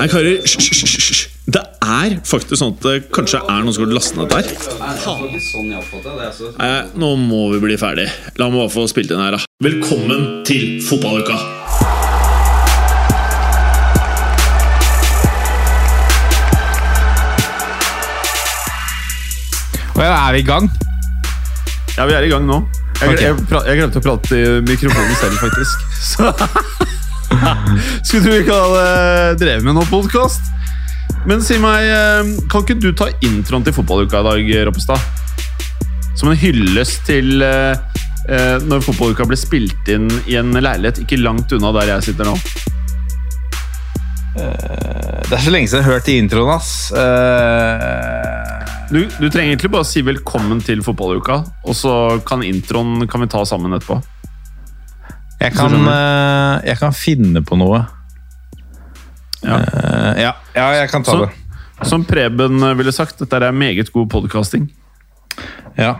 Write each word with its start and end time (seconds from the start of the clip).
Hei, 0.00 0.06
karer. 0.08 0.38
Hysj. 0.40 1.26
Det 1.52 1.60
er 1.84 2.14
faktisk 2.24 2.56
sånn 2.56 2.70
at 2.72 2.84
det 2.86 2.92
kanskje 3.12 3.36
er 3.42 3.66
noen 3.66 3.74
som 3.76 3.82
har 3.84 3.90
lastet 3.92 4.16
ned 4.16 4.30
der. 4.32 4.46
Nei, 6.56 6.70
nå 6.96 7.10
må 7.20 7.40
vi 7.52 7.58
bli 7.60 7.76
ferdig. 7.76 8.06
La 8.40 8.48
meg 8.48 8.62
bare 8.62 8.72
få 8.72 8.86
spilt 8.88 9.12
inn 9.12 9.20
her, 9.20 9.36
da. 9.36 9.44
Velkommen 9.60 10.40
til 10.48 10.80
fotballuka! 10.86 11.36
Og 19.98 20.00
ja, 20.00 20.14
er 20.16 20.32
vi 20.32 20.40
i 20.40 20.48
gang? 20.48 20.70
Ja, 21.98 22.08
vi 22.08 22.16
er 22.16 22.24
i 22.24 22.32
gang 22.32 22.48
nå. 22.48 22.62
Jeg, 23.02 23.04
okay. 23.04 23.26
jeg, 23.26 23.36
jeg, 23.52 23.60
jeg 23.68 23.82
glemte 23.82 24.00
å 24.00 24.08
prate 24.08 24.40
i 24.40 24.48
mikrofonen 24.64 25.20
selv, 25.20 25.36
faktisk. 25.44 25.84
Så 26.14 26.32
Skulle 28.04 28.22
tro 28.24 28.32
vi 28.32 28.40
ikke 28.44 28.56
hadde 28.56 29.36
drevet 29.40 29.66
med 29.66 29.76
noen 29.76 29.90
podkast. 29.90 30.50
Men 31.28 31.42
si 31.44 31.58
meg, 31.60 31.84
eh, 31.84 32.32
kan 32.50 32.64
ikke 32.64 32.78
du 32.80 32.90
ta 32.96 33.10
introen 33.26 33.64
til 33.66 33.76
fotballuka 33.76 34.22
i 34.22 34.28
dag, 34.28 34.50
Roppestad? 34.68 35.00
Som 36.18 36.32
en 36.32 36.40
hyllest 36.40 37.04
til 37.08 37.44
eh, 37.44 37.76
eh, 38.28 38.56
når 38.64 38.84
fotballuka 38.86 39.26
ble 39.28 39.38
spilt 39.38 39.90
inn 39.92 40.08
i 40.30 40.38
en 40.40 40.54
leilighet 40.56 41.02
ikke 41.04 41.20
langt 41.20 41.52
unna 41.56 41.74
der 41.76 41.94
jeg 41.94 42.10
sitter 42.10 42.30
nå. 42.30 42.36
Det 44.30 45.36
er 45.36 45.42
så 45.42 45.52
lenge 45.52 45.68
siden 45.68 45.82
jeg 45.82 45.86
har 45.86 45.96
hørt 45.98 46.08
i 46.08 46.16
introen, 46.22 46.52
ass. 46.54 46.70
Uh... 46.94 48.30
Du, 48.90 49.04
du 49.06 49.26
trenger 49.30 49.52
egentlig 49.52 49.70
bare 49.70 49.84
å 49.84 49.86
si 49.86 50.00
velkommen 50.02 50.62
til 50.66 50.80
fotballuka, 50.82 51.36
og 51.62 51.76
så 51.78 51.92
kan 52.26 52.42
introen 52.42 53.06
kan 53.10 53.22
vi 53.22 53.28
ta 53.30 53.44
sammen 53.46 53.76
etterpå. 53.76 54.00
Jeg, 55.40 55.54
kan, 55.56 55.74
eh, 55.74 56.68
jeg 56.68 56.78
kan 56.80 56.94
finne 56.96 57.42
på 57.46 57.58
noe. 57.60 57.82
Ja. 59.40 59.56
Uh, 59.56 60.12
ja, 60.20 60.32
ja, 60.52 60.66
jeg 60.82 60.90
kan 60.92 61.04
ta 61.06 61.16
Så- 61.16 61.24
det. 61.24 61.36
Som 61.88 62.04
Preben 62.04 62.60
ville 62.76 62.92
sagt, 62.92 63.18
dette 63.18 63.38
er 63.40 63.52
meget 63.56 63.88
god 63.92 64.10
podkasting. 64.12 64.66
Ja. 65.78 65.94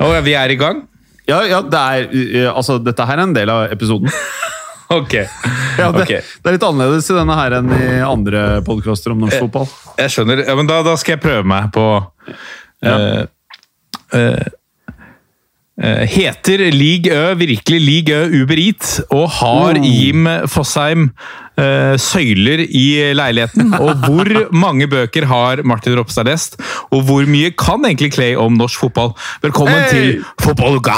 Og 0.00 0.24
vi 0.24 0.32
er 0.32 0.48
i 0.48 0.56
gang? 0.56 0.86
Ja, 1.28 1.42
ja, 1.44 1.60
det 1.60 1.80
er, 1.80 2.08
eh, 2.16 2.48
altså, 2.48 2.78
dette 2.78 3.04
her 3.04 3.18
er 3.18 3.22
en 3.26 3.34
del 3.36 3.50
av 3.50 3.72
episoden. 3.72 4.08
Ok. 4.86 5.14
Ja, 5.78 5.90
det, 5.90 6.04
okay. 6.04 6.20
det 6.22 6.46
er 6.46 6.54
litt 6.54 6.62
annerledes 6.62 7.08
i 7.10 7.14
denne 7.16 7.34
her 7.34 7.56
enn 7.58 7.72
i 7.74 7.86
andre 8.06 8.42
podkaster 8.62 9.10
om 9.10 9.24
norsk 9.24 9.40
fotball. 9.42 9.66
Jeg 9.98 10.12
skjønner. 10.14 10.44
Ja, 10.46 10.54
men 10.54 10.68
da, 10.70 10.76
da 10.86 10.92
skal 11.00 11.16
jeg 11.16 11.22
prøve 11.24 11.42
meg 11.50 11.72
på 11.74 11.86
ja. 12.86 12.92
uh, 12.94 13.24
eh, 14.14 14.44
Heter 15.76 16.72
League 16.72 17.12
Ø 17.12 17.34
virkelig 17.36 17.80
League 17.84 18.08
Ø 18.16 18.30
Uber 18.42 18.56
Eat? 18.56 19.00
Og 19.12 19.28
har 19.30 19.76
Oh. 19.76 19.84
Jim 19.84 20.24
Fosheim 20.48 21.10
uh, 21.60 21.96
søyler 22.00 22.62
i 22.64 23.12
leiligheten? 23.12 23.74
Og 23.74 23.94
hvor 24.06 24.24
mange 24.64 24.86
bøker 24.88 25.24
har 25.28 25.60
Martin 25.68 25.92
Ropstad 25.98 26.24
lest? 26.30 26.56
Og 26.90 27.02
hvor 27.04 27.26
mye 27.28 27.50
kan 27.52 27.84
egentlig 27.84 28.12
Clay 28.16 28.34
om 28.40 28.56
norsk 28.56 28.80
fotball? 28.86 29.12
Velkommen 29.44 29.76
Hey! 29.76 29.90
til 29.90 30.24
Fotballuka! 30.40 30.96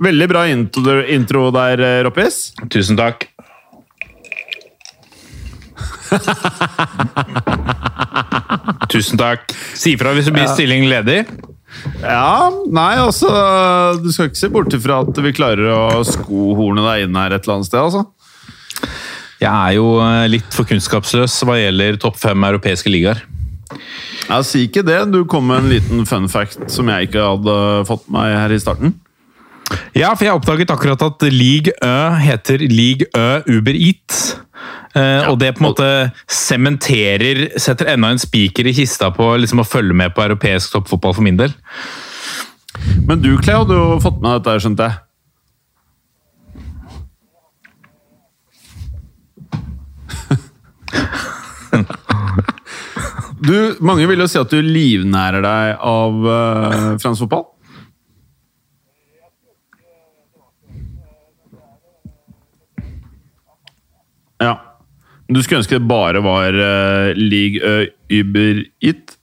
Veldig 0.00 0.28
bra 0.32 0.46
intro, 0.48 0.96
intro 1.12 1.50
der, 1.52 1.80
eh, 1.80 2.02
Roppis. 2.08 2.54
Tusen 2.72 2.96
takk. 2.96 3.28
Tusen 8.92 9.20
takk. 9.20 9.52
Si 9.76 9.94
ifra 9.96 10.14
hvis 10.16 10.28
det 10.30 10.34
blir 10.36 10.48
stilling 10.50 10.86
ledig. 10.90 11.22
Ja, 12.00 12.48
nei, 12.72 12.94
altså 13.02 13.28
Du 14.00 14.08
skal 14.14 14.30
ikke 14.30 14.38
se 14.40 14.48
bort 14.52 14.72
ifra 14.72 15.02
at 15.04 15.18
vi 15.20 15.34
klarer 15.36 15.72
å 15.74 16.04
skohorne 16.06 16.84
deg 16.86 17.04
inn 17.04 17.18
her 17.18 17.34
et 17.36 17.44
eller 17.44 17.58
annet 17.58 17.68
sted, 17.68 17.82
altså. 17.82 18.06
Jeg 19.42 19.52
er 19.52 19.74
jo 19.76 19.88
eh, 20.00 20.26
litt 20.32 20.54
for 20.56 20.68
kunnskapsløs 20.68 21.34
hva 21.44 21.58
gjelder 21.60 21.98
topp 22.00 22.16
fem 22.22 22.46
europeiske 22.48 22.92
ligaer. 22.92 23.20
Ja, 24.26 24.40
Si 24.46 24.64
ikke 24.66 24.84
det. 24.86 25.02
Du 25.12 25.24
kom 25.28 25.50
med 25.50 25.64
en 25.64 25.72
liten 25.74 26.06
fun 26.08 26.30
fact 26.32 26.70
som 26.72 26.88
jeg 26.90 27.10
ikke 27.10 27.26
hadde 27.26 27.58
fått 27.88 28.08
meg 28.12 28.32
her 28.32 28.54
i 28.54 28.62
starten. 28.62 28.96
Ja, 29.96 30.12
for 30.14 30.24
jeg 30.26 30.38
oppdaget 30.38 30.70
akkurat 30.70 31.02
at 31.02 31.24
League 31.32 31.72
Ø 31.82 31.94
heter 32.22 32.62
League 32.70 33.08
Ø 33.16 33.58
Uber 33.58 33.74
Eat. 33.74 34.18
Eh, 34.96 35.28
og 35.28 35.38
det 35.40 35.52
på 35.56 35.60
en 35.60 35.68
måte 35.68 35.88
sementerer 36.32 37.58
Setter 37.60 37.90
enda 37.92 38.08
en 38.14 38.20
spiker 38.22 38.64
i 38.70 38.72
kista 38.76 39.10
på 39.12 39.26
liksom, 39.42 39.60
å 39.60 39.68
følge 39.68 39.96
med 39.96 40.14
på 40.16 40.24
europeisk 40.24 40.72
toppfotball 40.72 41.16
for 41.18 41.26
min 41.26 41.40
del. 41.40 41.52
Men 43.08 43.20
du, 43.22 43.36
Clay, 43.40 43.56
hadde 43.60 43.76
jo 43.76 44.00
fått 44.02 44.22
med 44.22 44.38
dette, 44.38 44.60
skjønte 44.62 44.88
jeg. 44.88 44.96
Du, 53.36 53.76
mange 53.84 54.06
vil 54.08 54.22
jo 54.22 54.26
si 54.30 54.38
at 54.40 54.48
du 54.50 54.64
livnærer 54.64 55.44
deg 55.44 55.82
av 55.84 56.14
uh, 56.24 56.96
fransk 57.02 57.26
fotball. 57.26 57.44
Ja. 64.42 64.54
Du 65.28 65.42
skulle 65.42 65.62
ønske 65.62 65.78
det 65.78 65.88
bare 65.88 66.22
var 66.22 66.54
uh, 66.54 67.12
League 67.18 67.58
uh, 67.58 67.86
Uber 68.12 68.64
It? 68.80 69.16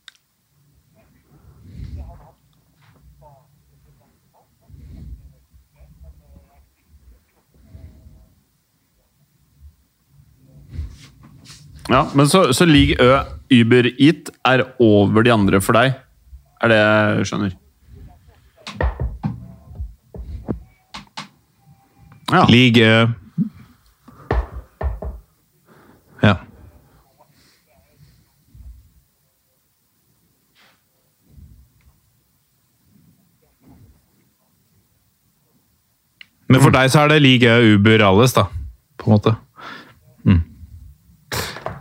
Ja, 11.89 12.07
men 12.15 12.29
så, 12.29 12.53
så 12.53 12.65
League 12.65 12.95
Ø 12.99 13.19
Uber 13.51 14.01
It 14.01 14.29
er 14.47 14.63
over 14.79 15.23
de 15.23 15.33
andre 15.33 15.59
for 15.61 15.75
deg? 15.77 15.93
Er 16.63 16.71
det 16.71 16.77
jeg 16.79 17.27
skjønner? 17.29 17.57
Ja. 22.33 22.45
League 22.49 22.87
Men 36.53 36.61
for 36.63 36.75
deg 36.75 36.91
så 36.93 37.03
er 37.03 37.15
det 37.15 37.23
like 37.25 37.57
Uber 37.73 38.05
alles, 38.11 38.35
da. 38.37 38.47
På 39.01 39.09
en 39.09 39.17
måte. 39.17 39.35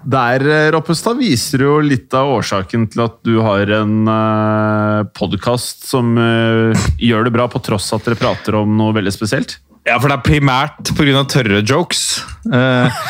Der, 0.02 0.42
eh, 0.50 0.68
Roppestad, 0.74 1.14
viser 1.22 1.62
jo 1.62 1.76
litt 1.78 2.10
av 2.18 2.26
årsaken 2.34 2.88
til 2.90 3.04
at 3.04 3.20
du 3.22 3.36
har 3.44 3.70
en 3.78 4.08
uh, 4.10 5.04
podkast 5.14 5.86
som 5.86 6.16
uh, 6.18 6.74
gjør 6.98 7.28
det 7.28 7.34
bra, 7.36 7.46
på 7.46 7.62
tross 7.62 7.86
at 7.94 8.08
dere 8.08 8.18
prater 8.18 8.58
om 8.58 8.74
noe 8.78 8.96
veldig 8.96 9.12
spesielt. 9.14 9.60
Ja, 9.86 9.96
for 9.98 10.06
det 10.10 10.14
er 10.14 10.22
primært 10.26 10.92
pga. 10.94 11.22
tørre 11.26 11.58
jokes. 11.66 12.22
Eh, 12.46 13.00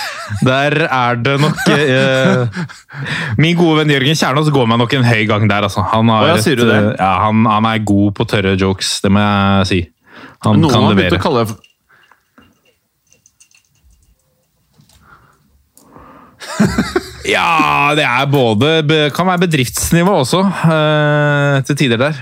der 0.40 0.76
er 0.86 1.18
det 1.20 1.34
nok 1.42 1.58
eh, 1.68 2.46
Min 3.36 3.58
gode 3.58 3.82
venn 3.82 3.92
Jørgen 3.92 4.16
Kjernås 4.16 4.48
går 4.54 4.70
meg 4.70 4.80
nok 4.80 4.94
en 4.96 5.04
høy 5.04 5.26
gang 5.28 5.44
der, 5.50 5.66
altså. 5.68 5.84
Han, 5.92 6.08
har 6.08 6.24
Å 6.24 6.30
ja, 6.30 6.38
et, 6.40 6.62
det? 6.62 6.78
eh, 6.78 6.88
Ja, 6.96 7.10
han, 7.26 7.44
han 7.44 7.68
er 7.68 7.84
god 7.84 8.14
på 8.16 8.24
tørre 8.30 8.54
jokes, 8.56 8.94
det 9.04 9.12
må 9.12 9.20
jeg 9.20 9.68
si. 9.68 9.80
Han 10.42 10.60
Noen 10.62 10.72
kan 10.74 10.88
levere. 10.90 11.18
å 11.18 11.22
kalle 11.22 11.44
det 11.46 11.54
Ja, 17.32 17.92
det 17.96 18.04
er 18.06 18.26
både 18.30 19.10
Kan 19.14 19.28
være 19.30 19.44
bedriftsnivå 19.46 20.14
også, 20.24 20.42
eh, 20.42 21.62
til 21.68 21.78
tider 21.78 22.00
der. 22.00 22.18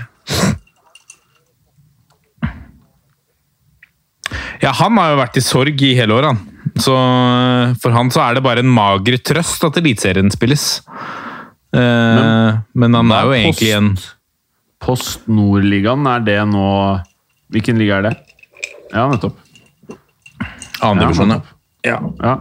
Ja, 4.61 4.69
han 4.77 4.97
har 4.99 5.13
jo 5.13 5.17
vært 5.17 5.39
i 5.39 5.41
sorg 5.41 5.81
i 5.81 5.95
hele 5.97 6.13
året, 6.13 6.35
han. 6.35 6.71
Så 6.77 6.93
eh, 6.93 7.73
for 7.81 7.95
han 7.95 8.11
så 8.13 8.21
er 8.27 8.37
det 8.37 8.45
bare 8.45 8.61
en 8.61 8.69
mager 8.69 9.17
trøst 9.17 9.63
at 9.65 9.79
Eliteserien 9.81 10.29
spilles. 10.33 10.65
Eh, 11.73 12.51
men, 12.77 12.99
han 12.99 13.13
er 13.15 13.25
jo 13.25 13.37
egentlig 13.39 13.71
en 13.73 13.95
Post 14.81 15.27
Nord-ligaen, 15.29 16.05
er 16.09 16.21
det 16.25 16.39
nå 16.49 16.69
Hvilken 17.51 17.79
liga 17.81 17.99
er 17.99 18.09
det? 18.09 18.13
Ja, 18.91 19.07
nettopp. 19.11 19.35
annendivisjon. 20.81 21.35
ja. 21.35 21.41
Ja. 21.85 21.99
ja. 22.23 22.35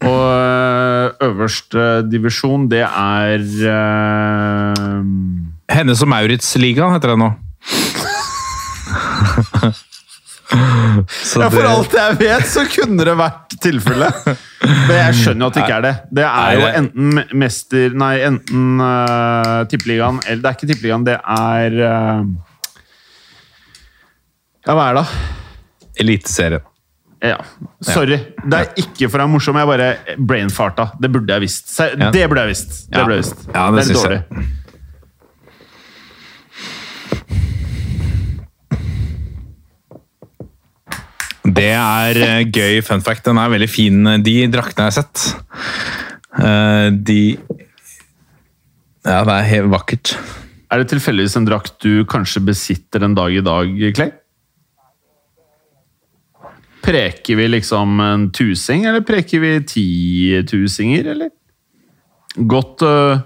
Og 0.00 0.22
øh, 0.32 1.10
øverste 1.26 2.10
divisjon, 2.10 2.70
det 2.70 2.80
er 2.86 3.42
uh... 3.68 4.96
Hennes 5.70 6.02
og 6.02 6.08
Maurits-ligaen 6.08 6.94
heter 6.96 7.12
det 7.12 7.18
nå. 7.20 7.30
Så 11.08 11.40
Ja, 11.44 11.48
for 11.52 11.66
alt 11.68 11.92
jeg 11.94 12.16
vet, 12.18 12.46
så 12.50 12.64
kunne 12.66 13.04
det 13.06 13.12
vært 13.18 13.54
tilfellet. 13.62 14.30
Men 14.64 14.96
jeg 14.96 15.18
skjønner 15.20 15.44
jo 15.44 15.50
at 15.50 15.56
det 15.56 15.62
ikke 15.62 15.76
er 15.76 15.84
det. 15.84 15.92
Det 16.18 16.24
er 16.26 16.56
jo 16.58 16.70
enten 16.80 17.20
mester 17.38 17.94
Nei, 18.02 18.14
enten 18.26 18.82
uh, 18.82 19.62
Tippeligaen 19.70 20.18
Eller 20.26 20.42
det 20.42 20.50
er 20.50 20.56
ikke 20.58 20.70
Tippeligaen, 20.72 21.06
det 21.06 21.16
er 21.20 21.78
øh, 21.86 22.24
Ja, 24.66 24.74
hva 24.76 24.90
er 24.90 24.98
det? 25.00 25.06
Eliteserien. 26.02 26.66
Ja. 27.20 27.36
Sorry. 27.84 28.16
Det 28.44 28.58
er 28.58 28.70
ikke 28.80 29.08
for 29.10 29.20
å 29.20 29.26
være 29.26 29.32
morsom, 29.34 29.58
jeg 29.60 29.68
bare 29.68 30.16
brainfarta. 30.16 30.90
Det 31.00 31.10
burde 31.12 31.36
jeg 31.36 31.44
visst. 31.44 31.68
Det 31.76 32.24
burde 32.28 32.46
jeg 32.46 32.52
visst. 32.54 32.72
Det 32.88 33.02
burde 33.02 33.18
jeg 33.18 33.24
visst. 33.26 33.44
Ja, 33.52 33.66
det 33.68 33.82
er 33.82 33.90
litt 33.90 33.96
jeg. 33.96 34.00
dårlig. 34.00 34.48
Det 41.50 41.70
er 41.74 42.20
eh, 42.24 42.42
gøy 42.46 42.80
fun 42.86 43.04
fact. 43.04 43.24
Den 43.26 43.40
er 43.40 43.52
veldig 43.52 43.68
fin. 43.68 44.12
De 44.24 44.36
draktene 44.52 44.86
jeg 44.86 44.92
har 44.92 44.98
sett, 45.00 45.16
eh, 46.40 46.88
de 46.94 47.20
Ja, 49.00 49.24
det 49.24 49.34
er 49.34 49.48
helt 49.48 49.72
vakkert. 49.72 50.14
Er 50.70 50.80
det 50.80 50.90
tilfeldigvis 50.92 51.36
en 51.40 51.48
drakt 51.48 51.80
du 51.82 52.04
kanskje 52.08 52.44
besitter 52.46 53.02
en 53.04 53.16
dag 53.16 53.34
i 53.34 53.42
dag, 53.44 53.72
Clay? 53.96 54.12
Preker 56.90 57.38
vi 57.38 57.48
liksom 57.48 58.00
en 58.02 58.28
tusing, 58.34 58.84
eller 58.90 59.04
preker 59.06 59.42
vi 59.42 59.52
titusinger, 59.62 61.12
eller? 61.12 61.30
Godt, 62.50 62.82
uh, 62.82 63.20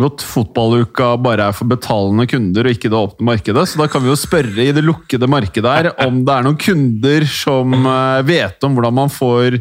godt 0.00 0.24
fotballuka 0.24 1.12
bare 1.20 1.50
er 1.50 1.56
for 1.56 1.68
betalende 1.68 2.24
kunder 2.30 2.64
og 2.64 2.76
ikke 2.76 2.88
det 2.88 3.00
åpne 3.00 3.28
markedet, 3.32 3.66
så 3.68 3.82
da 3.82 3.88
kan 3.90 4.04
vi 4.04 4.08
jo 4.08 4.16
spørre 4.16 4.64
i 4.64 4.72
det 4.76 4.84
lukkede 4.86 5.28
markedet 5.28 5.76
her 5.76 5.90
om 6.06 6.22
det 6.24 6.36
er 6.36 6.46
noen 6.46 6.60
kunder 6.60 7.26
som 7.28 7.74
uh, 7.84 8.20
vet 8.24 8.64
om 8.64 8.76
hvordan 8.78 8.96
man 9.02 9.12
får 9.12 9.60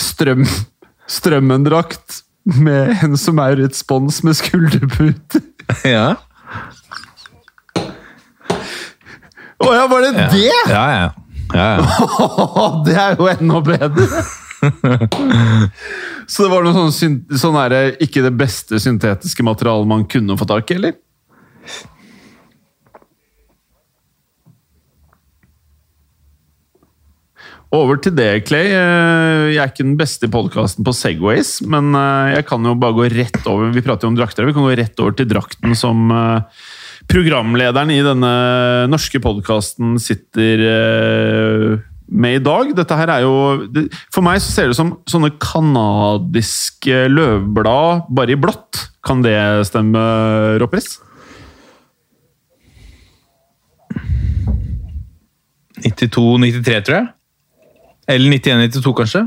strøm, 0.00 0.46
strømmendrakt 1.20 2.22
med 2.44 3.04
en 3.04 3.18
som 3.20 3.40
er 3.44 3.60
et 3.66 3.76
spons 3.76 4.22
med 4.24 4.40
skulderputer. 4.40 5.44
Ja, 5.84 6.14
Å 9.64 9.70
ja, 9.72 9.84
var 9.88 10.02
det 10.02 10.10
det?! 10.16 10.40
ja. 10.68 10.86
ja. 10.92 11.12
Ja, 11.52 11.66
ja. 11.76 11.84
det 12.86 12.96
er 12.96 13.16
jo 13.20 13.28
enda 13.30 13.60
bedre! 13.66 14.24
Så 16.30 16.46
det 16.46 16.50
var 16.54 16.64
noe 16.64 16.88
sånn, 16.88 17.18
sånn 17.36 17.58
her, 17.58 17.74
ikke 18.00 18.22
det 18.24 18.32
beste 18.40 18.78
syntetiske 18.80 19.44
materialet 19.44 19.90
man 19.90 20.06
kunne 20.08 20.38
få 20.40 20.46
tak 20.48 20.70
i, 20.72 20.78
eller? 20.78 20.94
Over 27.74 27.98
til 27.98 28.14
det, 28.14 28.44
Clay. 28.46 28.68
Eh, 28.70 29.50
Jeg 29.54 29.58
er 29.58 29.70
ikke 29.72 29.86
den 29.86 29.96
beste 29.98 30.28
i 30.28 30.32
podkasten 30.32 30.86
på 30.86 30.94
Segways, 30.94 31.56
men 31.66 31.90
eh, 31.98 32.36
jeg 32.36 32.46
kan 32.50 32.64
jo 32.66 32.76
bare 32.78 32.94
gå 32.94 33.08
rett 33.10 33.40
over 33.50 33.72
Vi 33.74 33.82
prater 33.82 34.06
jo 34.06 34.12
om 34.12 34.18
drakter, 34.18 34.46
vi 34.46 34.54
kan 34.54 34.66
gå 34.66 34.76
rett 34.78 35.00
over 35.02 35.16
til 35.18 35.28
drakten 35.30 35.74
som 35.78 36.06
eh, 36.14 36.62
programlederen 37.10 37.92
i 37.92 38.02
denne 38.04 38.34
norske 38.90 39.20
podkasten 39.22 39.98
sitter 40.02 40.62
eh, 40.68 41.66
med 42.08 42.38
i 42.38 42.42
dag. 42.44 42.74
Dette 42.76 42.98
her 42.98 43.12
er 43.16 43.24
jo 43.24 43.34
For 44.12 44.24
meg 44.24 44.42
så 44.42 44.52
ser 44.52 44.68
det 44.68 44.76
ut 44.76 44.80
som 44.80 44.94
sånne 45.10 45.32
kanadiske 45.42 47.06
løvblad, 47.12 48.08
bare 48.14 48.34
i 48.34 48.40
blått. 48.40 48.88
Kan 49.04 49.24
det 49.24 49.36
stemme, 49.68 50.00
Ropris? 50.62 50.96
92-93, 55.84 56.80
tror 56.86 56.96
jeg. 56.96 57.08
Eller 58.08 58.36
91-92, 58.38 58.94
kanskje. 58.96 59.24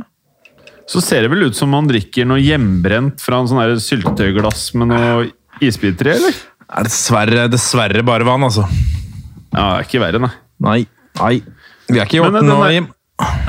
Så 0.87 1.01
ser 1.03 1.25
det 1.25 1.31
vel 1.33 1.49
ut 1.49 1.57
som 1.57 1.69
man 1.73 1.89
drikker 1.89 2.25
noe 2.25 2.41
hjemmebrent 2.41 3.21
fra 3.21 3.41
en 3.41 3.49
sånn 3.49 3.81
syltetøyglass 3.83 4.69
med 4.79 4.93
noe 4.93 5.27
isbiter 5.61 6.09
i, 6.09 6.15
eller? 6.15 6.37
Er 6.67 6.87
dessverre, 6.87 7.47
dessverre 7.51 8.03
bare 8.05 8.27
vann, 8.27 8.43
altså. 8.43 8.65
Ja, 9.53 9.61
det 9.61 9.67
er 9.77 9.85
ikke 9.87 10.01
verre, 10.03 10.19
nei. 10.23 10.33
Nei. 10.67 10.79
Nei. 11.21 11.35
Vi 11.87 12.01
er 12.01 12.09
ikke 12.09 12.25
orden 12.25 12.41
den 12.41 12.51
nå, 12.51 12.57
Jim. 12.73 12.89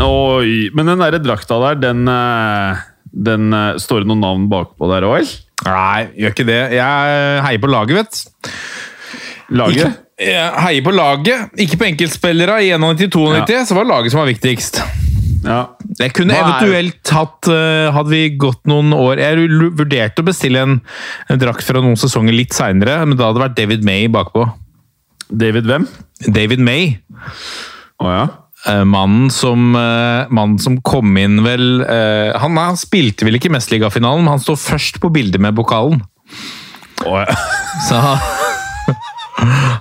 Oi, 0.04 0.68
men 0.76 0.88
den 0.88 1.02
derre 1.02 1.18
drakta 1.20 1.58
der, 1.64 1.80
den, 1.82 2.06
eh, 2.08 2.84
den 3.12 3.52
eh, 3.52 3.80
Står 3.82 4.04
det 4.04 4.08
noen 4.08 4.22
navn 4.22 4.46
bakpå 4.52 4.88
der 4.92 5.04
òg, 5.08 5.18
eller? 5.18 5.34
Nei, 5.66 6.04
gjør 6.22 6.36
ikke 6.36 6.46
det. 6.46 6.60
Jeg 6.78 7.42
heier 7.42 7.62
på 7.64 7.72
laget, 7.72 7.98
vet. 7.98 8.54
Laget? 9.58 9.82
Ikke, 9.82 9.90
jeg 10.28 10.62
heier 10.62 10.86
på 10.86 10.94
laget, 10.94 11.60
ikke 11.66 11.80
på 11.80 11.88
enkeltspillere. 11.90 12.60
I 12.62 12.72
91-92 12.78 13.66
så 13.66 13.78
var 13.78 13.88
det 13.88 13.94
laget 13.96 14.14
som 14.14 14.22
var 14.22 14.30
viktigst. 14.30 14.82
Ja. 15.44 15.58
Jeg 16.00 16.12
kunne 16.16 16.34
eventuelt 16.34 17.10
hatt 17.14 17.48
eh, 17.52 17.88
Hadde 17.94 18.10
vi 18.10 18.22
gått 18.40 18.64
noen 18.68 18.90
år 18.96 19.20
Jeg 19.22 19.46
vurderte 19.78 20.24
å 20.24 20.26
bestille 20.26 20.64
en, 20.64 20.78
en 21.30 21.40
drakt 21.40 21.66
fra 21.66 21.82
noen 21.84 21.98
sesonger 22.00 22.34
litt 22.34 22.56
seinere, 22.56 22.98
men 23.06 23.18
da 23.18 23.28
hadde 23.28 23.38
det 23.38 23.44
vært 23.44 23.56
David 23.60 23.86
May 23.86 24.08
bakpå. 24.12 24.48
David 25.28 25.68
hvem? 25.68 25.86
David 26.26 26.62
May. 26.64 26.90
Å 28.02 28.10
ja. 28.10 28.24
eh, 28.72 28.82
Mannen 28.88 29.28
som, 29.34 29.70
eh, 29.78 30.30
mannen 30.32 30.58
som 30.62 30.80
kom 30.82 31.14
inn 31.20 31.42
vel 31.46 31.84
han, 31.84 32.58
han 32.58 32.80
spilte 32.80 33.28
vel 33.28 33.38
ikke 33.38 33.52
Mesterligafinalen, 33.54 34.24
men 34.26 34.34
han 34.36 34.42
står 34.42 34.58
først 34.64 35.00
på 35.04 35.12
bildet 35.14 35.42
med 35.44 35.56
pokalen. 35.58 36.02
Oh, 37.06 37.20
ja. 37.22 37.38
Så 37.86 38.02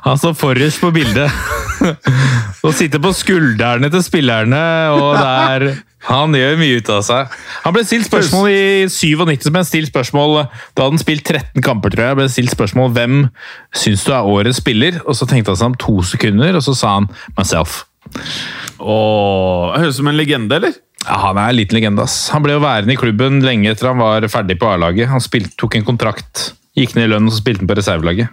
han 0.05 0.17
står 0.19 0.35
forrest 0.37 0.81
på 0.83 0.91
bildet. 0.93 1.31
Og 2.65 2.73
sitter 2.73 3.01
på 3.01 3.11
skuldrene 3.13 3.89
til 3.93 4.01
spillerne, 4.05 4.61
og 4.93 5.17
det 5.17 5.27
er 5.27 5.65
Han 6.07 6.33
gjør 6.37 6.55
mye 6.59 6.77
ut 6.79 6.89
av 6.93 7.01
seg. 7.05 7.33
Han 7.65 7.73
ble 7.75 7.83
stilt 7.85 8.07
spørsmål 8.07 8.47
i 8.49 8.61
97, 8.89 9.49
men 9.53 9.65
stilt 9.67 9.89
spørsmål 9.91 10.35
Da 10.39 10.85
hadde 10.85 10.93
han 10.93 11.01
spilt 11.01 11.25
13 11.27 11.63
kamper, 11.65 11.93
tror 11.93 12.05
jeg. 12.07 12.17
ble 12.21 12.27
stilt 12.31 12.53
spørsmål 12.53 12.93
hvem 12.95 13.17
syns 13.75 14.05
du 14.07 14.13
er 14.15 14.25
årets 14.29 14.61
spiller, 14.61 15.01
og 15.05 15.17
så 15.19 15.27
tenkte 15.29 15.53
han 15.53 15.59
seg 15.59 15.71
om 15.73 15.77
to 15.81 15.97
sekunder, 16.07 16.55
og 16.57 16.63
så 16.65 16.73
sa 16.77 16.93
han 16.99 17.09
'myself'. 17.37 17.83
Åh, 18.79 19.77
Høres 19.77 19.97
ut 19.97 20.01
som 20.01 20.07
en 20.11 20.17
legende, 20.17 20.55
eller? 20.55 20.73
Ja, 21.05 21.17
Han 21.27 21.37
er 21.37 21.49
en 21.49 21.55
liten 21.59 21.75
legende. 21.77 22.03
ass. 22.03 22.29
Han 22.29 22.43
ble 22.43 22.53
jo 22.53 22.63
værende 22.63 22.93
i 22.93 22.99
klubben 22.99 23.41
lenge 23.43 23.71
etter 23.71 23.87
han 23.91 23.97
var 24.01 24.21
ferdig 24.31 24.59
på 24.59 24.69
A-laget. 24.73 25.07
Han 25.09 25.19
spilt, 25.21 25.57
tok 25.57 25.75
en 25.75 25.85
kontrakt, 25.85 26.53
gikk 26.77 26.95
ned 26.95 27.07
i 27.09 27.13
lønn 27.13 27.27
og 27.27 27.33
så 27.33 27.41
spilte 27.43 27.61
han 27.65 27.67
på 27.67 27.77
reservelaget. 27.77 28.29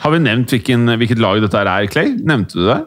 Har 0.00 0.14
vi 0.14 0.22
nevnt 0.24 0.52
hvilken, 0.54 0.88
hvilket 0.96 1.20
lag 1.20 1.42
dette 1.42 1.60
er, 1.60 1.86
Clay? 1.92 2.14
Nevnte 2.24 2.56
du 2.56 2.64
det? 2.64 2.78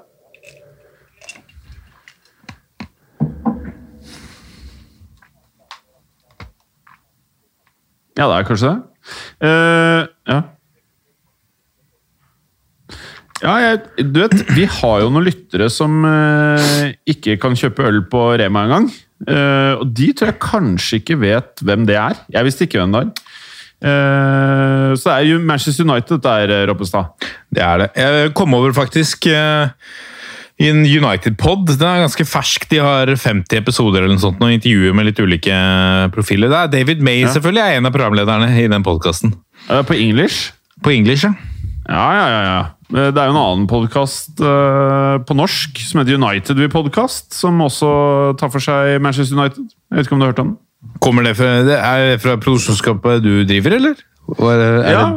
Ja, 8.18 8.26
det 8.30 8.36
er 8.38 8.48
kanskje 8.48 8.72
det. 8.72 8.82
Uh, 9.44 10.02
ja. 10.30 10.42
Ja, 13.44 13.54
jeg, 13.60 13.80
du 14.14 14.22
vet, 14.22 14.36
vi 14.56 14.66
har 14.80 15.02
jo 15.04 15.10
noen 15.12 15.26
lyttere 15.28 15.68
som 15.74 16.06
uh, 16.08 16.94
ikke 17.10 17.36
kan 17.42 17.58
kjøpe 17.60 17.90
øl 17.90 18.04
på 18.10 18.30
Rema 18.40 18.66
engang. 18.66 18.88
Uh, 19.28 19.82
og 19.82 19.90
de 19.98 20.10
tror 20.16 20.32
jeg 20.32 20.42
kanskje 20.44 21.02
ikke 21.02 21.20
vet 21.22 21.62
hvem 21.66 21.86
det 21.90 22.00
er. 22.00 22.22
Jeg 22.34 22.48
visste 22.48 22.66
ikke 22.66 22.82
hvem 22.82 22.96
det 22.96 23.04
er. 23.04 23.33
Eh, 23.84 24.94
så 24.96 25.12
er 25.12 25.28
jo 25.28 25.42
Manchester 25.44 25.84
United 25.84 26.24
der, 26.24 26.48
er, 26.48 26.56
eh, 26.62 26.68
Roppestad. 26.70 27.12
Det 27.54 27.64
er 27.64 27.84
det. 27.84 27.90
Jeg 28.00 28.34
kom 28.34 28.54
over 28.56 28.72
faktisk 28.74 29.28
uh, 29.28 29.68
i 30.60 30.70
en 30.72 30.86
United-pod. 30.86 31.68
Den 31.68 31.88
er 31.88 32.06
ganske 32.06 32.26
fersk. 32.26 32.70
De 32.72 32.80
har 32.80 33.12
50 33.12 33.60
episoder 33.60 34.04
eller 34.04 34.16
noe 34.16 34.24
sånt, 34.24 34.40
og 34.42 34.54
intervjuer 34.56 34.96
med 34.96 35.10
litt 35.10 35.20
ulike 35.20 35.58
profiler. 36.16 36.50
Det 36.50 36.62
er 36.62 36.72
David 36.78 37.04
May 37.04 37.26
Ja. 37.26 37.34
selvfølgelig 37.36 37.64
er 37.64 37.78
en 37.82 37.92
av 37.92 37.96
programlederne 37.96 38.54
i 38.56 38.70
den 38.72 38.88
podkasten. 38.88 39.36
Uh, 39.70 39.84
på 39.84 40.00
English? 40.00 40.54
På 40.84 40.94
English, 40.96 41.28
ja. 41.28 41.34
Ja, 41.90 42.08
ja, 42.16 42.28
ja. 42.32 42.42
ja. 42.48 42.64
Det 42.94 43.18
er 43.18 43.26
jo 43.26 43.34
en 43.34 43.42
annen 43.42 43.64
podkast 43.68 44.38
på 44.38 45.36
norsk 45.36 45.80
som 45.82 46.00
heter 46.00 46.20
United 46.20 46.60
We 46.62 46.68
Podcast, 46.70 47.34
som 47.34 47.58
også 47.66 48.38
tar 48.38 48.52
for 48.54 48.62
seg 48.62 49.02
Manchester 49.02 49.34
United. 49.34 49.66
Jeg 49.90 49.98
vet 49.98 50.06
ikke 50.06 50.14
om 50.14 50.22
du 50.22 50.26
har 50.28 50.32
hørt 50.36 50.42
om 50.44 50.52
den? 50.52 50.63
Kommer 51.04 51.24
det 51.28 51.36
fra, 51.38 51.64
det 51.68 51.78
er 51.80 52.18
fra 52.24 52.38
produksjonsskapet 52.40 53.24
du 53.24 53.44
driver, 53.48 53.76
eller? 53.80 53.96
Er, 54.40 54.62
er 54.84 54.92
Ja. 54.92 55.08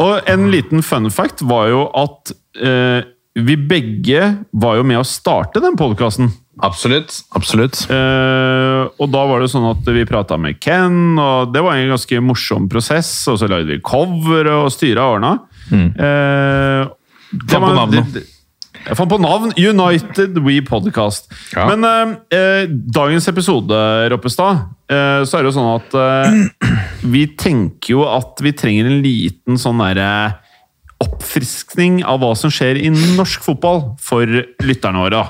Og 0.00 0.28
en 0.30 0.46
liten 0.52 0.82
fun 0.86 1.10
fact 1.12 1.42
var 1.44 1.66
jo 1.68 1.80
at 1.98 2.30
eh, 2.62 3.02
vi 3.36 3.56
begge 3.56 4.22
var 4.52 4.78
jo 4.78 4.84
med 4.86 5.00
å 5.00 5.04
starte 5.06 5.60
den 5.60 5.76
podkasten. 5.78 6.30
Absolutt. 6.62 7.18
Absolutt. 7.36 7.82
Eh, 7.90 8.82
og 9.00 9.10
da 9.12 9.22
var 9.28 9.40
det 9.42 9.50
sånn 9.52 9.66
at 9.70 9.86
vi 9.92 10.04
prata 10.08 10.38
med 10.40 10.58
Ken, 10.62 11.18
og 11.20 11.52
det 11.54 11.62
var 11.64 11.76
en 11.76 11.92
ganske 11.94 12.20
morsom 12.24 12.68
prosess. 12.70 13.10
Og 13.32 13.38
så 13.40 13.48
lagde 13.50 13.68
vi 13.74 13.80
cover 13.84 14.48
og 14.54 14.70
styra 14.72 15.06
og 15.08 15.18
ordna. 15.18 15.32
Eh, 15.70 16.88
det 17.32 17.60
var- 17.60 17.86
det- 17.92 18.26
Jeg 18.80 18.96
fant 18.96 19.10
på 19.12 19.18
navn! 19.20 19.52
United 19.60 20.38
We 20.40 20.60
Podcast. 20.64 21.28
Ja. 21.52 21.66
Men 21.68 21.84
eh, 21.84 22.14
eh, 22.36 22.70
dagens 22.70 23.28
episode, 23.28 23.76
Roppestad, 24.12 24.62
eh, 24.90 25.20
så 25.28 25.36
er 25.36 25.44
det 25.44 25.50
jo 25.50 25.56
sånn 25.58 25.74
at 25.74 25.96
eh, 26.00 26.70
vi 27.14 27.26
tenker 27.38 27.94
jo 27.98 28.06
at 28.08 28.40
vi 28.44 28.54
trenger 28.56 28.88
en 28.88 29.02
liten 29.04 29.60
sånn 29.60 29.82
derre 29.84 30.08
oppfriskning 31.00 32.02
av 32.08 32.20
hva 32.20 32.32
som 32.36 32.52
skjer 32.52 32.80
i 32.80 32.90
norsk 32.92 33.44
fotball 33.44 33.94
for 34.00 34.28
lytterne 34.64 35.04
våre. 35.04 35.22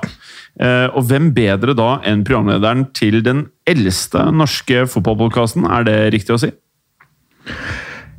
Eh, 0.61 0.87
og 0.95 1.07
hvem 1.11 1.30
bedre 1.35 1.75
da 1.78 1.92
enn 2.07 2.25
programlederen 2.26 2.88
til 2.97 3.21
den 3.26 3.47
eldste 3.71 4.28
norske 4.35 4.87
fotballpodkasten? 4.90 5.66
Er 5.66 5.87
det 5.87 6.00
riktig 6.14 6.37
å 6.37 6.42
si? 6.42 6.50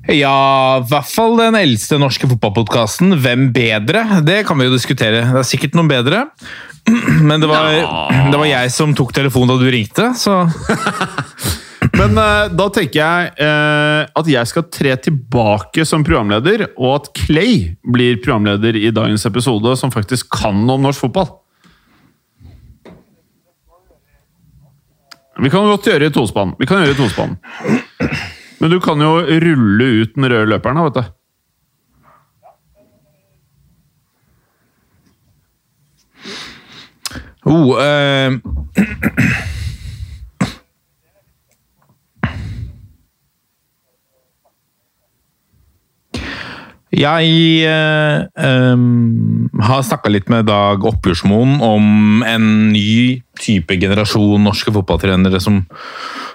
Ja, 0.10 0.82
i 0.82 0.88
hvert 0.90 1.10
fall 1.14 1.36
den 1.38 1.56
eldste 1.60 2.00
norske 2.02 2.26
fotballpodkasten. 2.32 3.14
Hvem 3.22 3.50
bedre? 3.54 4.22
Det 4.26 4.42
kan 4.48 4.58
vi 4.58 4.66
jo 4.66 4.74
diskutere. 4.74 5.22
Det 5.30 5.44
er 5.44 5.48
sikkert 5.48 5.78
noen 5.78 5.92
bedre. 5.92 6.26
Men 7.30 7.42
det 7.44 7.50
var, 7.50 7.70
det 8.32 8.40
var 8.40 8.48
jeg 8.50 8.72
som 8.74 8.96
tok 8.98 9.14
telefonen 9.14 9.54
da 9.54 9.60
du 9.62 9.70
ringte, 9.70 10.14
så 10.18 10.44
Men 11.98 12.16
uh, 12.16 12.48
da 12.54 12.66
tenker 12.74 12.98
jeg 12.98 13.32
uh, 13.42 14.08
at 14.18 14.30
jeg 14.30 14.50
skal 14.50 14.66
tre 14.74 14.96
tilbake 15.06 15.84
som 15.86 16.06
programleder, 16.08 16.64
og 16.80 16.96
at 16.96 17.10
Clay 17.18 17.76
blir 17.84 18.18
programleder 18.24 18.80
i 18.80 18.90
dagens 18.96 19.28
episode, 19.30 19.76
som 19.78 19.94
faktisk 19.94 20.32
kan 20.34 20.64
noe 20.66 20.80
om 20.80 20.88
norsk 20.88 21.06
fotball. 21.06 21.30
Vi 25.42 25.50
kan 25.50 25.66
godt 25.66 25.90
gjøre 25.90 26.10
i 26.10 26.14
tospann. 26.14 26.54
Vi 26.60 26.70
kan 26.70 26.84
gjøre 26.84 26.96
i 26.96 27.02
tospann. 27.02 27.38
Men 28.62 28.70
du 28.70 28.78
kan 28.80 29.02
jo 29.02 29.16
rulle 29.26 29.86
ut 30.04 30.14
den 30.14 30.30
røde 30.30 30.46
løperen, 30.54 30.78
da, 30.78 30.84
vet 30.86 30.98
du. 31.02 31.04
oh, 37.50 37.74
eh, 37.82 38.38
Jeg 46.92 47.28
eh, 47.64 48.26
um, 48.76 49.48
har 49.64 49.84
snakka 49.88 50.12
litt 50.12 50.28
med 50.32 50.50
Dag 50.50 50.84
Oppgjørsmoen 50.84 51.62
om 51.64 52.24
en 52.28 52.48
ny 52.74 53.22
type 53.40 53.78
generasjon 53.80 54.44
norske 54.44 54.74
fotballtrenere 54.76 55.40
som, 55.40 55.62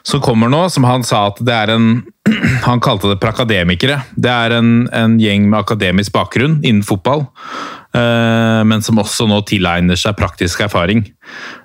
som 0.00 0.22
kommer 0.24 0.48
nå. 0.48 0.62
Som 0.72 0.88
han 0.88 1.04
sa 1.04 1.26
at 1.28 1.42
det 1.44 1.56
er 1.56 1.74
en 1.76 1.90
Han 2.66 2.80
kalte 2.82 3.12
det 3.12 3.20
prakademikere. 3.22 4.00
Det 4.16 4.32
er 4.32 4.56
en, 4.56 4.70
en 4.96 5.20
gjeng 5.20 5.44
med 5.50 5.60
akademisk 5.60 6.16
bakgrunn 6.16 6.56
innen 6.64 6.82
fotball, 6.82 7.28
men 8.66 8.82
som 8.84 8.98
også 9.00 9.28
nå 9.30 9.40
tilegner 9.48 9.98
seg 9.98 10.16
praktisk 10.18 10.60
erfaring. 10.66 11.04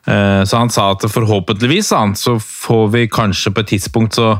Eh, 0.07 0.41
så 0.47 0.61
han 0.61 0.71
sa 0.73 0.91
at 0.93 1.05
forhåpentligvis 1.11 1.91
så 2.19 2.37
får 2.39 2.87
vi 2.95 3.03
kanskje 3.11 3.53
på 3.53 3.63
et 3.63 3.71
tidspunkt 3.75 4.17
så 4.17 4.33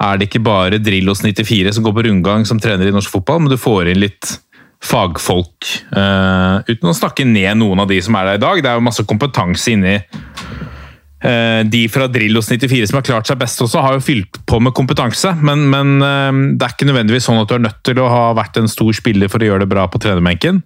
er 0.00 0.18
det 0.18 0.28
ikke 0.28 0.44
bare 0.44 0.82
Drillos 0.82 1.24
94 1.24 1.74
som 1.76 1.86
går 1.86 1.96
på 1.96 2.06
rundgang 2.08 2.46
som 2.48 2.60
trener 2.60 2.88
i 2.88 2.94
norsk 2.94 3.12
fotball, 3.12 3.42
men 3.44 3.52
du 3.52 3.58
får 3.60 3.92
inn 3.92 4.02
litt 4.02 4.36
fagfolk. 4.80 5.66
eh, 5.92 6.56
uten 6.70 6.88
å 6.88 6.96
snakke 6.96 7.26
ned 7.28 7.58
noen 7.60 7.82
av 7.82 7.90
de 7.90 8.00
som 8.02 8.16
er 8.16 8.30
der 8.30 8.40
i 8.40 8.44
dag. 8.44 8.62
Det 8.62 8.70
er 8.70 8.78
jo 8.78 8.86
masse 8.86 9.04
kompetanse 9.04 9.74
inni 9.74 9.98
eh, 9.98 10.79
de 11.22 11.82
fra 11.92 12.06
Drillos 12.08 12.48
94 12.48 12.86
som 12.88 12.96
har 12.96 13.02
klart 13.04 13.26
seg 13.28 13.36
best 13.38 13.60
også, 13.60 13.82
har 13.84 13.92
jo 13.98 14.00
fylt 14.00 14.38
på 14.48 14.60
med 14.64 14.72
kompetanse. 14.72 15.34
Men, 15.44 15.66
men 15.68 15.90
eh, 16.00 16.38
det 16.56 16.64
er 16.64 16.72
ikke 16.74 16.88
nødvendigvis 16.88 17.26
sånn 17.28 17.40
at 17.42 17.48
du 17.50 17.54
er 17.58 17.64
nødt 17.66 17.82
til 17.84 18.00
å 18.00 18.08
ha 18.08 18.22
vært 18.38 18.56
en 18.56 18.68
stor 18.72 18.92
spiller 18.96 19.28
for 19.28 19.40
å 19.44 19.50
gjøre 19.50 19.64
det 19.66 19.70
bra 19.74 19.84
på 19.92 20.00
trenerbenken. 20.00 20.62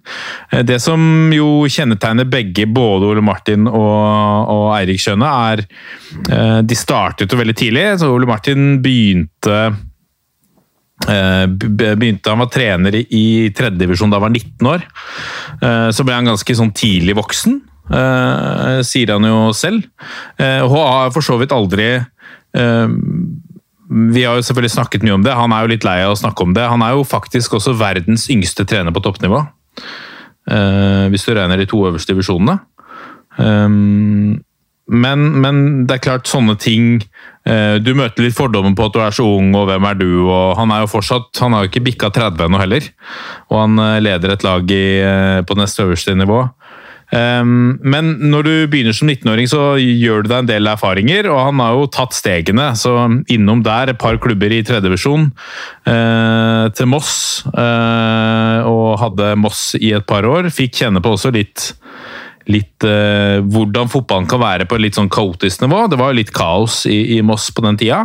Eh, 0.51 0.63
Det 0.63 0.79
som 0.81 1.01
jo 1.35 1.65
kjennetegner 1.67 2.29
begge, 2.31 2.65
både 2.71 3.09
Ole 3.11 3.21
Martin 3.25 3.67
og, 3.67 4.53
og 4.55 4.69
Eirik 4.77 5.01
Skjønne, 5.03 5.33
er 5.51 5.65
eh, 6.31 6.61
De 6.63 6.75
startet 6.79 7.31
jo 7.31 7.37
veldig 7.41 7.55
tidlig. 7.59 7.85
så 7.99 8.13
Ole 8.15 8.25
Martin 8.31 8.79
begynte 8.85 9.59
Eh, 11.11 11.45
be- 11.51 11.95
begynte, 11.99 12.29
Han 12.31 12.39
var 12.39 12.47
trener 12.47 12.95
i- 12.95 13.49
tredjedivisjon 13.51 14.09
da 14.09 14.15
han 14.15 14.21
var 14.21 14.29
19 14.31 14.67
år. 14.67 14.81
Eh, 15.61 15.89
Så 15.91 16.05
ble 16.05 16.13
han 16.15 16.25
ganske 16.25 16.55
sånn 16.55 16.71
tidlig 16.73 17.13
voksen, 17.19 17.59
eh, 17.59 17.74
sier 17.89 19.11
han 19.13 19.27
jo 19.29 19.51
selv. 19.53 19.85
Eh, 20.41 20.61
Og 20.65 20.73
har 20.73 21.11
for 21.13 21.21
så 21.21 21.37
vidt 21.37 21.53
aldri 21.53 21.85
eh, 21.95 22.87
Vi 23.85 24.23
har 24.25 24.39
jo 24.39 24.45
selvfølgelig 24.47 24.73
snakket 24.73 25.03
mye 25.05 25.13
om 25.19 25.23
det. 25.25 25.35
Han 25.37 25.53
er 25.53 25.61
jo 25.65 25.73
litt 25.75 25.85
lei 25.85 25.99
av 26.03 26.15
å 26.15 26.19
snakke 26.19 26.43
om 26.43 26.55
det. 26.57 26.65
Han 26.65 26.81
er 26.81 26.95
jo 26.95 27.05
faktisk 27.05 27.53
også 27.59 27.75
verdens 27.77 28.25
yngste 28.33 28.65
trener 28.65 28.91
på 28.95 29.03
toppnivå. 29.05 29.43
Eh, 30.49 31.05
Hvis 31.13 31.25
du 31.27 31.33
regner 31.37 31.57
de 31.61 31.69
to 31.69 31.85
øverste 31.85 32.13
divisjonene. 32.13 32.59
Um, 33.37 34.41
men, 34.87 35.23
men 35.41 35.57
det 35.89 35.97
er 35.97 36.03
klart, 36.05 36.29
sånne 36.29 36.53
ting 36.61 37.01
eh, 37.49 37.81
Du 37.83 37.89
møter 37.97 38.23
litt 38.23 38.37
fordommen 38.37 38.77
på 38.77 38.85
at 38.85 38.93
du 38.93 38.99
er 39.01 39.15
så 39.17 39.25
ung, 39.25 39.49
og 39.57 39.65
hvem 39.67 39.87
er 39.89 39.97
du? 39.97 40.07
og 40.29 40.53
Han 40.59 40.71
er 40.71 40.83
jo 40.85 40.91
fortsatt, 40.93 41.31
han 41.41 41.55
har 41.55 41.65
jo 41.65 41.71
ikke 41.71 41.83
bikka 41.87 42.11
30 42.13 42.45
ennå 42.45 42.61
heller. 42.61 42.87
Og 43.49 43.57
han 43.59 43.81
eh, 43.81 43.97
leder 44.05 44.35
et 44.35 44.45
lag 44.45 44.71
i, 44.71 44.85
eh, 45.01 45.41
på 45.43 45.57
nest 45.57 45.81
øverste 45.81 46.15
nivå. 46.15 46.43
Um, 47.15 47.77
men 47.85 48.15
når 48.31 48.47
du 48.47 48.53
begynner 48.71 48.95
som 48.95 49.07
19-åring, 49.07 49.47
så 49.47 49.75
gjør 49.79 50.25
du 50.25 50.31
deg 50.31 50.41
en 50.41 50.49
del 50.49 50.67
erfaringer, 50.67 51.29
og 51.31 51.39
han 51.47 51.61
har 51.63 51.77
jo 51.77 51.87
tatt 51.95 52.17
stegene. 52.17 52.71
Så 52.79 52.91
innom 53.31 53.63
der, 53.65 53.93
et 53.93 54.01
par 54.01 54.19
klubber 54.21 54.51
i 54.51 54.63
tredjedivisjon, 54.65 55.29
uh, 55.87 56.65
til 56.75 56.91
Moss. 56.91 57.13
eh, 57.45 58.59
og 58.65 58.97
hadde 58.99 59.35
Moss 59.39 59.75
i 59.77 59.91
et 59.95 60.05
par 60.07 60.25
år. 60.27 60.49
Fikk 60.53 60.81
kjenne 60.81 61.01
på 61.03 61.15
også 61.15 61.31
litt 61.35 61.71
litt 62.51 62.85
eh, 62.85 63.39
hvordan 63.41 63.89
fotballen 63.89 64.27
kan 64.29 64.41
være 64.41 64.67
på 64.69 64.77
et 64.77 64.83
litt 64.85 64.97
sånn 64.99 65.09
kaotisk 65.09 65.63
nivå. 65.63 65.85
Det 65.89 65.97
var 65.97 66.11
jo 66.11 66.19
litt 66.19 66.33
kaos 66.35 66.83
i, 66.85 67.17
i 67.17 67.21
Moss 67.25 67.49
på 67.55 67.63
den 67.65 67.79
tida. 67.81 68.03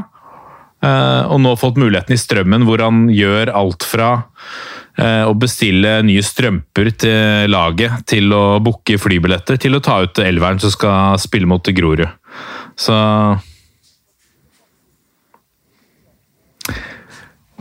Eh, 0.80 1.22
og 1.28 1.42
nå 1.44 1.52
fått 1.60 1.80
muligheten 1.80 2.16
i 2.16 2.20
strømmen 2.20 2.64
hvor 2.68 2.80
han 2.80 3.04
gjør 3.12 3.52
alt 3.52 3.84
fra 3.84 4.10
eh, 4.16 4.79
å 4.98 5.32
bestille 5.38 5.92
nye 6.04 6.22
strømper 6.24 6.90
til 6.98 7.52
laget, 7.52 8.02
til 8.10 8.32
å 8.36 8.58
booke 8.60 8.98
flybilletter, 9.00 9.56
til 9.62 9.78
å 9.78 9.80
ta 9.84 10.00
ut 10.04 10.18
elveren 10.20 10.60
som 10.60 10.72
skal 10.74 11.20
spille 11.22 11.48
mot 11.48 11.70
Grorud. 11.72 12.02
Så 12.76 12.96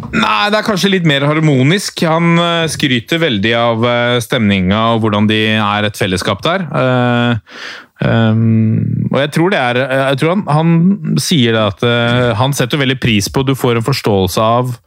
Nei, 0.09 0.49
det 0.49 0.57
er 0.57 0.65
kanskje 0.65 0.91
litt 0.93 1.05
mer 1.07 1.25
harmonisk. 1.27 2.01
Han 2.07 2.39
eh, 2.41 2.69
skryter 2.71 3.21
veldig 3.21 3.51
av 3.57 3.85
eh, 3.85 4.15
stemninga 4.23 4.79
og 4.95 5.03
hvordan 5.03 5.27
de 5.29 5.39
er 5.59 5.85
et 5.85 5.99
fellesskap 5.99 6.41
der. 6.45 6.65
Eh, 6.65 7.59
ehm, 8.07 9.09
og 9.11 9.19
jeg 9.21 9.31
tror 9.35 9.57
er 9.57 9.81
Jeg 9.83 10.21
tror 10.21 10.33
han, 10.33 10.45
han 10.49 11.19
sier 11.21 11.55
det 11.55 11.65
at 11.73 11.85
uh, 11.85 12.37
han 12.39 12.53
setter 12.55 12.81
veldig 12.81 12.99
pris 13.01 13.27
på 13.29 13.43
at 13.43 13.49
du 13.49 13.57
får 13.57 13.79
en 13.79 13.85
forståelse 13.85 14.45
av 14.59 14.77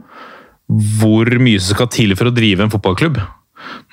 hvor 1.00 1.28
mye 1.42 1.60
som 1.60 1.76
skal 1.76 1.90
til 1.92 2.16
for 2.18 2.30
å 2.30 2.34
drive 2.34 2.64
en 2.64 2.72
fotballklubb. 2.72 3.20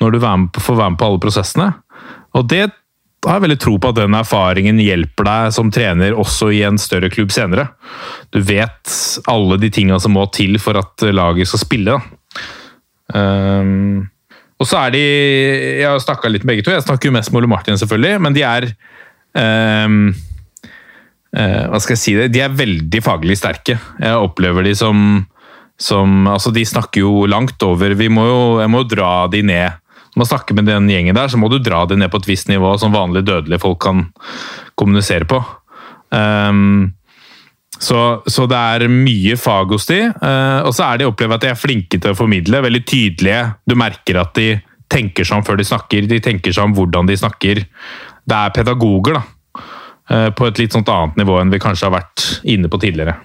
Når 0.02 0.16
du 0.16 0.20
får 0.20 0.78
være 0.78 0.94
med 0.94 1.00
på 1.00 1.10
alle 1.10 1.22
prosessene. 1.24 1.72
Og 2.38 2.46
det 2.52 2.68
har 3.26 3.36
jeg 3.36 3.46
veldig 3.48 3.60
tro 3.60 3.74
på 3.82 3.90
at 3.92 3.98
den 3.98 4.16
erfaringen 4.16 4.80
hjelper 4.80 5.28
deg 5.28 5.56
som 5.56 5.72
trener 5.74 6.16
også 6.16 6.54
i 6.56 6.62
en 6.68 6.80
større 6.80 7.10
klubb 7.12 7.34
senere. 7.36 7.68
Du 8.32 8.40
vet 8.46 8.94
alle 9.28 9.58
de 9.60 9.72
tinga 9.74 10.00
som 10.00 10.16
må 10.16 10.24
til 10.36 10.56
for 10.62 10.80
at 10.80 11.04
laget 11.12 11.52
skal 11.52 11.64
spille. 11.66 11.98
Ehm, 13.18 14.08
og 14.60 14.68
så 14.68 14.84
er 14.84 14.94
de 14.94 15.02
Jeg 15.02 15.88
har 15.88 16.00
snakka 16.04 16.32
litt 16.32 16.46
med 16.46 16.54
begge 16.54 16.68
to. 16.68 16.74
Jeg 16.76 16.86
snakker 16.86 17.10
jo 17.10 17.16
mest 17.16 17.32
med 17.32 17.42
Ole 17.42 17.52
Martin, 17.52 17.80
selvfølgelig, 17.80 18.22
men 18.24 18.36
de 18.36 18.44
er 18.46 18.68
um, 19.86 20.00
uh, 21.36 21.66
Hva 21.72 21.80
skal 21.80 21.96
jeg 21.96 22.04
si 22.04 22.16
det? 22.18 22.30
De 22.36 22.44
er 22.44 22.56
veldig 22.56 23.04
faglig 23.04 23.40
sterke. 23.40 23.80
Jeg 24.00 24.26
opplever 24.28 24.68
de 24.68 24.76
som, 24.78 25.26
som 25.80 26.28
Altså, 26.28 26.52
de 26.52 26.66
snakker 26.68 27.06
jo 27.06 27.26
langt 27.30 27.62
over 27.64 27.94
vi 27.96 28.10
må 28.12 28.26
jo, 28.28 28.42
Jeg 28.60 28.70
må 28.72 28.84
jo 28.84 28.90
dra 28.92 29.14
de 29.32 29.44
ned 29.48 29.78
når 30.10 30.24
man 30.24 30.30
snakker 30.30 30.56
med 30.58 30.66
den 30.66 30.88
gjengen 30.90 31.16
der, 31.16 31.30
så 31.30 31.38
må 31.38 31.48
du 31.52 31.60
dra 31.62 31.84
de 31.86 31.96
ned 32.00 32.10
på 32.12 32.18
et 32.18 32.28
visst 32.32 32.50
nivå 32.50 32.72
som 32.82 32.92
vanlige 32.92 33.28
dødelige 33.28 33.62
folk 33.62 33.78
kan 33.84 34.08
kommunisere 34.80 35.28
på. 35.30 35.38
Um, 36.10 36.96
så, 37.80 38.20
så 38.26 38.48
det 38.50 38.58
er 38.58 38.92
mye 38.92 39.38
fag 39.40 39.70
hos 39.76 39.86
de, 39.88 40.00
uh, 40.10 40.66
og 40.66 40.74
så 40.76 40.88
er 40.90 41.00
de 41.00 41.08
opplever 41.08 41.38
at 41.38 41.46
de 41.46 41.52
er 41.54 41.60
flinke 41.60 42.02
til 42.02 42.12
å 42.12 42.18
formidle, 42.18 42.64
veldig 42.66 42.82
tydelige. 42.90 43.44
Du 43.70 43.78
merker 43.80 44.20
at 44.24 44.34
de 44.36 44.50
tenker 44.90 45.28
seg 45.28 45.40
om 45.40 45.46
før 45.46 45.62
de 45.62 45.70
snakker, 45.70 46.10
de 46.10 46.20
tenker 46.26 46.56
seg 46.56 46.66
om 46.66 46.74
hvordan 46.76 47.08
de 47.08 47.20
snakker. 47.22 47.62
Det 48.26 48.40
er 48.40 48.56
pedagoger, 48.56 49.22
da. 49.22 49.66
Uh, 50.10 50.30
På 50.34 50.50
et 50.50 50.60
litt 50.60 50.74
sånt 50.74 50.90
annet 50.90 51.22
nivå 51.22 51.38
enn 51.38 51.54
vi 51.54 51.62
kanskje 51.62 51.88
har 51.88 52.00
vært 52.00 52.26
inne 52.50 52.72
på 52.72 52.82
tidligere. 52.82 53.20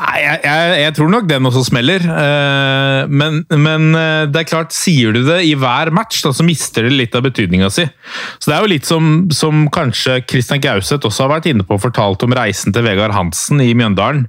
Nei, 0.00 0.20
jeg, 0.22 0.38
jeg, 0.46 0.76
jeg 0.80 0.92
tror 0.96 1.10
nok 1.12 1.26
den 1.28 1.48
også 1.48 1.62
smeller. 1.66 2.04
Eh, 2.08 3.10
men, 3.12 3.42
men 3.52 3.88
eh, 3.98 4.22
det 4.32 4.42
er 4.42 4.48
klart, 4.48 4.72
sier 4.72 5.12
du 5.12 5.20
det 5.26 5.40
i 5.44 5.52
hver 5.58 5.92
match, 5.94 6.22
da, 6.24 6.32
så 6.36 6.46
mister 6.46 6.86
det 6.88 6.94
litt 6.94 7.18
av 7.18 7.26
betydninga 7.26 7.68
si. 7.74 7.84
Så 8.38 8.48
det 8.48 8.56
er 8.56 8.64
jo 8.64 8.72
litt 8.72 8.88
som, 8.88 9.10
som 9.34 9.66
kanskje 9.72 10.22
Christian 10.30 10.62
Gauseth 10.64 11.04
også 11.08 11.26
har 11.26 11.34
vært 11.34 11.50
inne 11.52 11.66
på 11.66 11.76
og 11.76 11.84
fortalt 11.84 12.24
om 12.24 12.34
reisen 12.36 12.74
til 12.76 12.86
Vegard 12.86 13.14
Hansen 13.16 13.60
i 13.64 13.74
Mjøndalen. 13.76 14.24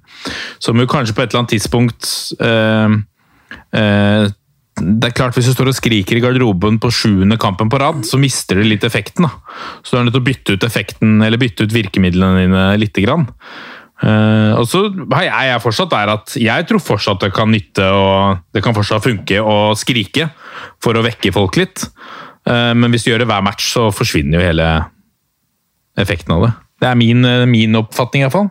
Som 0.59 0.81
jo 0.81 0.89
kanskje 0.91 1.15
på 1.15 1.23
et 1.23 1.31
eller 1.31 1.45
annet 1.45 1.55
tidspunkt 1.55 2.11
eh, 2.43 2.99
eh, 3.79 4.27
det 4.81 5.09
er 5.09 5.13
klart 5.13 5.35
Hvis 5.35 5.49
du 5.49 5.53
står 5.53 5.69
og 5.69 5.75
skriker 5.77 6.17
i 6.17 6.21
garderoben 6.23 6.79
på 6.81 6.89
sjuende 6.95 7.37
kampen 7.39 7.69
på 7.69 7.79
rad, 7.81 8.01
så 8.07 8.17
mister 8.19 8.59
det 8.59 8.69
litt 8.69 8.85
effekten. 8.87 9.27
da. 9.27 9.35
Så 9.83 9.93
du 9.93 9.99
er 9.99 10.07
nødt 10.07 10.15
til 10.17 10.23
å 10.23 10.29
bytte 10.29 10.55
ut 10.55 10.65
effekten, 10.65 11.19
eller 11.21 11.41
bytte 11.41 11.67
ut 11.67 11.75
virkemidlene 11.75 12.45
dine 12.45 12.63
lite 12.81 13.03
grann. 13.05 13.27
Eh, 14.01 14.53
og 14.57 14.65
så 14.65 14.87
har 15.13 15.27
jeg, 15.27 15.49
jeg 15.51 15.61
fortsatt 15.61 15.91
der 15.93 16.11
at 16.15 16.33
jeg 16.41 16.67
tror 16.69 16.81
fortsatt 16.81 17.21
det 17.21 17.29
kan 17.35 17.51
nytte 17.53 17.85
og 17.93 18.41
det 18.55 18.63
kan 18.65 18.73
fortsatt 18.73 19.05
funke 19.05 19.37
å 19.37 19.75
skrike 19.77 20.31
for 20.81 20.97
å 20.97 21.05
vekke 21.05 21.33
folk 21.35 21.59
litt. 21.61 21.85
Uh, 22.41 22.73
men 22.73 22.89
hvis 22.89 23.05
du 23.05 23.11
gjør 23.11 23.21
det 23.21 23.29
hver 23.29 23.43
match, 23.45 23.67
så 23.75 23.91
forsvinner 23.93 24.39
jo 24.39 24.47
hele 24.47 24.67
effekten 26.01 26.33
av 26.33 26.47
det. 26.47 26.51
Det 26.81 26.89
er 26.89 26.97
min, 26.97 27.25
eh, 27.25 27.45
min 27.45 27.77
oppfatning, 27.77 28.23
iallfall. 28.25 28.49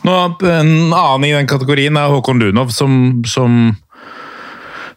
Nå, 0.00 0.12
en 0.48 0.70
annen 0.96 1.26
i 1.28 1.34
den 1.34 1.48
kategorien 1.50 1.98
er 2.00 2.08
Håkon 2.08 2.40
Lunov, 2.40 2.70
som, 2.72 3.20
som 3.28 3.74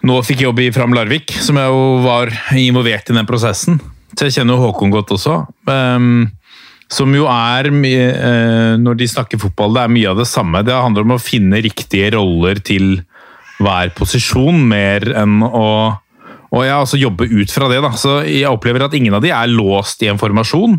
nå 0.07 0.19
fikk 0.23 0.45
jobb 0.45 0.61
i 0.63 0.69
Fram 0.71 0.95
Larvik, 0.95 1.33
som 1.43 1.59
jeg 1.59 1.67
jo 1.67 1.81
var 2.05 2.31
involvert 2.55 3.11
i 3.11 3.17
den 3.17 3.27
prosessen. 3.27 3.81
Så 4.13 4.29
jeg 4.29 4.37
kjenner 4.37 4.55
jo 4.55 4.69
Håkon 4.69 4.93
godt 4.93 5.11
også. 5.11 5.41
Um, 5.67 6.29
som 6.93 7.13
jo 7.15 7.25
er 7.31 7.69
uh, 7.71 8.75
Når 8.81 8.99
de 8.99 9.09
snakker 9.09 9.41
fotball, 9.41 9.73
det 9.75 9.83
er 9.83 9.95
mye 9.95 10.13
av 10.13 10.21
det 10.21 10.29
samme. 10.29 10.63
Det 10.65 10.75
handler 10.75 11.07
om 11.07 11.15
å 11.17 11.21
finne 11.21 11.61
riktige 11.63 12.13
roller 12.17 12.61
til 12.63 13.01
hver 13.63 13.93
posisjon, 13.97 14.63
mer 14.69 15.05
enn 15.23 15.43
å 15.45 15.67
og 16.53 16.61
jeg 16.61 16.73
altså 16.77 16.99
jobbe 17.01 17.25
ut 17.31 17.49
fra 17.49 17.65
det. 17.65 17.79
da, 17.81 17.89
så 17.97 18.19
Jeg 18.21 18.45
opplever 18.45 18.85
at 18.85 18.93
ingen 18.93 19.15
av 19.17 19.23
de 19.23 19.31
er 19.33 19.49
låst 19.49 20.03
i 20.05 20.09
en 20.11 20.19
formasjon. 20.21 20.77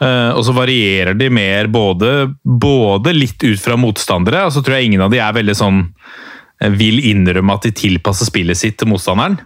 Uh, 0.00 0.32
og 0.36 0.42
så 0.44 0.52
varierer 0.56 1.16
de 1.16 1.28
mer 1.32 1.68
både, 1.72 2.34
både, 2.44 3.12
litt 3.16 3.40
ut 3.44 3.60
fra 3.60 3.76
motstandere, 3.80 4.46
og 4.46 4.52
så 4.52 4.60
tror 4.64 4.76
jeg 4.76 4.90
ingen 4.90 5.04
av 5.04 5.12
de 5.12 5.20
er 5.20 5.34
veldig 5.36 5.56
sånn 5.56 5.82
eh, 5.84 6.72
vil 6.72 7.02
innrømme 7.10 7.56
at 7.56 7.64
de 7.68 7.72
tilpasser 7.76 8.28
spillet 8.28 8.56
sitt 8.56 8.78
til 8.80 8.88
motstanderen. 8.92 9.36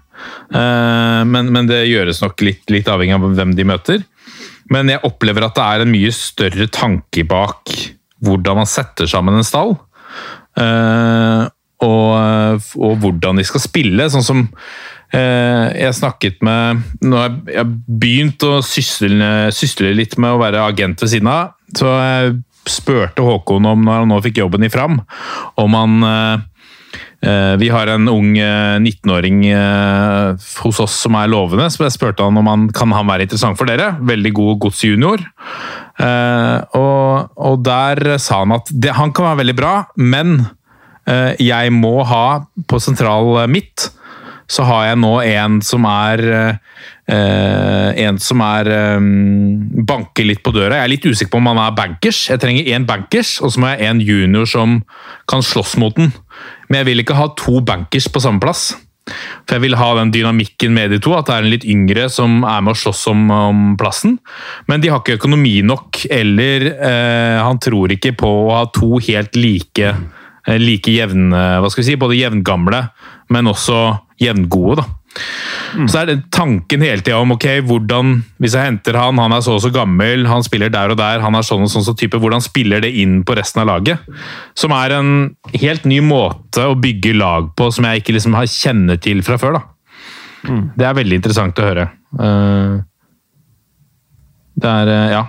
Men, 0.51 1.49
men, 1.51 1.67
det 1.67 1.81
gjøres 1.89 2.21
nok 2.23 2.43
litt, 2.47 2.63
litt, 2.71 2.87
avhengig 2.89 3.17
av 3.17 3.25
hvem 3.35 3.55
de 3.59 3.67
møter. 3.67 4.05
Men 4.75 4.90
jeg 4.90 5.04
opplever 5.07 5.47
at 5.47 5.57
det 5.57 5.64
er 5.64 5.85
en 5.85 5.93
mye 5.95 6.12
større 6.14 6.69
tanke 6.73 7.26
bak 7.28 7.75
hvordan 8.25 8.62
man 8.62 8.69
setter 8.71 9.09
sammen 9.11 9.37
en 9.38 9.47
stall. 9.47 9.76
Uh, 10.59 11.47
og, 11.85 12.61
og, 12.78 12.93
hvordan 13.02 13.38
de 13.38 13.45
skal 13.47 13.62
spille. 13.62 14.07
Sånn 14.11 14.25
som 14.25 14.45
Eh, 15.14 15.66
jeg 15.78 15.95
snakket 15.95 16.40
med 16.43 16.81
Nå 17.04 17.19
har 17.21 17.35
jeg 17.47 17.69
begynt 17.87 18.43
å 18.47 18.57
sysle, 18.66 19.11
sysle, 19.54 19.93
litt 19.95 20.16
med 20.19 20.35
å 20.35 20.40
være 20.40 20.64
agent 20.64 21.04
ved 21.04 21.12
siden 21.12 21.31
av. 21.31 21.54
Så 21.76 21.90
jeg 21.90 22.35
spurte 22.71 23.23
Håkon 23.23 23.69
om, 23.69 23.85
når 23.85 24.02
han 24.02 24.11
nå 24.11 24.19
fikk 24.25 24.40
jobben 24.40 24.64
i 24.64 24.73
Fram, 24.73 24.99
om 25.61 25.76
han 25.76 26.09
eh, 26.09 26.33
eh, 26.33 26.43
vi 27.61 27.69
har 27.73 27.88
en 27.88 28.09
ung 28.11 28.35
19-åring 28.37 29.38
hos 30.64 30.81
oss 30.83 30.97
som 31.07 31.16
er 31.16 31.31
lovende, 31.33 31.71
så 31.73 31.87
jeg 31.87 31.95
spurte 31.95 32.26
han 32.26 32.37
om 32.37 32.50
han 32.50 32.66
kan 32.75 32.93
han 32.93 33.09
være 33.09 33.25
interessant 33.25 33.57
for 33.57 33.71
dere. 33.71 33.95
Veldig 34.04 34.33
god 34.37 34.59
godsjunior. 34.66 35.25
Og, 36.76 37.33
og 37.49 37.64
der 37.64 38.19
sa 38.21 38.43
han 38.43 38.57
at 38.59 38.69
det, 38.69 38.93
han 38.99 39.14
kan 39.16 39.31
være 39.31 39.40
veldig 39.40 39.57
bra, 39.57 39.75
men 39.97 40.37
jeg 41.40 41.73
må 41.73 41.97
ha 42.09 42.26
på 42.69 42.81
sentral 42.83 43.45
midt 43.52 43.88
så 44.50 44.64
har 44.69 44.90
jeg 44.90 45.00
nå 45.00 45.14
en 45.25 45.61
som 45.64 45.87
er 45.88 46.23
En 47.04 48.16
som 48.23 48.40
er 48.40 48.70
um, 48.96 49.58
banker 49.84 50.25
litt 50.25 50.40
på 50.44 50.54
døra. 50.54 50.78
Jeg 50.78 50.87
er 50.87 50.92
litt 50.94 51.04
usikker 51.04 51.34
på 51.34 51.42
om 51.42 51.50
han 51.50 51.61
er 51.61 51.76
bankers. 51.76 52.23
Jeg 52.30 52.40
trenger 52.40 52.70
én 52.73 52.87
bankers, 52.88 53.37
og 53.44 53.52
så 53.52 53.61
må 53.61 53.75
jeg 53.75 53.90
en 53.90 54.00
junior 54.00 54.49
som 54.49 54.78
kan 55.30 55.44
slåss 55.44 55.76
mot 55.82 55.96
den. 55.99 56.14
Men 56.70 56.80
jeg 56.80 56.88
vil 56.88 57.04
ikke 57.04 57.18
ha 57.18 57.28
to 57.37 57.61
bankers 57.66 58.08
på 58.08 58.25
samme 58.25 58.40
plass. 58.40 58.70
For 59.44 59.58
jeg 59.58 59.66
vil 59.66 59.76
ha 59.76 59.90
den 59.99 60.14
dynamikken 60.14 60.73
med 60.73 60.94
de 60.94 60.99
to, 61.04 61.12
at 61.12 61.28
det 61.28 61.37
er 61.37 61.44
en 61.44 61.52
litt 61.52 61.68
yngre 61.68 62.08
som 62.08 62.40
er 62.40 62.64
med 62.64 62.73
å 62.73 62.80
slåss 62.87 63.04
om, 63.12 63.28
om 63.28 63.62
plassen. 63.80 64.16
Men 64.70 64.80
de 64.80 64.88
har 64.88 65.02
ikke 65.02 65.18
økonomi 65.18 65.58
nok, 65.66 66.06
eller 66.08 66.70
eh, 66.73 67.40
han 67.44 67.61
tror 67.61 67.92
ikke 67.92 68.14
på 68.25 68.30
å 68.46 68.52
ha 68.56 68.64
to 68.73 68.96
helt 69.04 69.37
like 69.37 69.92
like 70.61 70.92
jevne, 70.92 71.38
hva 71.61 71.70
skal 71.73 71.80
vi 71.80 71.87
si, 71.88 72.00
både 72.00 72.18
jevngamle, 72.18 72.82
men 73.32 73.49
også 73.49 73.78
jevngode. 74.20 74.82
da. 74.82 75.03
Mm. 75.75 75.88
Så 75.90 76.00
er 76.00 76.09
det 76.09 76.16
tanken 76.35 76.83
hele 76.85 77.02
tida 77.02 77.18
om 77.23 77.35
ok, 77.35 77.47
hvordan, 77.66 78.16
hvis 78.42 78.54
jeg 78.56 78.68
henter 78.68 78.99
han, 78.99 79.18
han 79.23 79.35
er 79.35 79.42
så 79.44 79.56
og 79.56 79.62
så 79.64 79.71
gammel, 79.75 80.26
han 80.30 80.44
spiller 80.47 80.73
der 80.73 80.94
og 80.94 80.99
der, 81.00 81.23
han 81.23 81.38
er 81.38 81.47
sånn 81.47 81.66
og 81.66 81.71
sånn 81.73 81.87
så 81.87 81.94
type, 81.99 82.18
hvordan 82.23 82.42
spiller 82.44 82.83
det 82.85 82.92
inn 83.02 83.21
på 83.26 83.37
resten 83.38 83.62
av 83.62 83.71
laget? 83.73 84.02
Som 84.59 84.75
er 84.76 84.97
en 84.99 85.12
helt 85.54 85.87
ny 85.88 86.00
måte 86.04 86.66
å 86.71 86.78
bygge 86.78 87.14
lag 87.18 87.52
på 87.59 87.71
som 87.75 87.87
jeg 87.88 88.02
ikke 88.02 88.16
liksom 88.18 88.37
har 88.38 88.50
kjenner 88.50 89.00
til 89.02 89.23
fra 89.26 89.38
før. 89.40 89.59
da. 89.59 89.64
Mm. 90.50 90.64
Det 90.76 90.89
er 90.89 90.99
veldig 91.00 91.21
interessant 91.23 91.58
å 91.58 91.69
høre. 91.69 91.89
Uh, 92.15 92.82
det 94.54 94.71
er 94.71 94.93
uh, 94.93 95.08
ja. 95.15 95.25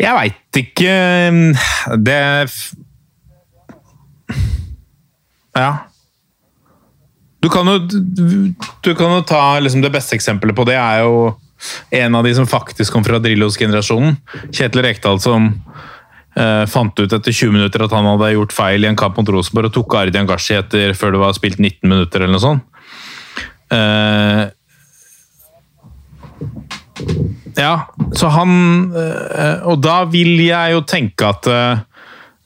Jeg 0.00 0.16
veit 0.16 0.56
ikke 0.56 0.92
Det 2.00 2.20
ja. 5.56 5.89
Du 7.40 7.48
kan 7.48 7.68
jo, 7.68 7.78
du 8.84 8.90
kan 8.94 9.14
jo 9.16 9.22
ta 9.24 9.58
liksom 9.60 9.80
det 9.84 9.92
beste 9.94 10.16
eksempelet 10.18 10.56
på 10.56 10.66
det, 10.68 10.76
er 10.76 11.04
jo 11.06 11.32
en 11.90 12.14
av 12.14 12.24
de 12.24 12.34
som 12.36 12.48
faktisk 12.48 12.92
kom 12.92 13.04
fra 13.04 13.20
Drillos-generasjonen. 13.20 14.16
Kjetil 14.52 14.84
Rekdal 14.84 15.20
som 15.20 15.48
eh, 16.36 16.64
fant 16.70 17.00
ut 17.00 17.12
etter 17.12 17.32
20 17.32 17.56
minutter 17.56 17.84
at 17.84 17.96
han 17.96 18.08
hadde 18.12 18.32
gjort 18.34 18.56
feil 18.56 18.84
i 18.84 18.90
en 18.90 18.98
kamp 18.98 19.18
mot 19.20 19.32
Rosenborg 19.32 19.70
og 19.70 19.76
tok 19.76 19.98
Ardian 20.02 20.28
Gashi 20.28 20.56
etter 20.58 20.96
før 20.96 21.16
det 21.16 21.22
var 21.24 21.36
spilt 21.36 21.60
19 21.60 21.84
minutter 21.88 22.24
eller 22.24 22.36
noe 22.36 22.44
sånt. 22.44 22.66
Eh, 23.72 24.42
ja, 27.56 27.74
så 28.16 28.28
han 28.34 28.50
eh, 28.92 29.62
Og 29.70 29.78
da 29.80 30.02
vil 30.10 30.40
jeg 30.42 30.74
jo 30.74 30.80
tenke 30.88 31.28
at 31.30 31.46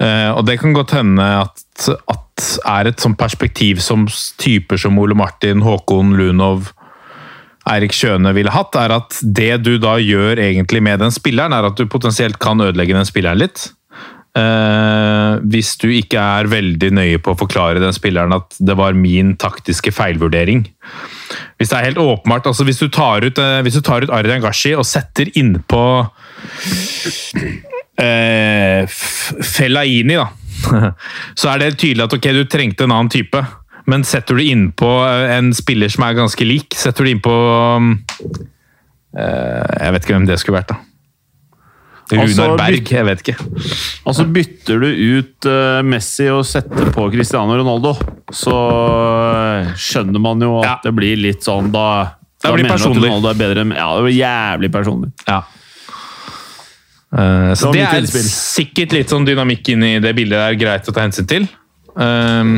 eh, 0.04 0.30
Og 0.34 0.44
det 0.48 0.58
kan 0.60 0.76
godt 0.76 0.94
hende 0.98 1.26
at, 1.44 1.88
at 2.12 2.46
er 2.68 2.90
et 2.90 3.02
sånt 3.02 3.18
perspektiv 3.18 3.82
som 3.82 4.06
typer 4.40 4.80
som 4.80 4.98
Ole 5.00 5.16
Martin, 5.18 5.62
Håkon 5.64 6.14
Lunov, 6.18 6.72
Eirik 7.70 7.94
Skjøne 7.96 8.34
ville 8.36 8.52
hatt, 8.52 8.76
er 8.76 8.92
at 8.98 9.16
det 9.24 9.62
du 9.64 9.76
da 9.80 9.96
gjør 10.02 10.42
egentlig 10.42 10.82
med 10.84 11.00
den 11.00 11.14
spilleren, 11.14 11.54
er 11.56 11.70
at 11.70 11.78
du 11.78 11.88
potensielt 11.88 12.36
kan 12.42 12.60
ødelegge 12.60 12.96
den 12.96 13.08
spilleren 13.08 13.40
litt. 13.40 13.70
Uh, 14.34 15.38
hvis 15.46 15.76
du 15.78 15.86
ikke 15.94 16.18
er 16.18 16.48
veldig 16.50 16.88
nøye 16.96 17.20
på 17.22 17.32
å 17.32 17.38
forklare 17.38 17.78
den 17.78 17.94
spilleren 17.94 18.34
at 18.34 18.56
det 18.58 18.74
var 18.74 18.96
min 18.98 19.36
taktiske 19.38 19.92
feilvurdering. 19.94 20.64
Hvis 21.54 21.70
det 21.70 21.78
er 21.78 21.86
helt 21.86 22.00
åpenbart 22.02 22.48
altså 22.50 22.66
Hvis 22.66 22.82
du 22.82 22.88
tar 22.90 23.22
ut, 23.22 23.38
uh, 23.38 23.62
ut 23.62 24.10
Ardian 24.10 24.42
Gashi 24.42 24.74
og 24.74 24.88
setter 24.90 25.30
innpå 25.38 25.84
uh, 28.00 28.96
Fellaini, 29.54 30.18
da 30.18 30.30
så 31.38 31.50
er 31.52 31.60
det 31.60 31.74
tydelig 31.76 32.06
at 32.06 32.16
ok, 32.16 32.30
du 32.32 32.44
trengte 32.48 32.86
en 32.86 32.94
annen 32.94 33.12
type. 33.12 33.42
Men 33.90 34.04
setter 34.08 34.38
du 34.38 34.46
innpå 34.46 34.88
en 35.34 35.52
spiller 35.56 35.92
som 35.92 36.06
er 36.06 36.16
ganske 36.16 36.46
lik, 36.46 36.72
setter 36.78 37.04
du 37.04 37.10
innpå 37.12 37.34
um, 37.76 37.90
Jeg 39.12 39.92
vet 39.92 40.06
ikke 40.06 40.16
hvem 40.16 40.28
det 40.30 40.38
skulle 40.40 40.62
vært, 40.62 40.72
da. 40.72 40.80
Runar 42.12 42.26
altså, 42.26 42.46
Berg, 42.60 42.90
jeg 42.92 43.06
vet 43.08 43.22
ikke. 43.22 43.34
Altså 44.04 44.26
Bytter 44.28 44.82
du 44.82 44.88
ut 44.88 45.48
uh, 45.48 45.80
Messi 45.88 46.26
og 46.32 46.42
setter 46.48 46.90
på 46.92 47.06
Cristiano 47.12 47.56
Ronaldo, 47.56 47.94
så 48.28 48.56
skjønner 49.80 50.20
man 50.20 50.44
jo 50.44 50.58
at 50.60 50.68
ja. 50.68 50.74
det 50.84 50.92
blir 50.96 51.16
litt 51.20 51.44
sånn 51.44 51.70
Da, 51.72 51.86
da, 52.42 52.50
da 52.50 52.56
mener 52.58 52.76
du 52.76 52.88
at 52.90 53.00
Ronaldo 53.00 53.30
er 53.32 53.40
bedre. 53.40 53.66
Ja, 53.72 53.88
det 53.96 54.04
blir 54.08 54.18
jævlig 54.18 54.72
personlig. 54.74 55.12
Ja. 55.28 55.40
Uh, 57.14 57.52
så 57.54 57.70
det, 57.70 57.84
er 57.86 58.06
sikkert 58.26 58.94
litt 58.96 59.12
sånn 59.12 59.26
dynamikk 59.26 59.68
inni 59.70 60.00
det 60.02 60.16
bildet 60.18 60.40
det 60.40 60.46
er 60.48 60.58
greit 60.58 60.88
å 60.90 60.94
ta 60.94 61.04
hensyn 61.04 61.28
til. 61.30 61.46
Um, 61.94 62.56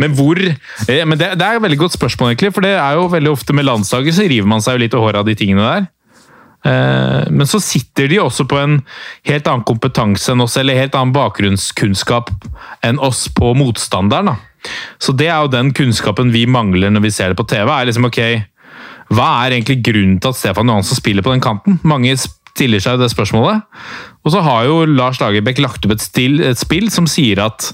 men 0.00 0.14
hvor 0.16 0.38
eh, 0.40 1.02
men 1.04 1.18
det, 1.20 1.34
det, 1.36 1.44
er 1.44 1.58
et 1.58 1.64
veldig 1.64 1.80
godt 1.82 1.96
spørsmål, 1.98 2.32
egentlig. 2.32 2.54
For 2.56 2.64
det 2.64 2.76
er 2.78 2.96
jo 2.96 3.10
veldig 3.12 3.32
ofte 3.34 3.56
med 3.56 3.68
landslaget 3.68 4.16
så 4.16 4.28
river 4.30 4.48
man 4.48 4.64
seg 4.64 4.78
jo 4.78 4.84
litt 4.84 4.96
i 4.96 5.02
håret 5.02 5.20
av 5.20 5.28
de 5.28 5.36
tingene 5.38 5.66
der. 5.66 5.90
Uh, 6.62 7.26
men 7.34 7.48
så 7.50 7.58
sitter 7.60 8.08
de 8.08 8.20
også 8.22 8.46
på 8.48 8.60
en 8.60 8.78
helt 9.28 9.48
annen 9.50 9.66
kompetanse 9.66 10.32
enn 10.32 10.44
oss, 10.44 10.56
eller 10.60 10.78
helt 10.78 10.96
annen 10.96 11.14
bakgrunnskunnskap 11.16 12.30
enn 12.86 13.02
oss 13.02 13.26
på 13.34 13.52
motstanderen. 13.58 14.32
Da. 14.32 14.72
Så 15.02 15.12
det 15.18 15.28
er 15.28 15.42
jo 15.42 15.52
den 15.52 15.72
kunnskapen 15.76 16.32
vi 16.32 16.46
mangler 16.46 16.92
når 16.94 17.08
vi 17.08 17.12
ser 17.14 17.32
det 17.32 17.40
på 17.40 17.48
TV. 17.50 17.66
er 17.66 17.90
liksom 17.90 18.08
ok, 18.08 18.22
Hva 19.12 19.28
er 19.42 19.58
egentlig 19.58 19.82
grunnen 19.84 20.20
til 20.22 20.30
at 20.30 20.38
Stefan 20.38 20.70
Johansen 20.70 20.96
spiller 20.96 21.26
på 21.26 21.34
den 21.34 21.42
kanten? 21.44 21.80
Mange 21.84 22.14
stiller 22.52 22.82
seg 22.84 23.00
det 23.00 23.10
spørsmålet. 23.12 23.64
Og 24.22 24.34
så 24.34 24.42
har 24.44 24.66
jo 24.68 24.82
Lars 24.88 25.20
Lagerbäck 25.22 25.62
lagt 25.62 25.86
opp 25.86 25.94
et, 25.96 26.04
stil, 26.04 26.40
et, 26.44 26.58
spill 26.60 26.90
som 26.92 27.08
sier 27.10 27.42
at 27.44 27.72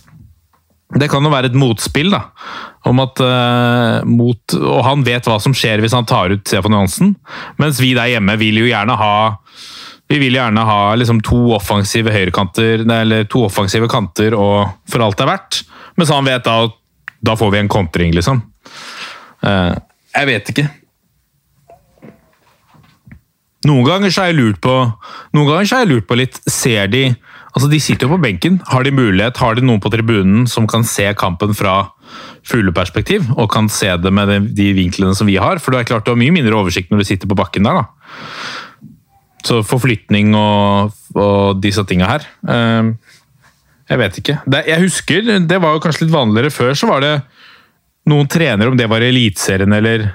det 0.99 1.11
kan 1.13 1.25
jo 1.25 1.33
være 1.33 1.51
et 1.51 1.59
motspill, 1.59 2.15
da. 2.15 2.31
Om 2.89 3.03
at 3.03 3.21
uh, 3.21 4.07
mot, 4.09 4.41
Og 4.57 4.79
han 4.87 5.03
vet 5.05 5.27
hva 5.29 5.37
som 5.43 5.53
skjer 5.53 5.83
hvis 5.85 5.93
han 5.93 6.07
tar 6.09 6.33
ut 6.33 6.47
Stefan 6.49 6.73
Johansen. 6.73 7.13
Mens 7.61 7.83
vi 7.83 7.93
der 7.99 8.15
hjemme 8.15 8.39
vil 8.41 8.63
jo 8.63 8.71
gjerne 8.71 8.97
ha 8.97 9.13
vi 10.09 10.17
vil 10.23 10.39
gjerne 10.39 10.63
ha 10.65 10.95
liksom 10.97 11.19
to 11.21 11.51
offensive 11.53 12.09
høyrekanter, 12.15 12.81
eller 12.81 13.27
to 13.29 13.43
offensive 13.45 13.91
kanter 13.93 14.33
og 14.33 14.71
for 14.89 15.05
alt 15.05 15.19
det 15.19 15.27
er 15.27 15.33
verdt. 15.35 15.59
Mens 16.01 16.13
han 16.15 16.25
vet 16.25 16.47
da 16.47 16.63
at 16.65 16.79
da 17.29 17.35
får 17.37 17.51
vi 17.53 17.61
en 17.61 17.69
kontring, 17.69 18.15
liksom. 18.17 18.41
Uh, 19.45 19.75
jeg 20.15 20.31
vet 20.31 20.53
ikke. 20.55 20.65
Noen 23.67 23.87
ganger 23.87 24.13
så 24.15 24.23
har 24.23 24.31
jeg 24.31 24.39
lurt 24.39 24.61
på 24.63 24.75
noen 25.35 25.49
ganger 25.49 25.67
så 25.67 25.79
har 25.79 25.83
jeg 25.83 25.91
lurt 25.91 26.07
på 26.07 26.19
litt 26.21 26.37
Ser 26.47 26.91
de 26.93 27.09
altså 27.49 27.67
De 27.73 27.81
sitter 27.83 28.07
jo 28.07 28.13
på 28.13 28.23
benken. 28.23 28.61
Har 28.71 28.85
de 28.87 28.93
mulighet, 28.95 29.41
har 29.43 29.57
de 29.59 29.65
noen 29.67 29.81
på 29.83 29.91
tribunen 29.91 30.45
som 30.47 30.69
kan 30.71 30.85
se 30.87 31.09
kampen 31.19 31.57
fra 31.59 31.89
fugleperspektiv? 32.47 33.25
Og 33.35 33.49
kan 33.51 33.67
se 33.73 33.89
det 33.99 34.13
med 34.15 34.53
de 34.55 34.69
vinklene 34.77 35.17
som 35.19 35.27
vi 35.27 35.41
har? 35.43 35.59
For 35.59 35.75
det 35.75 35.81
er 35.81 35.89
klart 35.91 36.07
du 36.07 36.13
har 36.13 36.21
mye 36.21 36.35
mindre 36.37 36.55
oversikt 36.55 36.93
når 36.93 37.03
du 37.03 37.09
sitter 37.09 37.31
på 37.31 37.39
bakken 37.41 37.67
der. 37.67 37.81
da. 37.81 38.93
Så 39.49 39.65
forflytning 39.67 40.37
og, 40.39 40.95
og 41.19 41.59
disse 41.65 41.83
tinga 41.89 42.13
her. 42.13 42.29
Eh, 42.47 42.93
jeg 43.89 44.03
vet 44.05 44.23
ikke. 44.23 44.39
Det, 44.45 44.63
jeg 44.69 44.85
husker, 44.85 45.35
det 45.49 45.61
var 45.65 45.75
jo 45.75 45.83
kanskje 45.83 46.07
litt 46.07 46.15
vanligere 46.15 46.55
før, 46.55 46.75
så 46.79 46.93
var 46.93 47.03
det 47.03 47.13
noen 48.09 48.29
trenere, 48.31 48.71
om 48.71 48.79
det 48.79 48.89
var 48.91 49.03
i 49.03 49.11
Eliteserien 49.11 49.73
eller 49.75 50.11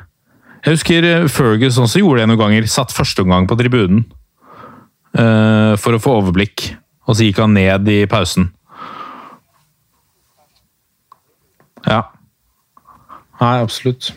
Jeg 0.63 0.77
husker 0.77 1.05
Fergus 1.27 1.77
også 1.81 1.99
gjorde 1.99 2.23
det 2.23 2.29
noen 2.31 2.39
ganger. 2.39 2.67
Satt 2.71 2.95
første 2.95 3.25
omgang 3.25 3.49
på 3.49 3.57
tribunen 3.59 4.05
uh, 5.17 5.75
for 5.79 5.97
å 5.97 6.01
få 6.01 6.17
overblikk. 6.21 6.69
Og 7.03 7.17
så 7.17 7.27
gikk 7.27 7.41
han 7.43 7.55
ned 7.57 7.89
i 7.91 8.03
pausen. 8.07 8.47
Ja. 11.83 11.99
Nei, 13.41 13.57
absolutt. 13.59 14.13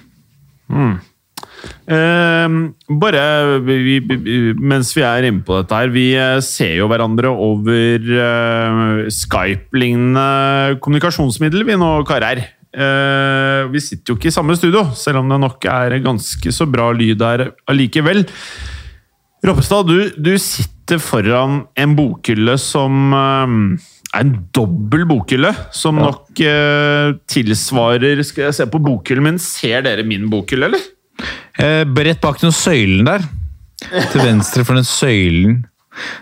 Eh, 1.87 2.55
bare 3.01 3.23
vi, 3.65 3.77
vi, 4.03 4.39
mens 4.59 4.91
vi 4.97 5.05
er 5.07 5.27
inne 5.29 5.45
på 5.47 5.61
dette 5.61 5.79
her 5.79 5.93
Vi 5.95 6.09
eh, 6.19 6.41
ser 6.45 6.75
jo 6.81 6.89
hverandre 6.91 7.31
over 7.31 8.03
eh, 8.03 9.07
Skype-lignende 9.15 10.81
kommunikasjonsmiddel, 10.83 11.63
vi 11.67 11.79
nå, 11.81 11.91
karer. 12.09 12.43
Eh, 12.77 13.63
vi 13.73 13.81
sitter 13.81 14.13
jo 14.13 14.19
ikke 14.19 14.29
i 14.29 14.35
samme 14.35 14.57
studio, 14.59 14.83
selv 14.99 15.23
om 15.23 15.31
det 15.33 15.39
nok 15.41 15.65
er 15.73 15.97
ganske 16.05 16.53
så 16.53 16.67
bra 16.69 16.91
lyd 16.93 17.17
der 17.23 17.47
allikevel. 17.71 18.27
Roppestad, 19.47 19.89
du, 19.89 20.11
du 20.17 20.35
sitter 20.43 21.01
foran 21.01 21.63
en 21.79 21.95
bokhylle 21.97 22.57
som 22.61 23.15
eh, 23.17 23.55
er 24.13 24.25
en 24.27 24.35
dobbel 24.57 25.07
bokhylle, 25.09 25.55
som 25.75 25.97
nok 26.01 26.43
eh, 26.45 27.15
tilsvarer 27.31 28.21
Skal 28.27 28.49
jeg 28.49 28.59
se 28.59 28.69
på 28.71 28.81
bokhyllen 28.83 29.31
min? 29.31 29.41
Ser 29.43 29.85
dere 29.87 30.05
min 30.07 30.29
bokhylle, 30.33 30.69
eller? 30.69 30.85
Eh, 31.57 31.83
Rett 31.85 32.21
bak 32.21 32.41
den 32.43 32.53
søylen 32.55 33.09
der. 33.09 33.25
Til 34.13 34.23
venstre 34.25 34.65
for 34.65 34.77
den 34.77 34.87
søylen. 34.89 35.63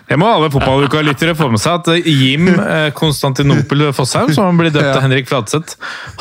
Det 0.09 0.17
må 0.19 0.27
alle 0.29 0.49
fotballuka-lyttere 0.53 1.35
få 1.37 1.49
med 1.51 1.61
seg, 1.61 1.81
at 1.81 2.07
Jim 2.07 2.47
eh, 2.53 2.89
Konstantinopel 2.95 3.87
Fosshaug, 3.95 4.31
som 4.35 4.49
han 4.49 4.59
blir 4.59 4.73
døpt 4.73 4.93
av 4.93 5.03
Henrik 5.03 5.29
Fladseth, 5.29 5.75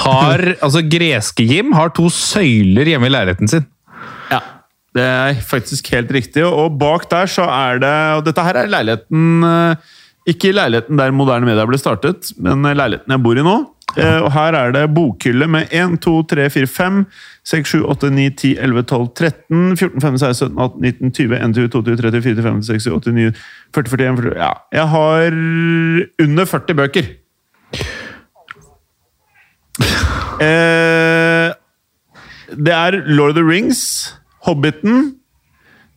har, 0.04 0.42
altså 0.58 0.82
greske 0.86 1.46
Jim 1.46 1.74
har 1.76 1.92
to 1.94 2.08
søyler 2.12 2.90
hjemme 2.94 3.10
i 3.10 3.14
leiligheten 3.14 3.50
sin. 3.50 3.66
Ja, 4.32 4.40
det 4.96 5.04
er 5.04 5.42
faktisk 5.44 5.90
helt 5.94 6.10
riktig. 6.14 6.44
Og 6.46 6.78
bak 6.80 7.06
der 7.10 7.30
så 7.30 7.46
er 7.50 7.80
det 7.82 7.94
Og 8.18 8.24
dette 8.26 8.42
her 8.46 8.60
er 8.60 8.70
leiligheten 8.70 9.46
eh, 9.48 9.94
Ikke 10.30 10.54
leiligheten 10.54 11.00
der 11.00 11.14
moderne 11.14 11.48
media 11.48 11.66
ble 11.68 11.78
startet, 11.80 12.30
men 12.40 12.64
leiligheten 12.64 13.12
jeg 13.12 13.24
bor 13.24 13.38
i 13.38 13.44
nå. 13.44 13.56
Eh, 13.96 14.20
Og 14.24 14.32
her 14.34 14.56
er 14.58 14.72
det 14.74 14.94
bokhylle 14.94 15.46
med 15.50 15.68
1, 15.70 16.00
2, 16.02 16.14
3, 16.32 16.48
4, 16.50 16.66
5, 16.66 17.04
6, 17.46 17.68
7, 17.76 17.84
8, 17.92 18.10
9, 18.10 18.30
10, 18.30 18.56
11, 18.58 18.82
12, 18.90 19.08
13, 19.14 19.76
14, 19.76 20.00
15, 20.00 20.18
16, 20.18 20.34
17, 20.34 20.58
18, 20.58 20.80
19, 20.82 21.12
20, 21.12 21.36
21, 21.38 21.68
22, 21.68 21.96
23, 22.02 22.22
24, 22.22 22.42
25, 22.42 22.62
26, 22.64 22.80
27, 22.80 23.12
29, 23.14 23.34
40, 23.74 23.88
41 23.94 24.16
40, 24.22 24.36
Ja, 24.40 24.52
jeg 24.72 24.88
har 24.94 25.38
under 26.26 26.44
40 26.44 26.74
bøker. 26.80 27.12
Eh, 30.44 31.52
det 32.54 32.74
er 32.74 32.98
Lord 33.06 33.30
of 33.34 33.36
the 33.38 33.44
Rings, 33.46 34.14
Hobbiten, 34.46 35.14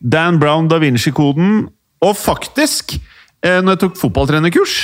Dan 0.00 0.38
Brown, 0.38 0.68
Da 0.70 0.78
Vinci-koden 0.78 1.66
og 2.02 2.14
faktisk, 2.16 2.94
eh, 3.42 3.58
når 3.60 3.74
jeg 3.74 3.80
tok 3.82 3.96
fotballtrenerkurs, 3.98 4.74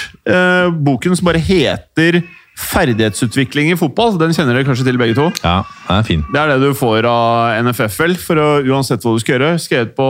boken 0.85 1.17
som 1.17 1.27
bare 1.31 1.39
heter 1.43 2.23
Ferdighetsutvikling 2.59 3.73
i 3.73 3.77
fotball. 3.79 4.17
Den 4.21 4.35
kjenner 4.35 4.55
dere 4.55 4.67
kanskje 4.69 4.87
til, 4.87 4.99
begge 5.01 5.17
to? 5.19 5.29
Ja, 5.43 5.61
den 5.89 5.97
er 5.99 6.07
fin. 6.07 6.25
Det 6.33 6.41
er 6.41 6.53
det 6.55 6.61
du 6.63 6.75
får 6.79 7.07
av 7.11 7.63
NFF, 7.67 7.97
vel, 8.05 8.15
for 8.21 8.41
å, 8.41 8.49
uansett 8.71 9.03
hva 9.05 9.15
du 9.17 9.23
skal 9.23 9.37
gjøre. 9.39 9.55
Skrevet 9.63 9.95
på 9.99 10.09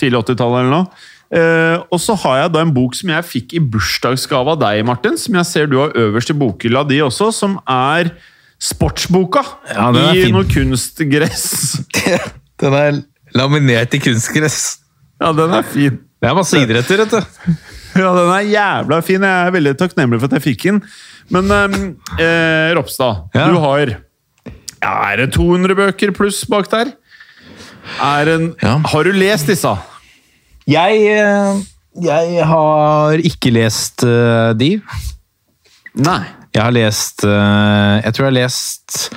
tidlig 0.00 0.20
80-tallet 0.22 0.62
eller 0.62 0.74
noe. 0.74 1.08
Eh, 1.30 1.76
og 1.94 2.00
så 2.02 2.16
har 2.24 2.40
jeg 2.40 2.52
da 2.56 2.62
en 2.64 2.72
bok 2.74 2.96
som 2.98 3.12
jeg 3.12 3.26
fikk 3.28 3.54
i 3.58 3.62
bursdagsgave 3.62 4.56
av 4.56 4.60
deg, 4.62 4.82
Martin. 4.86 5.18
Som 5.20 5.38
jeg 5.38 5.46
ser 5.50 5.70
du 5.70 5.78
har 5.82 5.94
øverst 5.98 6.32
i 6.32 6.38
bokhylla 6.38 6.82
di 6.88 6.98
også, 7.04 7.30
som 7.34 7.58
er 7.70 8.12
sportsboka. 8.60 9.42
Ja, 9.72 9.90
den 9.94 10.10
I 10.14 10.24
fin. 10.26 10.34
noe 10.36 10.46
kunstgress. 10.50 11.46
Den 12.60 12.74
er 12.76 12.98
laminert 13.32 13.94
i 13.96 13.98
kunstgress. 14.04 14.58
Ja, 15.16 15.30
den 15.32 15.52
er 15.56 15.62
fin. 15.64 15.94
Det 16.20 16.28
er 16.28 16.34
masse 16.36 16.58
idretter, 16.60 17.00
vet 17.00 17.14
du. 17.14 17.54
Ja, 18.00 18.10
den 18.14 18.30
er 18.30 18.46
jævla 18.46 19.00
fin. 19.02 19.22
Jeg 19.26 19.46
er 19.46 19.54
veldig 19.54 19.74
takknemlig 19.80 20.20
for 20.20 20.30
at 20.30 20.38
jeg 20.38 20.44
fikk 20.46 20.66
den. 20.68 20.80
Men 21.34 21.50
ehm, 21.54 21.76
eh, 22.18 22.70
Ropstad, 22.76 23.26
Ja. 23.34 23.48
du 23.50 23.58
har 23.62 23.96
ja, 24.80 24.92
Er 25.12 25.16
det 25.16 25.32
200 25.34 25.74
bøker 25.78 26.12
pluss 26.16 26.44
bak 26.50 26.70
der? 26.70 26.92
Er 28.02 28.28
en, 28.34 28.54
Ja. 28.62 28.78
Har 28.78 29.04
du 29.04 29.12
lest 29.12 29.46
disse? 29.50 29.74
Jeg, 30.70 31.02
eh, 31.10 31.62
jeg 32.02 32.44
har 32.46 33.18
ikke 33.26 33.50
lest 33.50 34.04
uh, 34.06 34.52
de. 34.54 34.76
Nei. 35.98 36.20
Jeg 36.54 36.62
har 36.62 36.74
lest 36.74 37.24
uh, 37.24 37.98
Jeg 38.02 38.14
tror 38.14 38.24
jeg 38.26 38.30
har 38.30 38.36
lest 38.36 39.10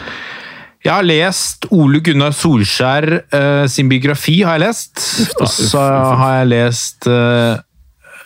Jeg 0.85 0.93
har 0.93 1.05
lest 1.05 1.65
Ole 1.73 2.01
Gunnar 2.05 2.33
Solskjær 2.37 3.07
uh, 3.33 3.65
sin 3.69 3.89
biografi, 3.89 4.41
har 4.41 4.57
jeg 4.57 4.67
lest. 4.67 5.05
Og 5.39 5.47
så 5.49 5.81
har 5.81 6.39
jeg 6.41 6.51
lest 6.53 7.07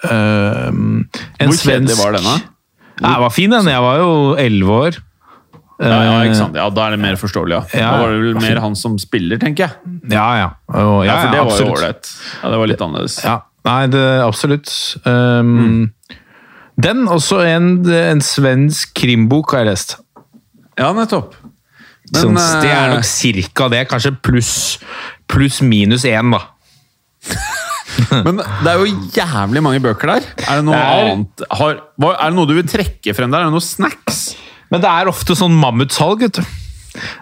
eh, 0.04 0.68
en 0.70 1.50
Hvor 1.50 1.58
kjedelig 1.58 1.98
var 1.98 2.12
den, 2.18 2.24
da? 2.28 2.38
Den 3.02 3.20
var 3.22 3.30
fin, 3.34 3.50
den. 3.54 3.68
Jeg 3.70 3.82
var 3.82 3.98
jo 4.02 4.12
elleve 4.42 4.80
år. 4.88 4.98
Ja, 5.78 5.88
ja, 6.02 6.14
Eh, 6.18 6.24
ikke 6.26 6.38
sant? 6.40 6.56
ja, 6.58 6.70
Da 6.74 6.88
er 6.88 6.96
det 6.96 7.00
mer 7.04 7.16
forståelig, 7.22 7.54
ja. 7.54 7.64
Ja, 7.78 7.92
da 7.92 7.98
var 8.02 8.10
det 8.10 8.22
vel 8.24 8.40
mer 8.42 8.60
han 8.64 8.76
som 8.76 8.96
spiller, 8.98 9.38
tenker 9.38 9.68
jeg. 9.68 9.94
Ja, 10.10 10.24
ja. 10.40 10.48
Oh, 10.74 11.04
Ja, 11.06 11.12
ja, 11.14 11.18
For 11.22 11.32
det 11.36 11.44
var 11.46 11.60
jo 11.60 11.68
ålreit. 11.76 12.10
Ja, 12.42 12.50
det 12.50 12.58
var 12.58 12.68
litt 12.72 12.82
annerledes. 12.82 13.18
Ja, 13.24 13.36
nei, 13.66 13.88
det, 13.94 14.06
absolutt. 14.26 14.72
Um, 15.06 15.54
Mm. 15.58 15.92
Den, 16.80 17.08
også 17.10 17.40
en, 17.46 17.70
en 17.90 18.20
svensk 18.22 18.92
krimbok 18.94 19.52
har 19.54 19.64
jeg 19.66 19.70
lest. 19.72 19.96
Ja, 20.78 20.92
nettopp. 20.94 21.34
Men, 22.14 22.22
Sånn, 22.22 22.36
det 22.62 22.70
er 22.70 22.84
eh, 22.90 22.94
nok 22.96 23.04
cirka 23.10 23.68
det. 23.74 23.88
Kanskje 23.90 24.12
pluss 24.22 24.52
plus 25.28 25.62
minus 25.62 26.06
én, 26.06 26.30
da. 26.32 26.42
Men 28.28 28.38
det 28.42 28.72
er 28.72 28.82
jo 28.82 28.88
jævlig 29.16 29.64
mange 29.66 29.82
bøker 29.84 30.12
der. 30.16 30.28
Er 30.48 30.60
det 30.60 30.66
noe 30.68 30.76
Det 30.76 30.84
er- 30.84 31.12
annet 31.14 31.44
har, 31.60 31.80
Er 32.14 32.30
det 32.30 32.36
noe 32.38 32.50
du 32.50 32.54
vil 32.58 32.68
trekke 32.70 33.16
frem 33.18 33.32
der? 33.34 33.42
Er 33.46 33.50
det 33.50 33.56
noe 33.58 33.66
snacks? 33.66 34.36
Men 34.72 34.82
det 34.84 34.90
er 34.92 35.08
ofte 35.12 35.36
sånn 35.40 35.54
mammutsalg, 35.56 36.20
vet 36.26 36.40
du. 36.42 36.44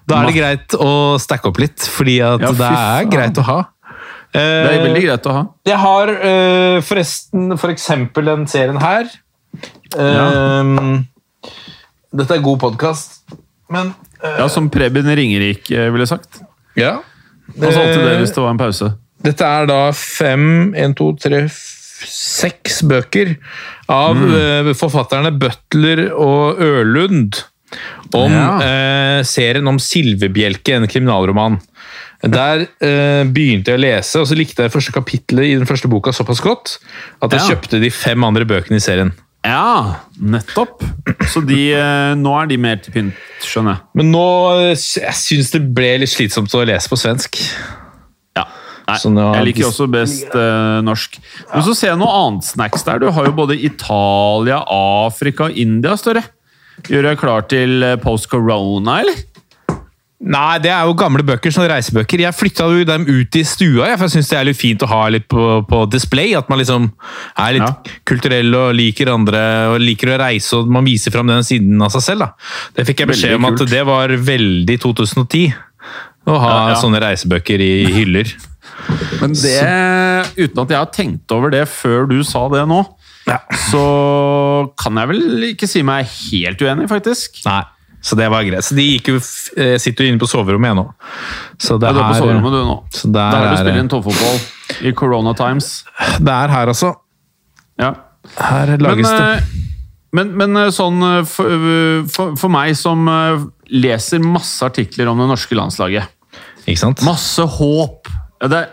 Da 0.07 0.21
er 0.23 0.29
det 0.31 0.35
greit 0.37 0.75
å 0.79 0.89
stacke 1.19 1.49
opp 1.51 1.59
litt, 1.61 1.83
fordi 1.91 2.17
at 2.25 2.41
Ja, 2.41 2.51
det 2.55 2.69
er 2.71 3.09
greit 3.11 3.37
å 3.41 3.43
ha. 3.45 3.57
Det 4.35 4.41
er 4.41 4.81
veldig 4.83 5.01
greit 5.03 5.27
å 5.29 5.33
ha. 5.35 5.43
Jeg 5.67 5.77
har 5.79 6.09
øh, 6.15 6.77
forresten 6.83 7.53
for 7.59 7.71
eksempel 7.71 8.25
den 8.27 8.47
serien 8.51 8.79
her. 8.81 9.07
Ja. 9.95 10.25
Dette 12.15 12.35
er 12.37 12.43
god 12.43 12.59
podkast, 12.63 13.21
men 13.71 13.93
øh, 14.23 14.37
Ja, 14.41 14.47
Som 14.51 14.69
Preben 14.73 15.07
Ringerik 15.07 15.69
eh, 15.71 15.89
ville 15.93 16.07
sagt. 16.09 16.41
ja. 16.79 16.97
Han 17.45 17.71
sa 17.71 17.77
alltid 17.83 18.01
det 18.01 18.13
Eh, 18.15 18.19
hvis 18.23 18.31
det 18.33 18.41
var 18.41 18.49
en 18.55 18.57
pause. 18.57 18.87
Dette 19.25 19.47
er 19.47 19.65
da 19.69 19.79
fem, 19.97 20.73
en, 20.77 20.93
to, 20.97 21.11
tre, 21.19 21.45
seks 22.05 22.81
bøker 22.85 23.35
av 23.91 24.19
øh, 24.21 24.71
forfatterne 24.77 25.31
Butler 25.41 26.07
og 26.13 26.59
Ørlund. 26.61 27.41
Om 28.15 28.31
Ja. 28.31 28.49
eh, 28.61 29.23
serien 29.27 29.67
om 29.67 29.79
Silvebjelke, 29.81 30.75
en 30.77 30.85
kriminalroman. 30.87 31.57
Der 32.23 32.61
eh, 32.79 33.23
begynte 33.27 33.73
jeg 33.73 33.79
å 33.79 33.81
lese, 33.83 34.21
og 34.21 34.27
så 34.29 34.37
likte 34.37 34.63
jeg 34.63 34.71
første 34.73 34.93
kapittelet 34.95 35.49
i 35.49 35.55
den 35.59 35.67
første 35.67 35.89
boka 35.91 36.13
såpass 36.15 36.39
godt 36.41 36.77
at 37.21 37.31
jeg 37.35 37.41
Ja. 37.41 37.47
kjøpte 37.51 37.81
de 37.81 37.89
fem 37.91 38.23
andre 38.23 38.45
bøkene 38.47 38.77
i 38.79 38.85
serien. 38.85 39.11
Ja, 39.45 39.99
nettopp. 40.21 40.81
Så 41.29 41.43
de, 41.45 41.73
eh, 41.75 42.13
nå 42.17 42.31
er 42.41 42.47
de 42.49 42.57
mer 42.57 42.77
til 42.81 42.93
pynt, 42.95 43.13
skjønner 43.45 43.75
jeg. 43.75 43.81
Men 43.99 44.11
nå 44.13 44.23
eh, 44.71 44.75
jeg 44.75 45.13
syns 45.19 45.51
det 45.53 45.61
ble 45.75 45.91
litt 46.01 46.09
slitsomt 46.13 46.53
å 46.57 46.63
lese 46.65 46.89
på 46.89 46.97
svensk. 46.97 47.41
Nei, 48.87 48.97
jeg 49.37 49.45
liker 49.49 49.65
også 49.71 49.87
best 49.89 50.35
uh, 50.37 50.81
norsk. 50.85 51.17
Men 51.53 51.63
så 51.65 51.73
ser 51.77 51.93
jeg 51.93 51.97
noe 52.01 52.11
annet 52.21 52.45
snacks 52.45 52.83
der. 52.85 52.99
Du 53.01 53.09
har 53.11 53.25
jo 53.25 53.31
både 53.33 53.57
Italia, 53.57 54.59
Afrika 54.69 55.47
og 55.49 55.57
India, 55.57 55.95
står 55.97 56.19
det. 56.21 56.25
Gjør 56.91 57.07
deg 57.09 57.17
klar 57.21 57.45
til 57.49 57.81
eh, 57.87 57.95
post 58.03 58.27
corona, 58.29 58.99
eller? 59.01 59.15
Nei, 60.25 60.57
det 60.63 60.71
er 60.71 60.87
jo 60.87 60.93
gamle 60.97 61.21
bøker, 61.27 61.51
sånne 61.53 61.67
reisebøker. 61.69 62.21
Jeg 62.23 62.33
flytta 62.33 62.65
jo 62.71 62.85
dem 62.87 63.03
ut 63.05 63.35
i 63.37 63.43
stua, 63.45 63.89
jeg, 63.91 63.97
for 63.99 64.07
jeg 64.07 64.13
syns 64.15 64.29
det 64.31 64.37
er 64.39 64.47
litt 64.47 64.57
fint 64.57 64.85
å 64.85 64.87
ha 64.89 65.01
litt 65.13 65.25
på, 65.29 65.43
på 65.69 65.81
display. 65.91 66.31
At 66.39 66.47
man 66.49 66.61
liksom 66.61 66.87
er 67.41 67.57
litt 67.57 67.65
Ja. 67.67 67.97
kulturell 68.07 68.53
og 68.57 68.73
liker 68.77 69.11
andre 69.13 69.43
og 69.73 69.79
liker 69.83 70.13
å 70.15 70.19
reise, 70.23 70.55
og 70.61 70.71
man 70.71 70.87
viser 70.87 71.13
fram 71.13 71.27
den 71.29 71.43
siden 71.45 71.81
av 71.83 71.91
seg 71.93 72.05
selv. 72.07 72.25
da. 72.25 72.31
Det 72.77 72.87
fikk 72.89 73.03
jeg 73.03 73.11
beskjed 73.11 73.33
Veldig 73.35 73.41
om 73.43 73.49
at 73.51 73.59
kult. 73.59 73.69
det 73.75 73.83
var 73.91 74.15
veldig 74.31 74.77
2010. 74.87 75.53
Å 76.25 76.39
ha 76.41 76.49
Ja, 76.55 76.61
ja. 76.73 76.77
sånne 76.81 77.01
reisebøker 77.03 77.61
i 77.61 77.73
hyller. 77.93 78.31
Men 79.21 79.33
det, 79.33 79.55
uten 80.37 80.61
at 80.65 80.73
jeg 80.73 80.77
har 80.81 80.91
tenkt 80.93 81.31
over 81.35 81.53
det 81.53 81.63
før 81.71 82.05
du 82.09 82.19
sa 82.27 82.45
det 82.53 82.65
nå, 82.69 82.81
Ja. 83.25 83.39
så 83.71 83.83
kan 84.77 84.99
jeg 85.01 85.09
vel 85.09 85.47
ikke 85.51 85.67
si 85.69 85.81
meg 85.85 86.05
helt 86.05 86.61
uenig, 86.61 86.85
faktisk. 86.91 87.39
Nei, 87.47 87.63
så 88.05 88.17
det 88.19 88.27
var 88.29 88.43
greit. 88.45 88.63
Så 88.67 88.75
de 88.77 88.85
jo, 88.99 89.15
eh, 89.57 89.77
sitter 89.81 90.05
jo 90.05 90.11
inne 90.13 90.21
på 90.21 90.29
soverommet 90.29 90.69
jeg 90.69 90.77
nå. 90.77 90.85
Så 91.57 91.79
det 91.81 91.89
Ja, 91.89 91.93
du 91.93 91.99
er 92.03 92.11
på 92.11 92.19
soverommet 92.21 92.53
du 92.53 92.61
nå. 92.67 92.77
Så 92.93 93.09
der 93.11 93.31
Der 93.33 93.41
du 93.41 93.49
er 93.49 93.57
spiller 93.63 93.79
inn 93.81 93.89
toppfotball. 93.89 94.39
I 94.85 94.91
Corona 94.91 95.33
Times. 95.33 95.83
Det 96.19 96.33
er 96.33 96.47
her, 96.53 96.67
altså. 96.67 96.93
Ja. 97.79 97.93
Her 98.37 98.67
Men, 98.77 98.79
lages 98.85 99.09
det. 99.09 99.21
eh, 99.21 99.41
men, 100.15 100.35
men 100.37 100.57
eh, 100.57 100.69
sånn 100.73 101.01
for, 101.27 101.65
for, 102.13 102.35
for 102.39 102.49
meg 102.53 102.75
som 102.77 103.05
leser 103.69 104.21
masse 104.23 104.61
artikler 104.65 105.09
om 105.11 105.17
det 105.19 105.27
norske 105.29 105.57
landslaget 105.57 106.07
Ikke 106.65 106.79
sant? 106.79 107.01
Masse 107.05 107.41
håp! 107.57 108.07
Ja, 108.45 108.51
Det, 108.51 108.63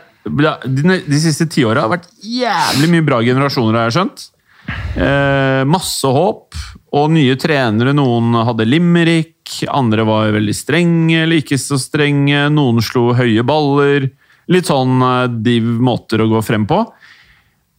de, 0.68 1.00
de 1.08 1.18
siste 1.18 1.48
tiåra 1.50 1.86
har 1.86 1.90
vært 1.96 2.10
jævlig 2.22 2.92
mye 2.92 3.06
bra 3.06 3.18
generasjoner, 3.24 3.80
har 3.80 3.90
jeg 3.90 3.96
skjønt. 3.98 4.28
Eh, 4.94 5.62
masse 5.66 6.06
håp, 6.06 6.58
og 6.92 7.08
nye 7.14 7.36
trenere. 7.40 7.94
Noen 7.96 8.36
hadde 8.46 8.68
limerick, 8.68 9.62
andre 9.72 10.04
var 10.06 10.34
veldig 10.36 10.54
strenge 10.56 11.22
eller 11.24 11.40
ikke 11.40 11.58
så 11.60 11.78
strenge. 11.80 12.44
Noen 12.52 12.82
slo 12.84 13.10
høye 13.16 13.44
baller. 13.48 14.10
Litt 14.52 14.68
sånn 14.68 15.00
eh, 15.06 15.26
div 15.44 15.66
måter 15.82 16.22
å 16.22 16.28
gå 16.34 16.44
frem 16.44 16.68
på. 16.68 16.84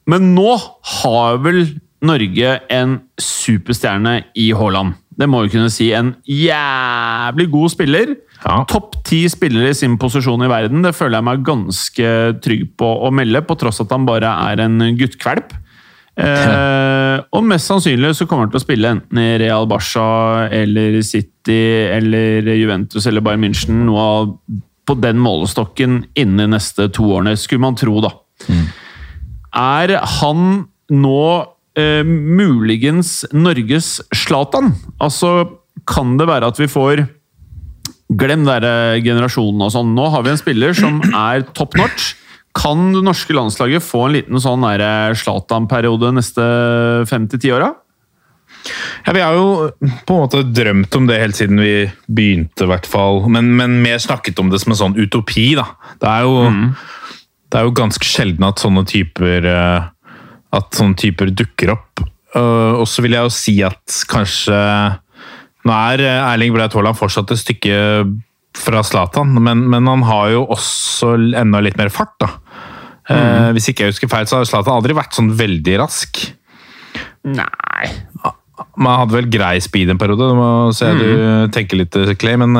Men 0.10 0.34
nå 0.36 0.58
har 1.00 1.40
vel 1.46 1.64
Norge 2.04 2.58
en 2.74 2.98
superstjerne 3.22 4.18
i 4.36 4.50
Haaland. 4.58 4.98
Det 5.20 5.28
må 5.30 5.44
vi 5.46 5.54
kunne 5.54 5.72
si. 5.74 5.92
En 5.96 6.14
jævlig 6.28 7.50
god 7.54 7.74
spiller. 7.74 8.16
Ja. 8.44 8.62
Topp 8.70 9.00
ti 9.08 9.24
spillere 9.32 9.72
i 9.72 9.78
sin 9.78 9.98
posisjon 10.02 10.44
i 10.46 10.52
verden. 10.52 10.84
Det 10.86 10.96
føler 10.98 11.20
jeg 11.20 11.28
meg 11.30 11.46
ganske 11.48 12.14
trygg 12.44 12.66
på 12.80 12.90
å 13.08 13.12
melde, 13.16 13.44
på 13.46 13.58
tross 13.60 13.82
at 13.84 13.94
han 13.94 14.08
bare 14.10 14.32
er 14.52 14.64
en 14.66 14.82
guttkvalp. 15.00 15.54
Eh, 16.14 17.16
og 17.34 17.46
mest 17.50 17.72
sannsynlig 17.72 18.12
så 18.14 18.28
kommer 18.30 18.46
han 18.46 18.52
til 18.54 18.60
å 18.60 18.66
spille 18.66 18.92
enten 18.94 19.18
i 19.18 19.32
Real 19.42 19.66
Barca 19.70 20.04
eller 20.54 21.00
City 21.02 21.64
eller 21.90 22.52
Juventus 22.54 23.08
eller 23.10 23.26
Bayern 23.26 23.42
München. 23.48 23.86
Noe 23.88 24.04
av, 24.04 24.36
på 24.84 24.98
den 25.00 25.22
målestokken 25.24 26.04
innen 26.14 26.44
de 26.44 26.52
neste 26.58 26.90
to 26.94 27.08
årene, 27.16 27.38
skulle 27.40 27.66
man 27.66 27.80
tro, 27.80 27.98
da. 28.04 28.14
Er 29.54 29.98
han 30.20 30.66
nå 30.94 31.24
eh, 31.80 32.04
muligens 32.04 33.24
Norges 33.34 33.98
Zlatan? 34.14 34.74
Altså, 35.00 35.52
kan 35.90 36.18
det 36.20 36.30
være 36.30 36.54
at 36.54 36.62
vi 36.62 36.70
får 36.72 37.06
Glem 38.14 38.44
den 38.46 38.62
der 38.62 39.00
generasjonen 39.02 39.64
og 39.66 39.72
sånn. 39.74 39.94
Nå 39.96 40.10
har 40.14 40.26
vi 40.26 40.34
en 40.34 40.38
spiller 40.38 40.76
som 40.78 41.00
er 41.18 41.46
top 41.58 41.78
notch. 41.80 42.12
Kan 42.54 42.92
det 42.94 43.02
norske 43.08 43.34
landslaget 43.34 43.82
få 43.82 44.04
en 44.06 44.18
liten 44.20 44.42
sånn 44.44 44.66
der 44.68 45.16
Zlatan-periode 45.18 46.12
neste 46.14 46.44
fem 47.10 47.26
til 47.32 47.42
ti 47.42 47.54
åra? 47.56 47.72
Ja, 49.04 49.16
vi 49.16 49.24
har 49.24 49.36
jo 49.36 49.48
på 50.06 50.16
en 50.16 50.22
måte 50.22 50.44
drømt 50.46 50.96
om 50.96 51.08
det 51.10 51.20
helt 51.20 51.40
siden 51.40 51.60
vi 51.60 51.88
begynte, 52.08 52.68
i 52.68 52.70
hvert 52.70 52.88
fall. 52.88 53.24
Men, 53.34 53.50
men 53.58 53.82
mer 53.84 54.00
snakket 54.00 54.40
om 54.40 54.52
det 54.54 54.62
som 54.64 54.76
en 54.76 54.82
sånn 54.84 55.00
utopi, 55.00 55.50
da. 55.60 55.66
Det 56.04 56.12
er 56.12 56.28
jo, 56.28 56.38
det 57.50 57.60
er 57.60 57.68
jo 57.68 57.76
ganske 57.82 58.08
sjelden 58.08 58.48
at 58.48 58.64
sånne 58.64 58.86
typer 58.90 59.50
eh, 59.50 59.90
At 60.54 60.76
sånne 60.78 60.98
typer 61.00 61.32
dukker 61.34 61.72
opp. 61.74 62.04
Eh, 62.36 62.74
Og 62.78 62.86
så 62.90 63.02
vil 63.06 63.16
jeg 63.18 63.26
jo 63.26 63.34
si 63.34 63.56
at 63.66 64.04
kanskje 64.12 64.58
Nå 65.64 65.72
er 65.74 66.02
eh, 66.04 66.34
Erling 66.34 66.54
Braut 66.56 66.74
Haaland 66.76 66.98
fortsatt 67.00 67.32
et 67.32 67.40
stykke 67.40 67.76
fra 68.54 68.84
Zlatan, 68.86 69.32
men, 69.42 69.64
men 69.72 69.88
han 69.90 70.04
har 70.06 70.28
jo 70.36 70.44
også 70.54 71.16
enda 71.40 71.62
litt 71.64 71.78
mer 71.80 71.90
fart, 71.90 72.12
da. 72.22 72.28
Eh, 73.10 73.48
Hvis 73.56 73.72
ikke 73.72 73.88
jeg 73.88 73.94
husker 73.96 74.12
feil, 74.12 74.28
så 74.30 74.42
har 74.42 74.46
Zlatan 74.50 74.76
aldri 74.76 74.94
vært 74.98 75.16
sånn 75.18 75.32
veldig 75.40 75.78
rask. 75.82 76.20
Nei 77.24 77.88
Man 78.78 79.00
hadde 79.00 79.16
vel 79.16 79.30
grei 79.32 79.56
speed 79.64 79.90
en 79.90 79.98
periode, 79.98 80.28
du 80.30 80.36
må 80.38 80.50
se 80.76 80.92
du 81.00 81.08
tenker 81.56 81.80
litt, 81.80 81.98
Clay, 82.22 82.38
men 82.38 82.54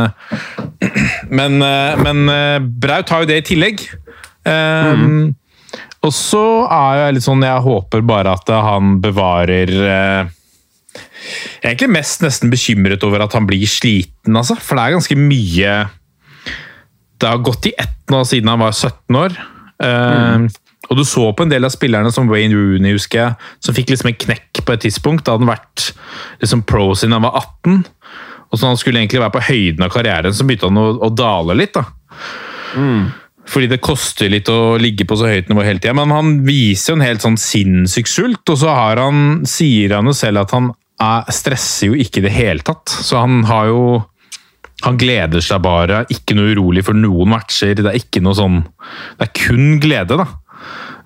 Men, 1.38 1.60
men 1.60 2.26
Braut 2.82 3.10
har 3.14 3.24
jo 3.24 3.30
det 3.30 3.38
i 3.42 3.46
tillegg. 3.54 3.84
Eh, 4.50 5.06
Og 6.04 6.12
så 6.12 6.44
er 6.68 6.98
jeg 7.00 7.14
litt 7.18 7.26
sånn 7.26 7.44
Jeg 7.46 7.64
håper 7.64 8.02
bare 8.04 8.34
at 8.36 8.50
han 8.52 8.98
bevarer 9.04 9.70
eh, 9.72 10.32
Jeg 10.98 11.64
er 11.64 11.70
egentlig 11.72 11.94
mest 11.96 12.26
nesten 12.26 12.52
bekymret 12.52 13.06
over 13.08 13.24
at 13.24 13.34
han 13.38 13.48
blir 13.48 13.64
sliten, 13.70 14.36
altså. 14.36 14.58
For 14.60 14.76
det 14.76 14.84
er 14.84 14.98
ganske 14.98 15.18
mye 15.20 15.78
Det 17.22 17.30
har 17.32 17.40
gått 17.46 17.70
i 17.72 17.76
ett 17.80 17.96
nå 18.12 18.20
siden 18.28 18.52
han 18.52 18.60
var 18.60 18.76
17 18.76 19.16
år. 19.16 19.38
Eh, 19.80 20.44
Og 20.92 20.98
du 21.00 21.06
så 21.08 21.30
på 21.34 21.46
en 21.46 21.50
del 21.54 21.64
av 21.64 21.72
spillerne, 21.72 22.12
som 22.12 22.28
Wayne 22.28 22.54
Rooney, 22.54 22.92
husker 22.98 23.22
jeg, 23.22 23.36
som 23.64 23.74
fikk 23.74 23.94
liksom 23.94 24.10
en 24.12 24.18
knekk 24.20 24.60
på 24.68 24.74
et 24.76 24.84
tidspunkt. 24.84 25.24
Da 25.24 25.38
hadde 25.38 25.48
han 25.48 25.54
vært 25.56 25.86
liksom 26.44 26.66
pro 26.68 26.90
siden 27.00 27.16
han 27.16 27.24
var 27.24 27.40
18. 27.40 27.86
Og 28.52 28.60
så 28.60 28.68
han 28.68 28.78
skulle 28.78 29.00
egentlig 29.00 29.24
være 29.24 29.34
på 29.38 29.46
høyden 29.48 29.88
av 29.88 29.94
karrieren, 29.96 30.36
så 30.36 30.44
begynte 30.46 30.68
han 30.70 30.78
å, 30.84 30.86
å 31.08 31.10
dale 31.16 31.56
litt. 31.58 31.80
da. 31.80 31.86
Fordi 33.50 33.68
det 33.68 33.82
koster 33.84 34.32
litt 34.32 34.48
å 34.52 34.78
ligge 34.80 35.06
på 35.08 35.18
så 35.20 35.28
høyt 35.28 35.50
nivå 35.52 35.66
hele 35.66 35.82
tida. 35.82 35.96
Men 35.98 36.14
han 36.16 36.38
viser 36.48 36.94
jo 36.94 37.00
en 37.00 37.06
helt 37.06 37.26
sånn 37.26 37.40
sinnssyk 37.40 38.10
sult, 38.10 38.44
og 38.48 38.60
så 38.62 38.72
har 38.72 39.02
han, 39.04 39.44
sier 39.50 39.98
han 39.98 40.08
jo 40.08 40.16
selv 40.16 40.46
at 40.46 40.56
han 40.56 40.72
er, 41.04 41.28
stresser 41.34 41.92
jo 41.92 42.00
ikke 42.00 42.22
i 42.22 42.26
det 42.28 42.34
hele 42.36 42.66
tatt. 42.66 42.92
Så 42.92 43.22
han 43.22 43.46
har 43.50 43.72
jo 43.74 43.86
Han 44.84 44.98
gleder 45.00 45.40
seg 45.40 45.62
bare, 45.64 46.02
ikke 46.12 46.36
noe 46.36 46.52
urolig 46.52 46.82
for 46.84 46.98
noen 46.98 47.30
matcher. 47.32 47.72
Det 47.78 47.86
er 47.88 47.96
ikke 47.96 48.20
noe 48.20 48.36
sånn 48.36 48.58
Det 49.16 49.30
er 49.30 49.30
kun 49.38 49.78
glede, 49.80 50.18
da. 50.20 50.26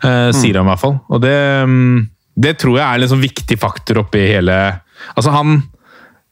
Eh, 0.02 0.30
sier 0.34 0.58
han 0.58 0.66
i 0.66 0.72
hvert 0.72 0.82
fall. 0.82 0.96
Og 1.14 1.22
det, 1.22 1.36
mm, 1.70 2.00
det 2.42 2.56
tror 2.58 2.80
jeg 2.80 2.86
er 2.88 2.98
en 2.98 3.04
liksom 3.04 3.22
viktig 3.22 3.60
faktor 3.62 4.02
oppi 4.02 4.24
hele 4.32 4.56
Altså, 5.14 5.30
han, 5.30 5.62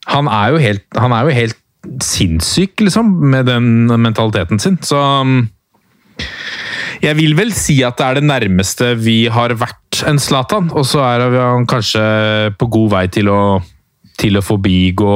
han 0.10 0.26
er 0.26 0.56
jo 0.56 0.64
helt 0.64 0.98
Han 0.98 1.14
er 1.14 1.28
jo 1.30 1.38
helt 1.38 1.62
sinnssyk, 2.02 2.82
liksom, 2.82 3.12
med 3.30 3.46
den 3.46 3.86
mentaliteten 4.02 4.58
sin. 4.58 4.80
Så 4.82 4.98
mm, 4.98 5.44
jeg 7.04 7.18
vil 7.20 7.36
vel 7.38 7.52
si 7.56 7.80
at 7.86 7.98
det 8.00 8.06
er 8.06 8.20
det 8.20 8.30
nærmeste 8.30 8.94
vi 9.00 9.26
har 9.32 9.54
vært 9.60 10.04
en 10.10 10.20
Zlatan, 10.20 10.72
og 10.76 10.86
så 10.88 11.04
er 11.06 11.26
han 11.36 11.68
kanskje 11.70 12.02
på 12.60 12.70
god 12.72 12.90
vei 12.96 13.06
til 13.14 13.30
å, 13.32 13.62
til 14.20 14.40
å 14.40 14.44
forbigå 14.44 15.14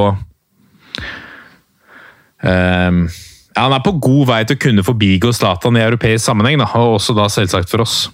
um, 2.44 3.02
ja, 3.50 3.64
Han 3.64 3.74
er 3.76 3.84
på 3.84 3.96
god 4.00 4.30
vei 4.30 4.40
til 4.46 4.56
å 4.56 4.62
kunne 4.62 4.86
forbigå 4.86 5.32
Zlatan 5.36 5.76
i 5.76 5.84
europeisk 5.84 6.24
sammenheng, 6.24 6.60
da, 6.62 6.70
og 6.78 6.96
også 7.00 7.16
da 7.18 7.28
selvsagt 7.32 7.72
for 7.72 7.84
oss. 7.84 8.08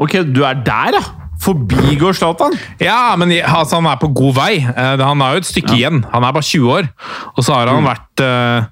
Ok, 0.00 0.20
du 0.28 0.44
er 0.48 0.60
der, 0.64 1.00
ja! 1.00 1.19
Forbigår 1.40 2.12
Zlatan? 2.18 2.52
Ja, 2.82 3.14
men 3.16 3.30
altså, 3.40 3.78
han 3.78 3.86
er 3.88 3.96
på 4.00 4.10
god 4.12 4.34
vei. 4.36 4.50
Eh, 4.60 5.00
Han 5.00 5.22
har 5.24 5.36
jo 5.36 5.40
et 5.40 5.48
stykke 5.48 5.72
igjen. 5.78 6.02
Han 6.12 6.24
er 6.26 6.34
bare 6.36 6.44
20 6.44 6.68
år. 6.74 6.88
Og 7.34 7.44
så 7.46 7.54
har 7.56 7.70
han 7.70 7.86
vært 7.86 8.20
eh, 8.20 8.66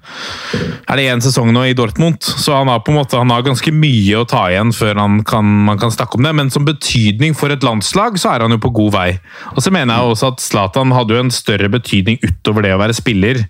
Er 0.89 0.99
det 0.99 1.07
én 1.09 1.23
sesong 1.25 1.49
nå 1.55 1.63
i 1.65 1.73
Dortmund? 1.77 2.21
Så 2.21 2.53
han 2.53 2.69
har 2.69 2.83
på 2.85 2.93
en 2.93 2.99
måte, 2.99 3.17
han 3.17 3.33
har 3.33 3.45
ganske 3.45 3.73
mye 3.73 4.21
å 4.21 4.27
ta 4.29 4.43
igjen 4.51 4.73
før 4.75 5.01
han 5.01 5.23
kan, 5.25 5.49
man 5.65 5.81
kan 5.81 5.93
snakke 5.93 6.19
om 6.19 6.27
det. 6.27 6.35
Men 6.37 6.53
som 6.53 6.67
betydning 6.67 7.33
for 7.37 7.49
et 7.53 7.65
landslag, 7.65 8.19
så 8.21 8.35
er 8.35 8.45
han 8.45 8.53
jo 8.53 8.61
på 8.61 8.73
god 8.77 8.93
vei. 8.99 9.09
Og 9.55 9.63
så 9.65 9.73
mener 9.73 9.95
jeg 9.97 10.13
også 10.13 10.31
at 10.35 10.45
Zlatan 10.45 10.93
hadde 10.93 11.17
jo 11.17 11.23
en 11.25 11.33
større 11.33 11.71
betydning 11.73 12.21
utover 12.21 12.67
det 12.67 12.75
å 12.77 12.81
være 12.81 12.97
spiller 12.97 13.41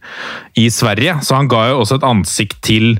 i 0.60 0.70
Sverige. 0.72 1.20
Så 1.28 1.36
han 1.36 1.52
ga 1.52 1.68
jo 1.74 1.84
også 1.84 2.00
et 2.00 2.08
ansikt 2.08 2.62
til 2.66 2.94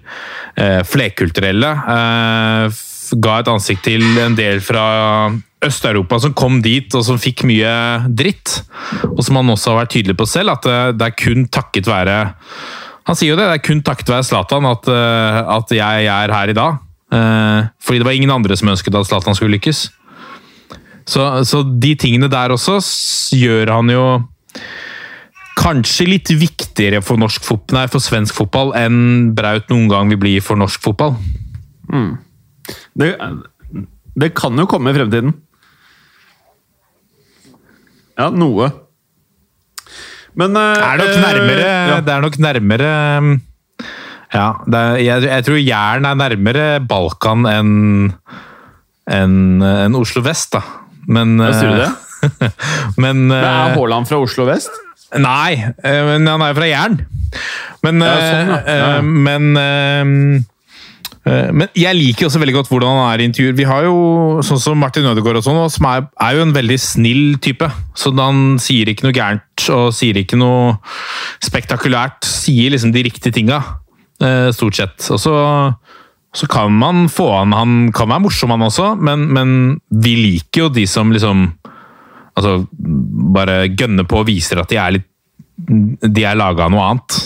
eh, 0.60 0.82
flerkulturelle. 0.88 1.72
Eh, 1.96 2.86
ga 3.18 3.40
et 3.42 3.52
ansikt 3.52 3.86
til 3.88 4.04
en 4.22 4.36
del 4.38 4.62
fra 4.64 4.84
Øst-Europa 5.66 6.20
som 6.24 6.36
kom 6.38 6.62
dit 6.64 6.94
og 6.96 7.04
som 7.04 7.20
fikk 7.20 7.44
mye 7.50 7.72
dritt. 8.08 8.62
Og 9.12 9.22
som 9.26 9.40
han 9.40 9.52
også 9.52 9.74
har 9.74 9.82
vært 9.82 9.96
tydelig 9.98 10.16
på 10.20 10.28
selv, 10.30 10.56
at 10.56 10.68
eh, 10.70 10.92
det 10.96 11.10
er 11.10 11.18
kun 11.20 11.48
takket 11.52 11.90
være 11.90 12.20
Han 13.10 13.18
sier 13.18 13.34
jo 13.34 13.40
det, 13.40 13.48
det 13.50 13.58
er 13.58 13.66
kun 13.66 13.80
takket 13.82 14.12
være 14.12 14.28
Zlatan 14.28 14.68
at, 14.70 14.88
eh, 14.94 15.40
at 15.58 15.72
jeg 15.74 16.10
er 16.14 16.34
her 16.36 16.52
i 16.52 16.58
dag. 16.58 16.78
Eh, 17.12 17.70
Fordi 17.82 18.00
det 18.00 18.06
var 18.06 18.18
ingen 18.18 18.32
andre 18.32 18.58
som 18.58 18.70
ønsket 18.70 18.96
at 18.96 19.10
Zlatan 19.10 19.36
skulle 19.36 19.58
lykkes. 19.58 19.88
Så, 21.10 21.26
så 21.50 21.64
de 21.66 21.96
tingene 21.98 22.30
der 22.30 22.54
også 22.54 22.78
gjør 23.34 23.74
han 23.74 23.90
jo 23.90 24.04
kanskje 25.60 26.08
litt 26.08 26.30
viktigere 26.32 27.02
for, 27.04 27.20
nei, 27.20 27.86
for 27.92 28.04
svensk 28.04 28.38
fotball 28.38 28.72
enn 28.78 29.34
Braut 29.36 29.68
noen 29.74 29.90
gang 29.92 30.12
vil 30.14 30.22
bli 30.22 30.36
for 30.44 30.60
norsk 30.60 30.86
fotball. 30.86 31.18
Det, 33.00 33.14
det 34.20 34.32
kan 34.38 34.58
jo 34.60 34.68
komme 34.70 34.92
i 34.92 34.98
fremtiden. 34.98 35.34
Ja, 38.20 38.28
noe. 38.36 38.68
Men 40.40 40.58
eh, 40.60 40.82
er 40.84 41.00
nok 41.00 41.10
eh, 41.14 41.22
nærmere 41.24 41.70
ja. 41.90 41.96
Det 42.06 42.12
er 42.14 42.22
nok 42.24 42.36
nærmere 42.44 42.90
um, 43.20 43.30
Ja, 44.30 44.50
det 44.70 44.80
er, 44.82 44.98
jeg, 45.02 45.24
jeg 45.26 45.46
tror 45.48 45.58
Jæren 45.58 46.06
er 46.06 46.20
nærmere 46.20 46.66
Balkan 46.86 47.48
enn 47.50 47.72
en, 49.10 49.34
en 49.66 49.96
Oslo 49.98 50.22
vest, 50.22 50.52
da. 50.54 50.60
Men 51.10 51.40
Hva 51.42 51.50
sier 51.56 51.72
du 51.74 51.80
eh, 51.82 51.88
det? 51.88 52.52
Men, 53.02 53.24
Men 53.32 53.40
er 53.40 53.72
eh, 53.72 53.78
Haaland 53.80 54.06
fra 54.12 54.20
Oslo 54.22 54.46
vest? 54.46 54.70
Nei, 55.18 55.56
eh, 55.58 56.02
men 56.06 56.28
han 56.30 56.44
er 56.46 56.52
jo 56.52 56.58
fra 56.60 56.68
Jæren. 56.70 57.00
Men, 57.82 58.04
Ja, 58.06 58.12
sånn, 58.22 58.52
ja. 58.52 58.60
eh, 58.60 58.84
eh, 58.84 59.08
men 59.26 59.48
eh, 59.58 60.02
eh, 60.04 60.44
men 61.28 61.68
jeg 61.78 61.98
liker 61.98 62.28
også 62.28 62.40
veldig 62.42 62.56
godt 62.56 62.70
hvordan 62.72 62.96
han 62.96 63.12
er 63.12 63.22
i 63.22 63.28
intervjuer. 63.28 63.58
Vi 63.58 63.68
har 63.68 63.86
jo 63.86 63.98
sånn 64.46 64.62
som 64.62 64.80
Martin 64.80 65.08
Ødegaard 65.10 65.42
og 65.42 65.46
sånn, 65.46 65.60
som 65.74 65.88
er, 65.90 66.08
er 66.24 66.38
jo 66.38 66.46
en 66.46 66.56
veldig 66.56 66.80
snill 66.80 67.38
type. 67.44 67.68
Så 67.98 68.14
han 68.18 68.58
sier 68.64 68.90
ikke 68.92 69.08
noe 69.08 69.18
gærent 69.18 69.68
og 69.76 69.92
sier 69.96 70.18
ikke 70.22 70.40
noe 70.40 70.78
spektakulært. 71.46 72.24
Sier 72.26 72.74
liksom 72.74 72.96
de 72.96 73.06
riktige 73.10 73.36
tinga, 73.36 73.60
eh, 74.24 74.50
stort 74.56 74.80
sett. 74.80 74.98
Og 75.12 75.22
så 75.22 75.36
så 76.30 76.46
kan 76.46 76.72
man 76.72 77.08
få 77.10 77.26
han 77.40 77.56
Han 77.58 77.92
kan 77.92 78.10
være 78.10 78.22
morsom, 78.22 78.52
han 78.54 78.62
også, 78.62 78.94
men, 79.02 79.26
men 79.34 79.80
vi 79.90 80.16
liker 80.16 80.68
jo 80.68 80.70
de 80.70 80.86
som 80.88 81.12
liksom 81.12 81.48
Altså 82.38 82.68
bare 83.36 83.68
gønner 83.74 84.06
på 84.08 84.22
og 84.22 84.28
viser 84.30 84.62
at 84.62 84.70
de 84.70 84.78
er 84.80 84.94
litt 84.96 85.08
De 86.06 86.24
er 86.24 86.38
laga 86.40 86.68
av 86.68 86.72
noe 86.72 86.86
annet. 86.86 87.18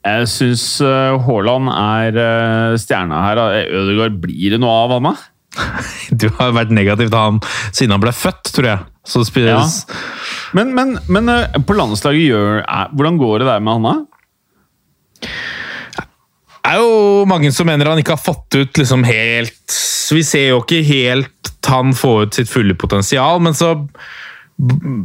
Jeg 0.00 0.28
syns 0.32 0.64
uh, 0.80 1.18
Haaland 1.26 1.68
er 1.74 2.16
uh, 2.16 2.78
stjerna 2.80 3.20
her. 3.26 3.42
Ødegaard, 3.68 4.16
blir 4.22 4.54
det 4.54 4.60
noe 4.62 4.78
av 4.86 4.96
han, 4.96 5.10
da? 5.10 5.14
Du 6.20 6.28
har 6.38 6.54
vært 6.56 6.72
negativ 6.74 7.10
til 7.10 7.18
han 7.18 7.40
siden 7.70 7.94
han 7.94 8.02
ble 8.02 8.14
født, 8.16 8.52
tror 8.54 8.70
jeg. 8.72 8.86
Så 9.06 9.24
spilles... 9.28 9.82
Ja. 9.84 10.00
Men, 10.56 10.72
men, 10.74 10.96
men 11.06 11.30
på 11.62 11.76
landslaget 11.78 12.24
gjør 12.26 12.64
Hvordan 12.90 13.18
går 13.20 13.40
det 13.40 13.46
der 13.46 13.60
med 13.62 13.78
han, 13.78 13.86
da? 13.86 15.28
Det 16.60 16.72
er 16.74 16.82
jo 16.82 17.22
mange 17.30 17.52
som 17.54 17.68
mener 17.70 17.88
han 17.88 18.00
ikke 18.02 18.16
har 18.16 18.22
fått 18.22 18.58
ut 18.58 18.80
liksom 18.80 19.06
helt 19.06 19.76
Vi 20.12 20.24
ser 20.26 20.50
jo 20.50 20.60
ikke 20.64 20.82
helt 20.86 21.50
han 21.70 21.94
få 21.94 22.24
ut 22.24 22.34
sitt 22.34 22.50
fulle 22.50 22.74
potensial, 22.74 23.38
men 23.42 23.54
så 23.54 23.76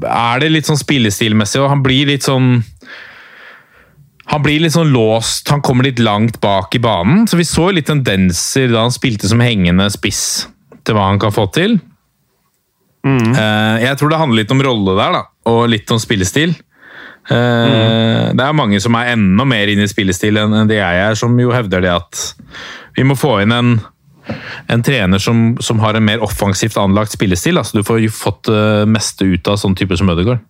er 0.09 0.41
det 0.41 0.49
litt 0.49 0.65
sånn 0.65 0.79
spillestilmessig, 0.79 1.59
og 1.61 1.69
han 1.69 1.83
blir 1.85 2.09
litt 2.09 2.25
sånn 2.25 2.63
han 4.31 4.41
blir 4.41 4.63
litt 4.63 4.73
sånn 4.73 4.93
låst, 4.93 5.49
han 5.53 5.61
kommer 5.65 5.85
litt 5.87 6.01
langt 6.01 6.39
bak 6.41 6.73
i 6.75 6.81
banen. 6.81 7.27
Så 7.29 7.37
vi 7.37 7.45
så 7.47 7.69
litt 7.73 7.87
tendenser 7.89 8.71
da 8.73 8.85
han 8.85 8.93
spilte 8.93 9.29
som 9.29 9.43
hengende 9.43 9.85
spiss 9.93 10.47
til 10.85 10.97
hva 10.97 11.11
han 11.11 11.21
kan 11.21 11.33
få 11.35 11.45
til. 11.53 11.77
Mm. 13.05 13.35
Jeg 13.83 13.97
tror 13.99 14.09
det 14.09 14.17
handler 14.17 14.41
litt 14.41 14.53
om 14.55 14.63
rolle 14.65 14.95
der, 14.97 15.19
da, 15.19 15.21
og 15.51 15.67
litt 15.69 15.91
om 15.93 16.01
spillestil. 16.01 16.55
Mm. 17.29 18.33
Det 18.37 18.45
er 18.45 18.57
mange 18.57 18.81
som 18.81 18.97
er 18.97 19.13
enda 19.13 19.45
mer 19.49 19.69
inne 19.69 19.85
i 19.85 19.89
spillestil 19.89 20.41
enn 20.41 20.69
det 20.69 20.79
jeg 20.81 21.03
er, 21.05 21.17
som 21.17 21.37
jo 21.41 21.53
hevder 21.53 21.85
det 21.85 21.93
at 21.93 22.25
vi 22.97 23.05
må 23.05 23.17
få 23.17 23.39
inn 23.43 23.53
en 23.53 23.75
en 24.67 24.83
trener 24.83 25.21
som, 25.21 25.57
som, 25.61 25.79
har 25.79 25.93
en 25.93 26.05
mer 26.05 26.23
offensivt 26.23 26.77
anlagt 26.81 27.13
spillestil. 27.13 27.59
Altså, 27.61 27.77
du 27.77 27.85
får 27.85 28.01
jo 28.01 28.13
fått 28.13 28.47
det 28.49 28.63
uh, 28.81 28.89
meste 28.89 29.27
ut 29.27 29.47
av 29.51 29.59
sånn 29.61 29.77
type 29.77 29.97
som 29.99 30.09
Ødegaard. 30.09 30.41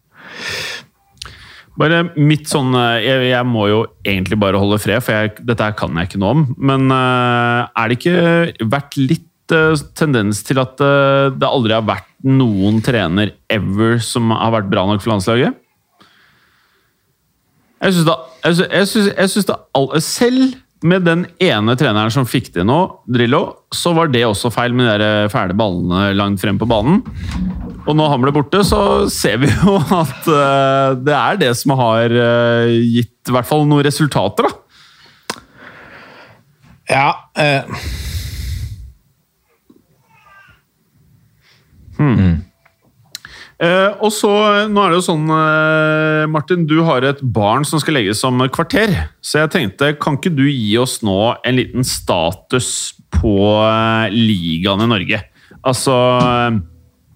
Bare 1.80 2.06
mitt 2.16 2.48
sånn 2.48 2.72
eh, 2.80 3.04
jeg, 3.04 3.30
jeg, 3.32 3.48
må 3.50 3.68
jo 3.68 3.80
egentlig 4.08 4.40
bare 4.40 4.60
holde 4.62 4.80
fred, 4.80 5.04
for 5.04 5.16
jeg, 5.18 5.36
dette 5.48 5.70
kan 5.80 6.00
jeg 6.00 6.10
ikke 6.10 6.22
noe 6.24 6.36
om. 6.38 6.46
Men 6.56 6.88
uh, 6.94 7.68
er 7.76 7.92
det 7.92 8.00
ikke 8.00 8.68
vært 8.72 8.96
litt 9.00 9.56
uh, 9.56 9.76
tendens 9.98 10.42
til 10.48 10.62
at 10.64 10.80
det 10.80 11.50
aldri 11.50 11.76
har 11.76 11.86
vært 11.86 12.10
noen 12.26 12.80
trener 12.86 13.36
ever 13.52 14.00
som 14.04 14.32
har 14.34 14.56
vært 14.56 14.72
bra 14.72 14.88
nok 14.88 15.04
for 15.04 15.14
landslaget? 15.14 15.62
Jeg 17.84 17.94
syns 17.94 18.08
da 18.08 18.16
jeg 18.46 18.88
synes, 18.88 19.10
jeg 19.12 19.30
synes 19.30 19.48
da 19.50 19.56
Selv 20.02 20.56
med 20.86 21.06
den 21.08 21.26
ene 21.42 21.74
treneren 21.80 22.14
som 22.14 22.28
fikk 22.30 22.52
det 22.54 22.66
nå, 22.68 22.78
Drillo, 23.10 23.42
så 23.74 23.94
var 23.98 24.12
det 24.14 24.26
også 24.28 24.52
feil 24.54 24.76
med 24.76 25.00
de 25.02 25.10
fæle 25.34 25.56
ballene 25.58 26.12
langt 26.14 26.44
frem 26.44 26.60
på 26.62 26.68
banen. 26.70 27.02
Og 27.86 27.94
når 27.94 28.12
han 28.12 28.24
ble 28.24 28.34
borte, 28.34 28.64
så 28.66 28.80
ser 29.14 29.38
vi 29.44 29.50
jo 29.52 29.78
at 30.02 30.30
uh, 30.30 30.96
det 30.98 31.16
er 31.16 31.42
det 31.44 31.52
som 31.60 31.76
har 31.78 32.14
uh, 32.14 32.72
gitt 32.72 33.30
i 33.30 33.36
hvert 33.36 33.50
fall 33.50 33.68
noen 33.70 33.86
resultater, 33.86 34.50
da. 34.50 34.62
Ja 36.86 37.08
uh. 37.34 37.86
hmm. 41.98 42.36
Eh, 43.56 43.92
og 44.04 44.12
så, 44.12 44.30
Nå 44.68 44.82
er 44.84 44.92
det 44.92 44.98
jo 44.98 45.06
sånn, 45.06 45.30
eh, 45.32 46.26
Martin, 46.28 46.66
du 46.68 46.82
har 46.84 47.06
et 47.08 47.22
barn 47.24 47.64
som 47.68 47.80
skal 47.80 47.96
legges 47.96 48.20
som 48.20 48.42
kvarter. 48.52 48.92
Så 49.24 49.40
jeg 49.40 49.54
tenkte, 49.54 49.94
kan 49.96 50.20
ikke 50.20 50.34
du 50.36 50.44
gi 50.50 50.76
oss 50.82 51.00
nå 51.08 51.38
en 51.40 51.56
liten 51.56 51.88
status 51.88 52.68
på 53.16 53.38
eh, 53.64 54.12
ligaen 54.12 54.84
i 54.84 54.90
Norge? 54.92 55.22
Altså 55.66 55.96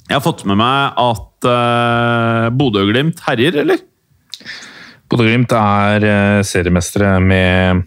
Jeg 0.09 0.17
har 0.17 0.25
fått 0.25 0.41
med 0.49 0.57
meg 0.57 0.97
at 0.97 1.45
uh, 1.45 2.49
Bodø-Glimt 2.57 3.21
herjer, 3.27 3.59
eller? 3.61 3.83
Bodø-Glimt 5.09 5.53
er 5.53 6.05
uh, 6.09 6.41
seriemestere 6.45 7.19
med 7.21 7.85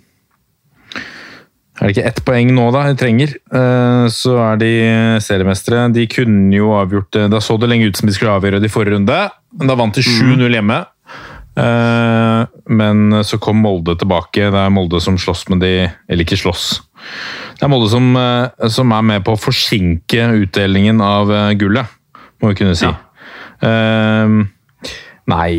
er 1.83 1.89
det 1.89 1.97
ikke 1.97 2.11
ett 2.13 2.21
poeng 2.23 2.51
nå, 2.55 2.69
da, 2.71 2.85
de 2.87 2.99
trenger, 3.01 3.33
eh, 3.59 4.05
så 4.13 4.37
er 4.45 4.59
de 4.61 4.73
seriemestere. 5.25 5.89
De 5.91 6.05
kunne 6.07 6.55
jo 6.55 6.69
avgjort 6.79 7.09
det 7.17 7.25
Da 7.33 7.41
så 7.43 7.57
det 7.59 7.67
lenge 7.73 7.89
ut 7.91 7.99
som 7.99 8.07
de 8.07 8.15
skulle 8.15 8.37
avgjøre 8.37 8.61
det 8.63 8.69
i 8.71 8.71
forrige 8.71 8.95
runde. 8.95 9.17
Da 9.67 9.77
vant 9.81 9.99
de 9.99 10.05
7-0 10.05 10.37
mm. 10.37 10.53
hjemme. 10.53 10.77
Men 12.79 13.25
så 13.27 13.41
kom 13.43 13.59
Molde 13.65 13.97
tilbake. 13.99 14.53
Det 14.53 14.61
er 14.63 14.71
Molde 14.71 15.01
som 15.03 15.19
slåss 15.19 15.49
med 15.51 15.65
de 15.65 15.73
Eller 16.07 16.23
ikke 16.23 16.39
slåss. 16.39 16.69
Det 17.59 17.67
er 17.67 17.73
Molde 17.73 17.91
som, 17.91 18.15
som 18.71 18.95
er 18.95 19.09
med 19.09 19.27
på 19.27 19.35
å 19.35 19.43
forsinke 19.43 20.29
utdelingen 20.45 21.03
av 21.03 21.35
gullet, 21.59 21.91
må 22.43 22.53
vi 22.53 22.59
kunne 22.63 22.75
si. 22.79 22.91
Ja. 22.91 24.27
Nei, 25.33 25.53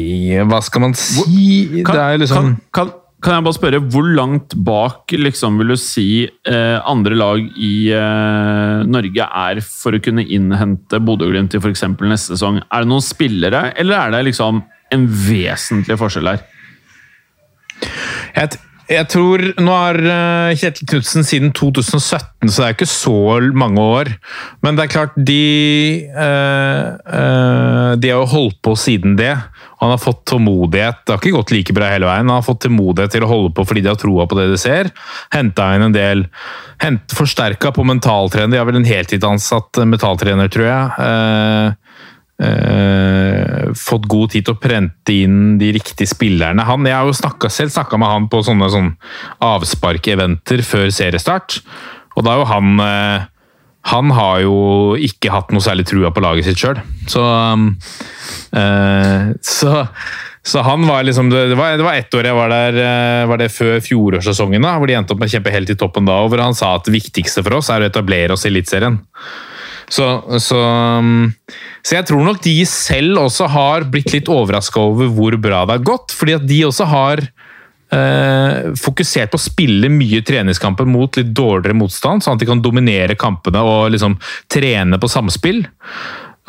hva 0.44 0.60
skal 0.60 0.84
man 0.84 0.94
si? 1.00 1.84
Kan, 1.88 1.96
det 1.96 2.04
er 2.04 2.20
liksom 2.20 2.50
kan, 2.76 2.90
kan 2.92 2.92
kan 3.24 3.38
jeg 3.38 3.46
bare 3.46 3.56
spørre, 3.56 3.82
Hvor 3.92 4.08
langt 4.18 4.56
bak 4.68 5.14
liksom, 5.16 5.58
vil 5.62 5.74
du 5.74 5.78
si 5.80 6.26
uh, 6.28 6.80
andre 6.90 7.16
lag 7.18 7.44
i 7.56 7.74
uh, 7.96 8.84
Norge 8.88 9.28
er 9.46 9.62
for 9.64 9.96
å 9.96 10.02
kunne 10.04 10.26
innhente 10.26 11.00
Bodø-Glimt 11.04 11.54
til 11.54 11.64
f.eks. 11.64 11.86
neste 12.04 12.36
sesong? 12.36 12.60
Er 12.68 12.84
det 12.84 12.92
noen 12.92 13.06
spillere, 13.06 13.70
eller 13.80 14.00
er 14.00 14.16
det 14.18 14.26
liksom 14.32 14.62
en 14.94 15.08
vesentlig 15.08 15.98
forskjell 16.02 16.34
her? 16.34 16.44
Jeg, 18.36 18.60
jeg 18.94 19.08
tror 19.12 19.44
Nå 19.62 19.74
har 19.74 20.00
eh, 20.00 20.56
Kjetil 20.60 20.90
Knutsen 20.92 21.26
siden 21.28 21.54
2017, 21.56 22.50
så 22.50 22.54
det 22.54 22.68
er 22.68 22.76
ikke 22.76 22.90
så 22.90 23.18
mange 23.56 23.82
år. 23.82 24.12
Men 24.66 24.78
det 24.78 24.86
er 24.86 24.94
klart, 24.94 25.18
de, 25.18 25.44
eh, 26.10 26.88
eh, 27.20 27.92
de 28.00 28.12
har 28.12 28.22
jo 28.22 28.32
holdt 28.34 28.60
på 28.66 28.76
siden 28.80 29.18
det. 29.20 29.34
Han 29.84 29.92
har 29.92 30.00
fått 30.02 30.24
tålmodighet. 30.32 31.04
Det 31.04 31.14
har 31.14 31.22
ikke 31.22 31.36
gått 31.36 31.54
like 31.56 31.76
bra 31.76 31.92
hele 31.92 32.08
veien. 32.08 32.30
Han 32.30 32.38
har 32.38 32.46
fått 32.46 32.64
tålmodighet 32.66 33.16
til 33.16 33.26
å 33.26 33.32
holde 33.32 33.54
på 33.56 33.66
fordi 33.68 33.84
de 33.84 33.92
har 33.92 34.00
troa 34.00 34.28
på 34.30 34.40
det 34.40 34.48
de 34.54 34.60
ser. 34.62 34.92
Henta 35.36 35.74
inn 35.76 35.90
en 35.90 35.96
del 35.96 36.28
Forsterka 37.14 37.72
på 37.76 37.86
mentaltrener. 37.88 38.52
De 38.52 38.60
har 38.60 38.68
vel 38.68 38.82
en 38.82 38.88
heltidsansatt 38.88 39.84
mentaltrener, 39.88 40.52
tror 40.52 40.68
jeg. 40.68 41.76
Eh, 42.44 43.74
fått 43.78 44.08
god 44.12 44.34
tid 44.34 44.48
til 44.48 44.56
å 44.56 44.62
prente 44.62 45.16
inn 45.16 45.58
de 45.62 45.72
riktige 45.76 46.10
spillerne. 46.10 46.66
Han, 46.68 46.88
jeg 46.88 46.98
har 46.98 47.08
jo 47.08 47.16
snakket, 47.18 47.54
selv 47.56 47.74
snakka 47.76 48.00
med 48.02 48.12
han 48.12 48.30
på 48.32 48.42
sånne, 48.46 48.70
sånne 48.74 49.14
avsparkeventer 49.44 50.64
før 50.68 50.90
seriestart. 50.94 51.62
Og 52.18 52.26
da 52.26 52.34
er 52.34 52.42
jo 52.42 52.50
han 52.52 52.84
eh, 52.84 53.30
han 53.92 54.14
har 54.16 54.44
jo 54.46 54.58
ikke 54.96 55.32
hatt 55.34 55.50
noe 55.52 55.64
særlig 55.64 55.84
trua 55.90 56.14
på 56.16 56.24
laget 56.24 56.48
sitt 56.48 56.62
sjøl. 56.62 56.78
Så, 57.12 57.24
øh, 58.56 59.26
så, 59.44 59.72
så 60.40 60.64
han 60.64 60.86
var 60.88 61.04
liksom 61.04 61.28
Det 61.34 61.58
var, 61.60 61.76
det 61.76 61.84
var 61.84 62.00
ett 62.00 62.16
år 62.16 62.30
jeg 62.30 62.38
var 62.38 62.54
der, 62.54 62.80
eh, 62.80 63.26
var 63.28 63.42
det 63.42 63.52
før 63.52 63.82
fjorårssesongen, 63.84 64.64
da, 64.64 64.78
hvor 64.80 64.88
de 64.88 64.96
endte 64.96 65.12
opp 65.16 65.20
med 65.20 65.28
å 65.28 65.36
kjempe 65.36 65.52
helt 65.52 65.74
i 65.74 65.80
toppen 65.80 66.08
da, 66.08 66.22
og 66.24 66.32
hvor 66.32 66.46
han 66.46 66.56
sa 66.56 66.78
at 66.78 66.88
det 66.88 66.96
viktigste 66.96 67.44
for 67.44 67.60
oss 67.60 67.72
er 67.74 67.84
å 67.84 67.90
etablere 67.92 68.38
oss 68.38 68.48
i 68.48 68.54
Eliteserien. 68.54 69.02
Så, 69.94 70.08
så, 70.42 70.60
så, 71.84 71.96
jeg 71.98 72.08
tror 72.10 72.26
nok 72.26 72.42
de 72.46 72.56
selv 72.70 73.22
også 73.28 73.50
har 73.54 73.86
blitt 73.94 74.14
litt 74.16 74.32
overraska 74.32 74.82
over 74.82 75.12
hvor 75.14 75.38
bra 75.42 75.64
det 75.68 75.78
har 75.78 75.88
gått. 75.92 76.16
Fordi 76.18 76.38
at 76.40 76.48
de 76.50 76.60
også 76.66 76.88
har 76.90 77.22
eh, 77.94 78.74
fokusert 78.80 79.34
på 79.34 79.40
å 79.40 79.46
spille 79.46 79.92
mye 79.94 80.24
treningskamper 80.26 80.90
mot 80.90 81.20
litt 81.20 81.34
dårligere 81.36 81.78
motstand, 81.78 82.26
sånn 82.26 82.40
at 82.40 82.44
de 82.44 82.50
kan 82.50 82.64
dominere 82.64 83.20
kampene 83.20 83.62
og 83.68 83.94
liksom 83.94 84.18
trene 84.52 85.00
på 85.02 85.12
samspill. 85.12 85.64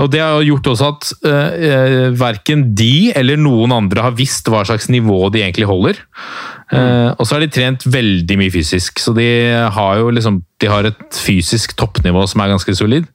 Og 0.02 0.10
Det 0.10 0.18
har 0.18 0.42
gjort 0.42 0.72
også 0.72 0.86
at 0.90 1.10
eh, 1.28 1.66
eh 1.68 2.08
verken 2.18 2.66
de 2.74 3.12
eller 3.14 3.38
noen 3.38 3.76
andre 3.76 4.08
har 4.08 4.16
visst 4.18 4.48
hva 4.50 4.64
slags 4.66 4.88
nivå 4.90 5.28
de 5.30 5.44
egentlig 5.44 5.68
holder. 5.70 6.00
Eh, 6.72 7.10
og 7.18 7.26
så 7.26 7.36
har 7.36 7.44
de 7.44 7.50
trent 7.52 7.84
veldig 7.84 8.38
mye 8.40 8.52
fysisk, 8.52 9.02
så 9.02 9.12
de 9.16 9.26
har 9.52 9.98
jo 10.00 10.08
liksom 10.16 10.40
de 10.62 10.70
har 10.70 10.88
et 10.88 11.18
fysisk 11.20 11.74
toppnivå 11.76 12.24
som 12.30 12.40
er 12.40 12.54
ganske 12.54 12.76
solid. 12.78 13.08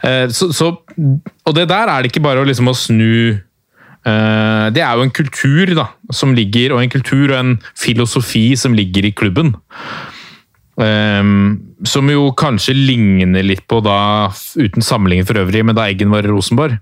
Uh, 0.00 0.24
så, 0.32 0.48
så, 0.56 0.72
og 0.96 1.56
det 1.56 1.68
der 1.68 1.90
er 1.90 2.00
det 2.00 2.12
ikke 2.12 2.24
bare 2.24 2.40
å, 2.40 2.48
liksom, 2.48 2.70
å 2.70 2.76
snu 2.78 3.36
uh, 3.36 4.66
det 4.72 4.80
er 4.80 4.96
jo 4.96 5.04
en 5.04 5.12
kultur 5.12 5.74
da, 5.76 5.90
som 6.14 6.32
ligger, 6.36 6.72
og 6.72 6.80
en 6.80 6.94
kultur 6.94 7.26
og 7.28 7.36
en 7.38 7.56
filosofi 7.76 8.50
som 8.56 8.76
ligger 8.78 9.10
i 9.10 9.12
klubben. 9.12 9.52
Um, 10.78 11.74
som 11.86 12.06
jo 12.08 12.30
kanskje 12.38 12.72
ligner 12.72 13.44
litt 13.44 13.66
på 13.68 13.82
da, 13.84 14.30
uten 14.56 14.84
sammenligning 14.84 15.26
for 15.28 15.42
øvrig, 15.42 15.64
men 15.66 15.76
da 15.76 15.90
Eggen 15.90 16.14
var 16.14 16.24
i 16.24 16.30
Rosenborg, 16.30 16.78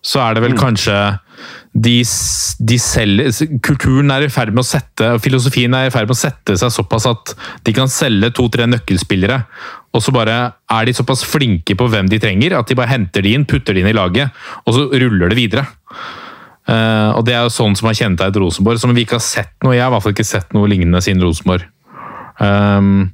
så 0.00 0.22
er 0.24 0.38
det 0.38 0.46
vel 0.46 0.56
mm. 0.56 0.62
kanskje 0.62 0.96
de, 1.70 2.00
de 2.66 2.76
selger, 2.82 3.30
Kulturen 3.62 4.10
er 4.10 4.26
i 4.26 4.30
ferd 4.32 4.50
med 4.54 4.64
å 4.64 4.66
sette, 4.66 5.12
filosofien 5.22 5.74
er 5.76 5.86
i 5.86 5.92
ferd 5.94 6.08
med 6.08 6.16
å 6.16 6.18
sette 6.18 6.56
seg 6.58 6.72
såpass 6.74 7.06
at 7.06 7.34
de 7.66 7.74
kan 7.76 7.90
selge 7.90 8.32
to-tre 8.34 8.66
nøkkelspillere, 8.66 9.38
og 9.94 10.02
så 10.02 10.14
bare 10.14 10.38
er 10.70 10.88
de 10.88 10.94
såpass 10.96 11.22
flinke 11.26 11.76
på 11.78 11.86
hvem 11.92 12.10
de 12.10 12.18
trenger, 12.22 12.56
at 12.58 12.70
de 12.70 12.78
bare 12.78 12.90
henter 12.90 13.22
de 13.26 13.36
inn, 13.36 13.46
putter 13.46 13.76
de 13.76 13.84
inn 13.84 13.92
i 13.92 13.94
laget, 13.94 14.34
og 14.64 14.74
så 14.76 14.88
ruller 14.90 15.30
det 15.30 15.38
videre. 15.38 15.66
Uh, 16.70 17.16
og 17.16 17.24
Det 17.26 17.34
er 17.34 17.46
jo 17.46 17.54
sånn 17.54 17.74
som 17.78 17.88
har 17.88 17.96
kjennetegnet 17.98 18.38
Rosenborg, 18.42 18.78
som 18.82 18.92
vi 18.94 19.06
ikke 19.06 19.16
har 19.18 19.24
sett 19.24 19.54
noe 19.64 19.72
Jeg 19.74 19.82
har 19.82 19.90
i 19.90 19.94
hvert 19.94 20.04
fall 20.04 20.12
ikke 20.14 20.28
sett 20.28 20.52
noe 20.54 20.68
lignende 20.70 21.00
siden 21.02 21.22
Rosenborg. 21.24 21.64
Um, 22.38 23.10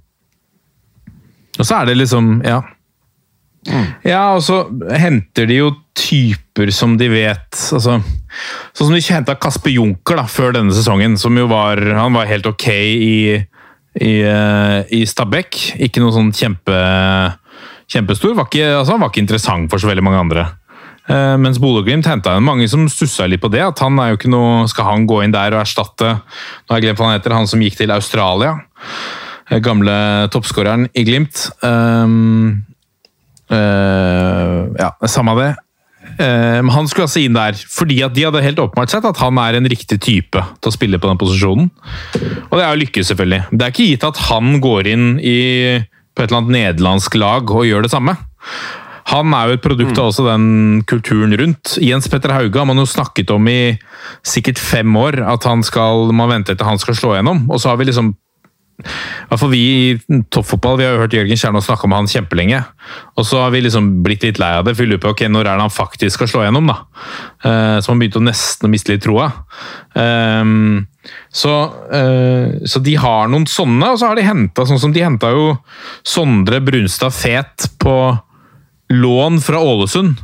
og 1.56 1.64
så 1.64 1.78
er 1.80 1.90
det 1.90 2.00
liksom 2.00 2.40
Ja. 2.44 2.62
Ja, 4.06 4.36
og 4.36 4.44
så 4.46 4.60
henter 4.94 5.48
de 5.48 5.56
jo 5.58 5.70
typer 5.98 6.70
som 6.70 6.92
de 7.00 7.08
vet 7.10 7.56
altså, 7.74 7.96
Sånn 8.76 8.90
som 8.90 8.96
de 8.96 9.02
henta 9.04 9.36
Kasper 9.40 9.72
Junker 9.74 10.20
da, 10.20 10.26
før 10.30 10.56
denne 10.56 10.74
sesongen, 10.76 11.16
som 11.20 11.36
jo 11.38 11.46
var 11.50 11.80
Han 11.96 12.16
var 12.16 12.28
helt 12.30 12.46
ok 12.48 12.68
i, 12.72 13.16
i, 14.00 14.12
eh, 14.20 14.78
i 14.92 15.02
Stabæk. 15.08 15.80
Ikke 15.86 16.02
noe 16.02 16.14
sånn 16.14 16.32
kjempe, 16.36 16.76
kjempestor. 17.92 18.36
Var 18.36 18.48
ikke, 18.50 18.70
altså, 18.76 18.94
han 18.94 19.04
var 19.04 19.12
ikke 19.12 19.24
interessant 19.24 19.72
for 19.72 19.82
så 19.82 19.90
veldig 19.90 20.04
mange 20.04 20.22
andre. 20.26 20.46
Uh, 21.06 21.36
mens 21.38 21.60
Bodø-Glimt 21.62 22.08
henta 22.10 22.32
inn 22.34 22.42
mange 22.42 22.66
som 22.66 22.88
stussa 22.90 23.28
litt 23.30 23.38
på 23.38 23.50
det. 23.52 23.62
at 23.62 23.78
han 23.78 23.94
er 24.02 24.10
jo 24.10 24.16
ikke 24.18 24.30
noe, 24.32 24.64
Skal 24.66 24.88
han 24.88 25.04
gå 25.06 25.20
inn 25.22 25.34
der 25.34 25.54
og 25.54 25.62
erstatte 25.62 26.16
nå 26.16 26.72
har 26.72 26.80
jeg 26.80 26.88
glemt 26.88 26.98
hva 26.98 27.10
han 27.12 27.20
heter, 27.20 27.36
han 27.36 27.46
som 27.46 27.62
gikk 27.62 27.78
til 27.78 27.94
Australia? 27.94 28.56
Eh, 29.46 29.60
gamle 29.62 30.26
toppskåreren 30.34 30.88
i 30.98 31.04
Glimt. 31.06 31.44
Um, 31.62 32.64
uh, 33.52 34.66
ja, 34.74 34.90
samme 35.06 35.36
det. 35.38 35.52
Um, 36.16 36.70
han 36.72 36.86
skulle 36.88 37.04
altså 37.08 37.20
inn 37.20 37.36
der 37.36 37.58
fordi 37.68 37.98
at 38.06 38.14
de 38.16 38.24
hadde 38.24 38.40
helt 38.44 38.60
åpenbart 38.62 38.92
sett 38.92 39.04
at 39.04 39.18
han 39.20 39.36
er 39.42 39.58
en 39.58 39.68
riktig 39.68 39.98
type 40.00 40.40
til 40.40 40.70
å 40.70 40.74
spille 40.74 41.00
på 41.00 41.10
den 41.10 41.20
posisjonen. 41.20 41.68
Og 42.48 42.56
det 42.56 42.64
er 42.64 42.70
jo 42.70 42.82
lykke, 42.84 43.04
selvfølgelig. 43.10 43.42
Det 43.52 43.66
er 43.66 43.74
ikke 43.74 43.90
gitt 43.90 44.08
at 44.08 44.24
han 44.30 44.56
går 44.64 44.90
inn 44.94 45.06
i, 45.20 45.38
på 46.16 46.24
et 46.24 46.30
eller 46.30 46.40
annet 46.42 46.56
nederlandsk 46.56 47.18
lag 47.20 47.52
og 47.52 47.68
gjør 47.68 47.84
det 47.84 47.92
samme. 47.92 48.16
Han 49.12 49.34
er 49.38 49.50
jo 49.50 49.56
et 49.58 49.62
produkt 49.62 49.98
av 50.02 50.08
også 50.10 50.24
den 50.26 50.46
kulturen 50.90 51.34
rundt. 51.38 51.76
Jens 51.78 52.08
Petter 52.10 52.32
Hauge 52.34 52.58
har 52.58 52.66
man 52.66 52.80
jo 52.80 52.88
snakket 52.90 53.30
om 53.30 53.46
i 53.46 53.76
sikkert 54.26 54.58
fem 54.58 54.96
år, 54.98 55.20
at 55.22 55.46
han 55.46 55.62
skal, 55.66 56.10
man 56.16 56.32
venter 56.32 56.58
til 56.58 56.66
han 56.66 56.80
skal 56.82 56.98
slå 56.98 57.12
gjennom. 57.14 57.44
Og 57.46 57.62
så 57.62 57.70
har 57.70 57.78
vi 57.78 57.86
liksom 57.86 58.16
hvert 58.76 59.40
fall 59.40 59.52
vi 59.52 59.60
i 59.64 60.18
toppfotball 60.32 60.76
vi 60.76 60.84
har 60.84 60.94
jo 60.94 61.02
hørt 61.04 61.14
Jørgen 61.16 61.38
Kjernås 61.40 61.68
snakke 61.68 61.88
om 61.88 61.94
han 61.96 62.10
kjempelenge. 62.10 62.60
Og 63.16 63.24
så 63.26 63.40
har 63.40 63.54
vi 63.54 63.62
liksom 63.64 63.88
blitt 64.04 64.26
litt 64.26 64.40
lei 64.42 64.52
av 64.58 64.66
det, 64.66 64.76
lurer 64.78 65.00
på 65.02 65.14
ok, 65.14 65.24
når 65.32 65.46
er 65.46 65.56
det 65.56 65.66
han 65.66 65.72
faktisk 65.72 66.18
skal 66.18 66.30
slå 66.30 66.44
gjennom. 66.44 66.68
da? 66.68 66.76
Uh, 67.46 67.78
så 67.80 67.92
man 67.92 68.02
begynte 68.02 68.20
å 68.20 68.26
nesten 68.26 68.68
å 68.68 68.72
miste 68.72 68.92
litt 68.92 69.04
troa. 69.06 69.30
Um, 69.96 70.84
så, 71.32 71.54
uh, 71.88 72.60
så, 72.68 72.84
de 72.84 72.98
har 73.00 73.32
noen 73.32 73.48
sånne, 73.48 73.94
og 73.94 74.00
så 74.00 74.10
har 74.10 74.20
de 74.20 74.28
henta 74.28 74.68
sånn 74.68 74.82
som 74.82 74.92
de 74.92 75.04
henta 75.04 75.32
jo 75.32 75.48
Sondre 76.06 76.60
Brunstad 76.64 77.16
Fet 77.16 77.70
på 77.80 77.96
lån 78.92 79.40
fra 79.42 79.58
Ålesund 79.64 80.20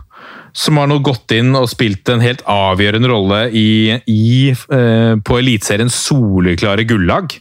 som 0.53 0.76
har 0.76 0.88
nå 0.88 0.98
gått 1.05 1.32
inn 1.32 1.55
og 1.57 1.70
spilt 1.72 2.09
en 2.12 2.22
helt 2.22 2.42
avgjørende 2.48 3.09
rolle 3.09 3.40
i, 3.57 3.96
i, 4.09 4.53
eh, 4.53 5.14
på 5.24 5.38
Eliteseriens 5.40 5.96
soleklare 5.96 6.84
gullag. 6.88 7.32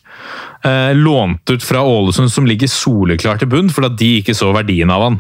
Eh, 0.63 0.95
lånt 0.95 1.49
ut 1.49 1.63
fra 1.63 1.81
Ålesund, 1.81 2.31
som 2.31 2.45
ligger 2.45 2.69
soleklart 2.69 3.41
i 3.41 3.49
bunn, 3.49 3.69
fordi 3.73 3.95
de 3.97 4.09
ikke 4.21 4.35
så 4.37 4.51
verdien 4.53 4.91
av 4.93 5.07
han. 5.07 5.17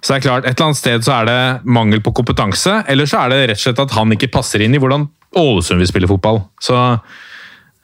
Så 0.00 0.14
det 0.14 0.16
er 0.16 0.24
klart, 0.24 0.46
Et 0.46 0.56
eller 0.56 0.70
annet 0.70 0.80
sted 0.80 1.04
så 1.04 1.12
er 1.18 1.28
det 1.28 1.66
mangel 1.68 2.00
på 2.00 2.14
kompetanse, 2.16 2.78
eller 2.88 3.04
så 3.04 3.24
er 3.24 3.28
det 3.28 3.42
rett 3.50 3.60
og 3.60 3.64
slett 3.66 3.84
at 3.84 3.92
han 3.98 4.16
ikke 4.16 4.32
passer 4.32 4.64
inn 4.64 4.74
i 4.74 4.80
hvordan 4.80 5.08
Ålesund 5.36 5.82
vil 5.82 5.90
spille 5.90 6.08
fotball. 6.08 6.40
Så 6.62 6.78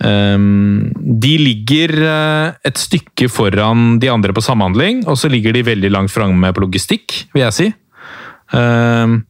um, 0.00 0.88
De 0.96 1.34
ligger 1.36 1.92
uh, 2.00 2.56
et 2.64 2.80
stykke 2.80 3.28
foran 3.28 3.98
de 4.00 4.08
andre 4.08 4.32
på 4.32 4.40
samhandling, 4.40 5.04
og 5.04 5.18
så 5.20 5.28
ligger 5.28 5.52
de 5.52 5.66
veldig 5.68 5.90
langt 5.92 6.14
framme 6.14 6.54
på 6.54 6.64
logistikk, 6.64 7.26
vil 7.34 7.44
jeg 7.44 7.58
si. 7.58 7.68
Um, 8.56 9.26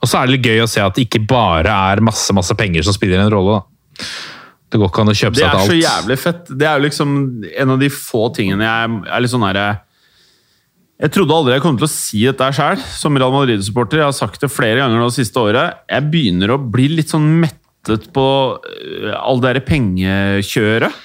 og 0.00 0.08
så 0.08 0.22
er 0.22 0.32
det 0.32 0.44
gøy 0.44 0.64
å 0.64 0.70
se 0.70 0.80
at 0.80 0.96
det 0.96 1.04
ikke 1.04 1.26
bare 1.28 1.68
er 1.92 2.04
masse 2.04 2.32
masse 2.32 2.54
penger 2.56 2.86
som 2.86 2.96
spiller 2.96 3.20
en 3.20 3.32
rolle. 3.32 3.60
da. 3.60 4.04
Det 4.74 4.80
går 4.82 4.88
ikke 4.90 5.02
an 5.04 5.12
å 5.12 5.14
kjøpe 5.14 5.38
seg 5.38 5.44
til 5.44 5.46
alt. 5.46 5.60
Det 5.60 5.62
er 5.62 5.70
så 5.70 5.78
jævlig 5.78 6.14
fett. 6.18 6.48
Det 6.50 6.66
er 6.66 6.78
jo 6.78 6.82
liksom 6.88 7.10
en 7.62 7.72
av 7.76 7.82
de 7.84 7.88
få 7.94 8.24
tingene 8.34 8.66
jeg 8.66 8.96
er 9.06 9.22
litt 9.22 9.30
sånn 9.30 9.44
herre 9.46 9.66
Jeg 11.04 11.12
trodde 11.14 11.36
aldri 11.36 11.54
jeg 11.54 11.62
kom 11.62 11.78
til 11.78 11.86
å 11.86 11.92
si 11.92 12.24
dette 12.24 12.48
sjøl, 12.58 12.82
som 12.98 13.18
Real 13.20 13.30
Madrid-supporter. 13.36 14.02
Jeg 14.02 14.08
har 14.08 14.16
sagt 14.16 14.42
det 14.42 14.50
flere 14.50 14.80
ganger 14.82 15.04
det 15.04 15.14
siste 15.14 15.38
året. 15.46 15.78
Jeg 15.86 16.10
begynner 16.10 16.56
å 16.56 16.58
bli 16.58 16.88
litt 16.90 17.14
sånn 17.14 17.28
mettet 17.44 18.08
på 18.16 18.26
øh, 18.58 19.10
all 19.14 19.38
det 19.38 19.52
derre 19.52 19.64
pengekjøret. 19.68 21.02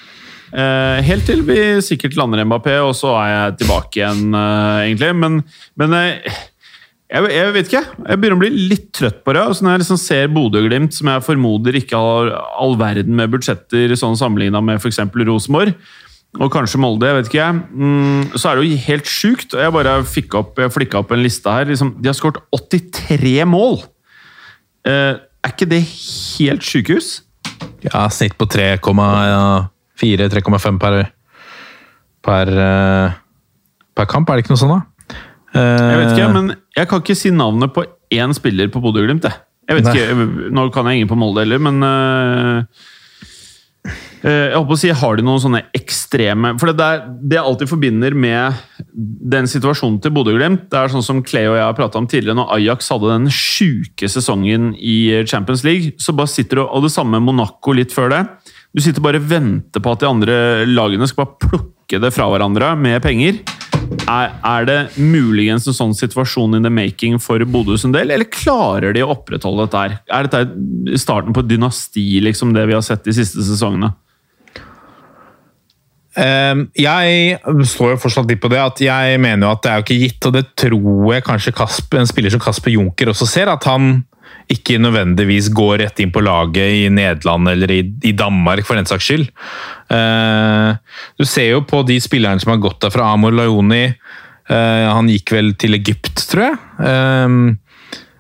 Eh, 0.49 0.99
helt 1.05 1.30
til 1.30 1.43
vi 1.45 1.59
sikkert 1.86 2.17
lander 2.17 2.41
Mbappé, 2.49 2.80
og 2.82 2.95
så 2.97 3.13
er 3.22 3.34
jeg 3.36 3.59
tilbake 3.61 4.01
igjen, 4.01 4.24
uh, 4.34 4.82
egentlig. 4.82 5.11
Men, 5.22 5.41
men 5.78 5.93
uh, 5.93 6.39
jeg, 7.10 7.26
jeg, 7.34 7.53
vet 7.55 7.72
ikke. 7.72 7.82
Jeg 8.05 8.20
begynner 8.22 8.38
å 8.38 8.41
bli 8.43 8.68
litt 8.70 8.91
trøtt 8.93 9.24
på 9.26 9.34
det. 9.34 9.41
Altså 9.41 9.66
når 9.66 9.74
jeg 9.74 9.82
liksom 9.84 9.99
ser 10.01 10.28
Bodø-Glimt, 10.34 10.93
som 10.93 11.10
jeg 11.10 11.26
formoder 11.26 11.80
ikke 11.80 11.97
har 11.97 12.30
all 12.38 12.76
verden 12.78 13.16
med 13.18 13.32
budsjetter 13.34 13.95
sånn 13.97 14.20
sammenligna 14.20 14.62
med 14.62 14.78
f.eks. 14.78 15.01
Rosenborg, 15.18 15.74
og 16.38 16.51
kanskje 16.53 16.78
Molde, 16.78 17.07
jeg 17.10 17.18
vet 17.18 17.30
ikke, 17.32 17.47
mm, 17.74 18.38
så 18.38 18.51
er 18.51 18.60
det 18.60 18.68
jo 18.68 18.84
helt 18.86 19.07
sjukt. 19.10 19.55
Jeg 19.57 19.74
bare 19.74 20.05
fikk 20.05 20.36
opp, 20.38 20.60
jeg 20.62 20.70
flikka 20.76 21.01
opp 21.01 21.10
en 21.16 21.26
liste 21.26 21.49
her. 21.49 21.66
Liksom, 21.72 21.95
de 21.97 22.05
har 22.12 22.18
skåret 22.18 22.38
83 22.53 23.49
mål! 23.49 23.82
Eh, 24.86 25.18
er 25.18 25.49
ikke 25.55 25.72
det 25.72 25.82
helt 25.88 26.62
sjukehus? 26.68 27.07
Ja, 27.88 28.03
snitt 28.14 28.36
på 28.38 28.45
3,4-3,5 28.51 30.78
per, 30.84 30.95
per, 32.28 32.45
eh, 32.68 33.10
per 33.97 34.05
kamp, 34.14 34.30
er 34.30 34.36
det 34.38 34.45
ikke 34.45 34.53
noe 34.53 34.62
sånt, 34.62 34.78
da? 34.78 34.82
Jeg 35.56 35.97
vet 36.00 36.14
ikke, 36.14 36.32
men 36.36 36.54
jeg 36.78 36.89
kan 36.89 37.02
ikke 37.04 37.18
si 37.18 37.32
navnet 37.34 37.74
på 37.74 37.86
én 38.14 38.34
spiller 38.38 38.70
på 38.72 38.82
Bodø-Glimt. 38.84 39.26
Jeg 39.70 39.78
vet 39.78 39.91
ikke, 39.91 40.30
Nå 40.54 40.70
kan 40.74 40.89
jeg 40.89 41.00
ingen 41.00 41.12
på 41.12 41.18
Molde 41.20 41.43
heller, 41.43 41.62
men 41.62 41.84
uh, 41.86 42.64
jeg 44.20 44.56
håper 44.58 44.76
å 44.76 44.80
si, 44.80 44.89
Har 44.91 45.16
de 45.16 45.24
noen 45.24 45.39
sånne 45.39 45.62
ekstreme 45.78 46.52
For 46.60 46.68
det, 46.68 46.76
der, 46.82 47.06
det 47.24 47.38
jeg 47.38 47.47
alltid 47.47 47.70
forbinder 47.72 48.18
med 48.18 48.58
den 49.32 49.47
situasjonen 49.47 50.00
til 50.04 50.12
Bodø-Glimt, 50.16 50.66
det 50.72 50.80
er 50.80 50.91
sånn 50.91 51.06
som 51.06 51.22
Clay 51.24 51.47
og 51.47 51.56
jeg 51.56 51.64
har 51.64 51.78
prata 51.78 52.02
om 52.02 52.08
tidligere, 52.10 52.36
når 52.39 52.50
Ajax 52.58 52.89
hadde 52.91 53.14
den 53.14 53.30
sjuke 53.32 54.10
sesongen 54.12 54.74
i 54.76 55.22
Champions 55.30 55.64
League, 55.64 55.93
så 56.02 56.16
bare 56.18 56.32
sitter 56.32 56.60
du, 56.60 56.66
og 56.66 56.84
det 56.84 56.91
samme 56.91 57.22
Monaco 57.24 57.76
litt 57.78 57.93
før 57.95 58.12
det. 58.12 58.24
Du 58.76 58.82
sitter 58.84 59.06
bare 59.06 59.22
og 59.22 59.30
venter 59.30 59.84
på 59.84 59.93
at 59.93 60.04
de 60.04 60.10
andre 60.10 60.36
lagene 60.68 61.08
skal 61.10 61.24
bare 61.24 61.45
plukke 61.45 62.02
det 62.02 62.12
fra 62.16 62.28
hverandre 62.34 62.74
med 62.82 63.00
penger. 63.06 63.39
Er, 64.10 64.32
er, 64.41 64.66
det 64.66 64.78
muligens 64.97 65.68
en 65.70 65.76
sånn 65.76 65.91
situasjon 65.93 66.57
in 66.57 66.66
the 66.66 66.72
making 66.74 67.20
for 67.22 67.43
Bodø 67.45 67.78
sin 67.78 67.93
del, 67.93 68.10
eller 68.16 68.30
klarer 68.34 68.95
de 68.95 69.03
å 69.05 69.12
opprettholde 69.14 69.68
dette 69.68 69.84
her? 69.84 69.97
Er 70.10 70.30
dette 70.30 70.97
starten 71.01 71.36
på 71.36 71.43
et 71.45 71.51
dynasti, 71.51 72.05
liksom 72.26 72.55
det 72.55 72.66
vi 72.72 72.78
har 72.78 72.86
sett 72.86 73.05
de 73.05 73.14
siste 73.16 73.45
sesongene? 73.45 73.91
Um, 76.20 76.65
jeg 76.76 77.38
står 77.70 77.93
jo 77.93 77.99
fortsatt 78.03 78.28
litt 78.28 78.41
på 78.43 78.49
det 78.51 78.59
at 78.59 78.82
jeg 78.84 79.20
mener 79.24 79.45
jo 79.45 79.53
at 79.53 79.61
det 79.63 79.72
er 79.72 79.78
jo 79.78 79.86
ikke 79.86 79.99
gitt, 80.01 80.26
og 80.28 80.34
det 80.36 80.45
tror 80.59 81.13
jeg 81.13 81.26
kanskje 81.28 81.53
Kasper, 81.55 82.01
en 82.01 82.09
spiller 82.09 82.34
som 82.34 82.41
Kasper 82.43 82.74
Junker 82.74 83.13
også 83.13 83.28
ser, 83.30 83.51
at 83.51 83.67
han 83.70 84.01
ikke 84.49 84.80
nødvendigvis 84.82 85.51
går 85.53 85.84
rett 85.84 86.01
inn 86.01 86.11
på 86.13 86.24
laget 86.26 86.74
i 86.82 86.88
Nederland 86.91 87.51
eller 87.51 87.72
i, 87.72 88.13
Danmark, 88.17 88.65
for 88.65 88.80
den 88.80 88.89
saks 88.89 89.05
skyld. 89.05 89.30
Uh, 89.93 90.74
du 91.22 91.26
ser 91.30 91.51
jo 91.53 91.63
på 91.70 91.84
de 91.88 91.99
spillerne 92.01 92.41
som 92.41 92.55
har 92.55 92.61
gått 92.63 92.82
der 92.84 92.93
fra 92.93 93.11
Amor 93.13 93.36
Lajoni. 93.38 93.86
Uh, 94.49 94.89
han 94.89 95.11
gikk 95.11 95.36
vel 95.38 95.53
til 95.61 95.78
Egypt, 95.78 96.26
tror 96.32 96.47
jeg. 96.47 96.59
Uh, 96.82 97.53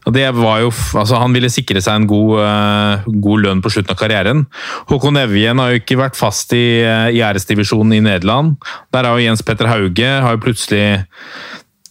og 0.07 0.15
det 0.15 0.25
var 0.37 0.61
jo, 0.63 0.71
altså 0.97 1.19
Han 1.19 1.35
ville 1.35 1.51
sikre 1.51 1.81
seg 1.83 1.99
en 1.99 2.07
god, 2.09 3.05
god 3.21 3.43
lønn 3.45 3.63
på 3.63 3.71
slutten 3.73 3.93
av 3.93 3.99
karrieren. 3.99 4.45
Håkon 4.89 5.19
Evjen 5.21 5.59
har 5.61 5.73
jo 5.73 5.81
ikke 5.81 5.99
vært 5.99 6.19
fast 6.19 6.53
i, 6.55 6.81
i 6.81 7.23
æresdivisjonen 7.25 7.97
i 7.97 8.03
Nederland. 8.05 8.55
Der 8.95 9.05
har 9.07 9.17
jo 9.17 9.25
Jens 9.25 9.43
Petter 9.45 9.69
Hauge 9.69 10.09
har 10.23 10.35
jo 10.35 10.43
plutselig 10.43 10.85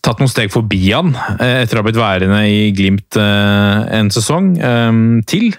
tatt 0.04 0.20
noen 0.22 0.30
steg 0.30 0.52
forbi 0.54 0.80
han 0.88 1.12
uh, 1.12 1.60
etter 1.60 1.76
å 1.76 1.82
ha 1.82 1.88
blitt 1.88 2.00
værende 2.00 2.42
i 2.48 2.68
Glimt 2.76 3.18
en 3.18 4.12
sesong 4.14 4.54
um, 4.62 5.02
til. 5.28 5.50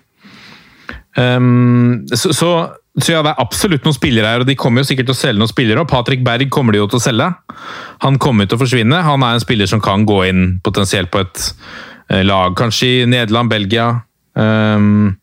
Um, 1.19 2.05
så, 2.13 2.31
så, 2.31 2.49
så, 2.95 3.11
ja, 3.11 3.21
det 3.25 3.33
er 3.33 3.43
absolutt 3.43 3.85
noen 3.85 3.97
spillere 3.97 4.31
her, 4.31 4.43
og 4.43 4.49
de 4.49 4.57
kommer 4.59 4.83
jo 4.83 4.89
sikkert 4.91 5.09
til 5.09 5.17
å 5.17 5.19
selge 5.19 5.41
noen 5.41 5.51
spillere. 5.51 5.83
og 5.83 5.91
Patrick 5.91 6.23
Berg 6.25 6.49
kommer 6.53 6.75
de 6.75 6.81
jo 6.81 6.89
til 6.91 7.01
å 7.01 7.03
selge. 7.03 7.29
Han 8.05 8.19
kommer 8.21 8.47
til 8.47 8.57
å 8.57 8.63
forsvinne. 8.63 9.03
Han 9.05 9.25
er 9.25 9.37
en 9.37 9.43
spiller 9.43 9.69
som 9.69 9.83
kan 9.83 10.07
gå 10.07 10.23
inn 10.29 10.43
potensielt 10.65 11.11
på 11.13 11.23
et 11.25 11.45
uh, 11.45 11.98
lag, 12.09 12.55
kanskje 12.57 12.87
i 12.87 13.07
Nederland, 13.09 13.51
Belgia. 13.51 13.89
Um, 14.33 15.17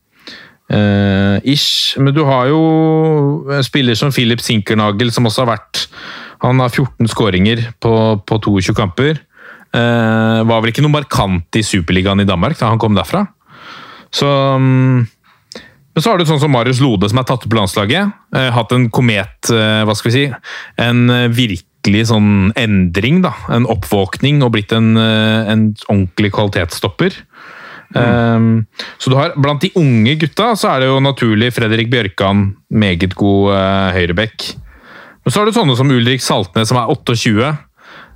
uh, 0.73 1.37
ish. 1.43 1.97
Men 1.99 2.15
du 2.15 2.23
har 2.29 2.51
jo 2.51 2.61
en 3.51 3.67
spiller 3.67 3.99
som 3.99 4.13
Philip 4.15 4.43
Sinkernagel, 4.43 5.11
som 5.15 5.27
også 5.27 5.45
har 5.45 5.57
vært 5.57 5.87
han 6.45 6.61
har 6.61 6.69
14 6.69 7.09
skåringer 7.09 7.63
på, 7.81 7.93
på 8.29 8.39
22 8.45 8.77
kamper. 8.77 9.21
Uh, 9.75 10.45
var 10.47 10.63
vel 10.63 10.73
ikke 10.73 10.85
noe 10.85 10.95
markant 10.95 11.59
i 11.59 11.65
Superligaen 11.67 12.23
i 12.23 12.29
Danmark 12.29 12.59
da 12.61 12.71
han 12.71 12.81
kom 12.81 12.97
derfra. 12.97 13.25
Så 14.15 14.29
um, 14.29 15.05
Men 15.97 16.05
så 16.05 16.13
har 16.13 16.21
du 16.21 16.29
sånn 16.29 16.41
som 16.41 16.53
Marius 16.53 16.81
Lode, 16.85 17.09
som 17.11 17.21
er 17.21 17.27
tatt 17.29 17.45
opp 17.45 17.51
på 17.51 17.57
landslaget. 17.59 18.13
Eh, 18.37 18.51
hatt 18.53 18.73
en 18.77 18.91
komet 18.93 19.49
eh, 19.49 19.81
Hva 19.89 19.95
skal 19.97 20.11
vi 20.11 20.15
si? 20.15 20.25
En 20.85 21.07
eh, 21.09 21.31
virkelig 21.87 22.09
sånn 22.11 22.53
endring, 22.59 23.23
da. 23.23 23.33
En 23.49 23.67
oppvåkning 23.67 24.43
og 24.43 24.53
blitt 24.53 24.73
en, 24.73 24.97
eh, 24.97 25.53
en 25.53 25.75
ordentlig 25.89 26.33
kvalitetsstopper. 26.33 27.15
Mm. 27.95 28.03
Um, 28.03 28.67
så 28.99 29.11
du 29.11 29.15
har, 29.15 29.33
Blant 29.39 29.61
de 29.61 29.71
unge 29.77 30.17
gutta 30.19 30.57
så 30.57 30.75
er 30.75 30.81
det 30.81 30.89
jo 30.89 30.99
naturlig 30.99 31.53
Fredrik 31.55 31.89
Bjørkan, 31.89 32.57
meget 32.69 33.15
god 33.15 33.53
uh, 33.55 33.93
høyrebekk 33.95 34.57
Men 35.23 35.31
så 35.31 35.39
har 35.39 35.47
du 35.47 35.53
sånne 35.55 35.77
som 35.79 35.93
Ulrik 35.95 36.21
Saltnes, 36.21 36.67
som 36.67 36.79
er 36.79 36.91
28. 36.91 37.57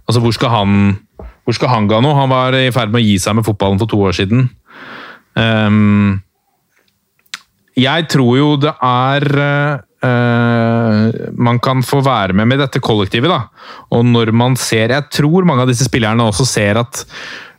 Altså, 0.09 0.21
hvor 0.21 0.35
skal 0.35 0.51
han, 0.51 0.99
hvor 1.45 1.55
skal 1.55 1.71
han 1.71 1.87
ga 1.87 2.01
nå? 2.03 2.11
Han 2.19 2.29
var 2.29 2.53
i 2.59 2.73
ferd 2.75 2.91
med 2.91 2.99
å 2.99 3.07
gi 3.07 3.17
seg 3.23 3.39
med 3.39 3.47
fotballen 3.47 3.79
for 3.79 3.87
to 3.87 4.03
år 4.03 4.19
siden. 4.19 4.51
Um, 5.39 6.21
jeg 7.79 8.11
tror 8.11 8.37
jo 8.37 8.51
det 8.59 8.75
er 8.75 9.87
uh, 10.05 11.11
Man 11.37 11.61
kan 11.63 11.85
få 11.87 12.01
være 12.05 12.37
med 12.37 12.51
med 12.51 12.63
dette 12.63 12.83
kollektivet, 12.83 13.31
da. 13.31 13.45
Og 13.95 14.05
når 14.07 14.33
man 14.33 14.57
ser 14.57 14.95
Jeg 14.95 15.09
tror 15.13 15.47
mange 15.49 15.67
av 15.67 15.71
disse 15.71 15.89
spillerne 15.89 16.27
også 16.27 16.49
ser 16.49 16.81
at 16.81 17.05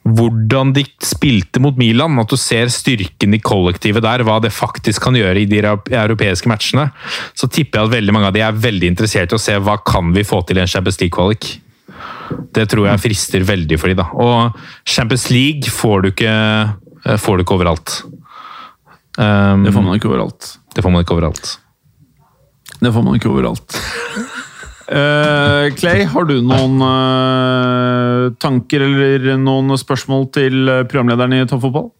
hvordan 0.02 0.72
de 0.74 0.82
spilte 1.06 1.62
mot 1.62 1.76
Milan, 1.78 2.18
at 2.18 2.32
du 2.32 2.38
ser 2.40 2.72
styrken 2.74 3.36
i 3.38 3.42
kollektivet 3.42 4.02
der, 4.02 4.24
hva 4.26 4.40
det 4.42 4.50
faktisk 4.54 5.04
kan 5.06 5.14
gjøre 5.14 5.44
i 5.44 5.50
de 5.50 5.60
europeiske 5.62 6.50
matchene, 6.50 6.88
så 7.38 7.46
tipper 7.46 7.78
jeg 7.78 7.86
at 7.86 7.94
veldig 8.00 8.16
mange 8.16 8.32
av 8.32 8.34
de 8.34 8.42
er 8.42 8.64
veldig 8.64 8.90
interessert 8.90 9.30
i 9.30 9.38
å 9.38 9.42
se 9.42 9.60
hva 9.62 9.78
kan 9.86 10.10
vi 10.16 10.26
få 10.26 10.42
til 10.42 10.58
i 10.58 10.64
en 10.64 10.72
Champions 10.72 10.98
League-kvalik. 11.04 11.52
Det 12.56 12.66
tror 12.72 12.90
jeg 12.90 13.04
frister 13.04 13.46
veldig 13.46 13.78
for 13.78 13.92
de 13.92 14.00
da. 14.00 14.08
Og 14.18 14.58
Champions 14.90 15.28
League 15.30 15.70
får 15.70 16.02
du 16.02 16.12
ikke, 16.16 16.36
får 17.22 17.38
du 17.38 17.46
ikke 17.46 17.60
overalt. 17.60 18.00
Um, 19.20 19.68
det 19.68 19.76
får 19.76 19.86
man 19.86 20.00
ikke 20.00 20.10
overalt. 20.10 20.56
Det 20.74 20.82
får 20.82 20.94
man 20.96 21.06
ikke 21.06 21.18
overalt. 21.20 21.58
Det 22.82 22.92
får 22.94 23.06
man 23.06 23.18
ikke 23.18 23.30
overalt. 23.30 23.78
uh, 24.90 25.70
Clay, 25.80 26.06
har 26.10 26.28
du 26.30 26.38
noen 26.42 26.82
uh, 26.82 28.32
tanker 28.42 28.88
eller 28.88 29.34
noen 29.42 29.76
spørsmål 29.78 30.30
til 30.34 30.72
programlederen 30.92 31.38
i 31.38 31.44
Toppfotball? 31.50 31.92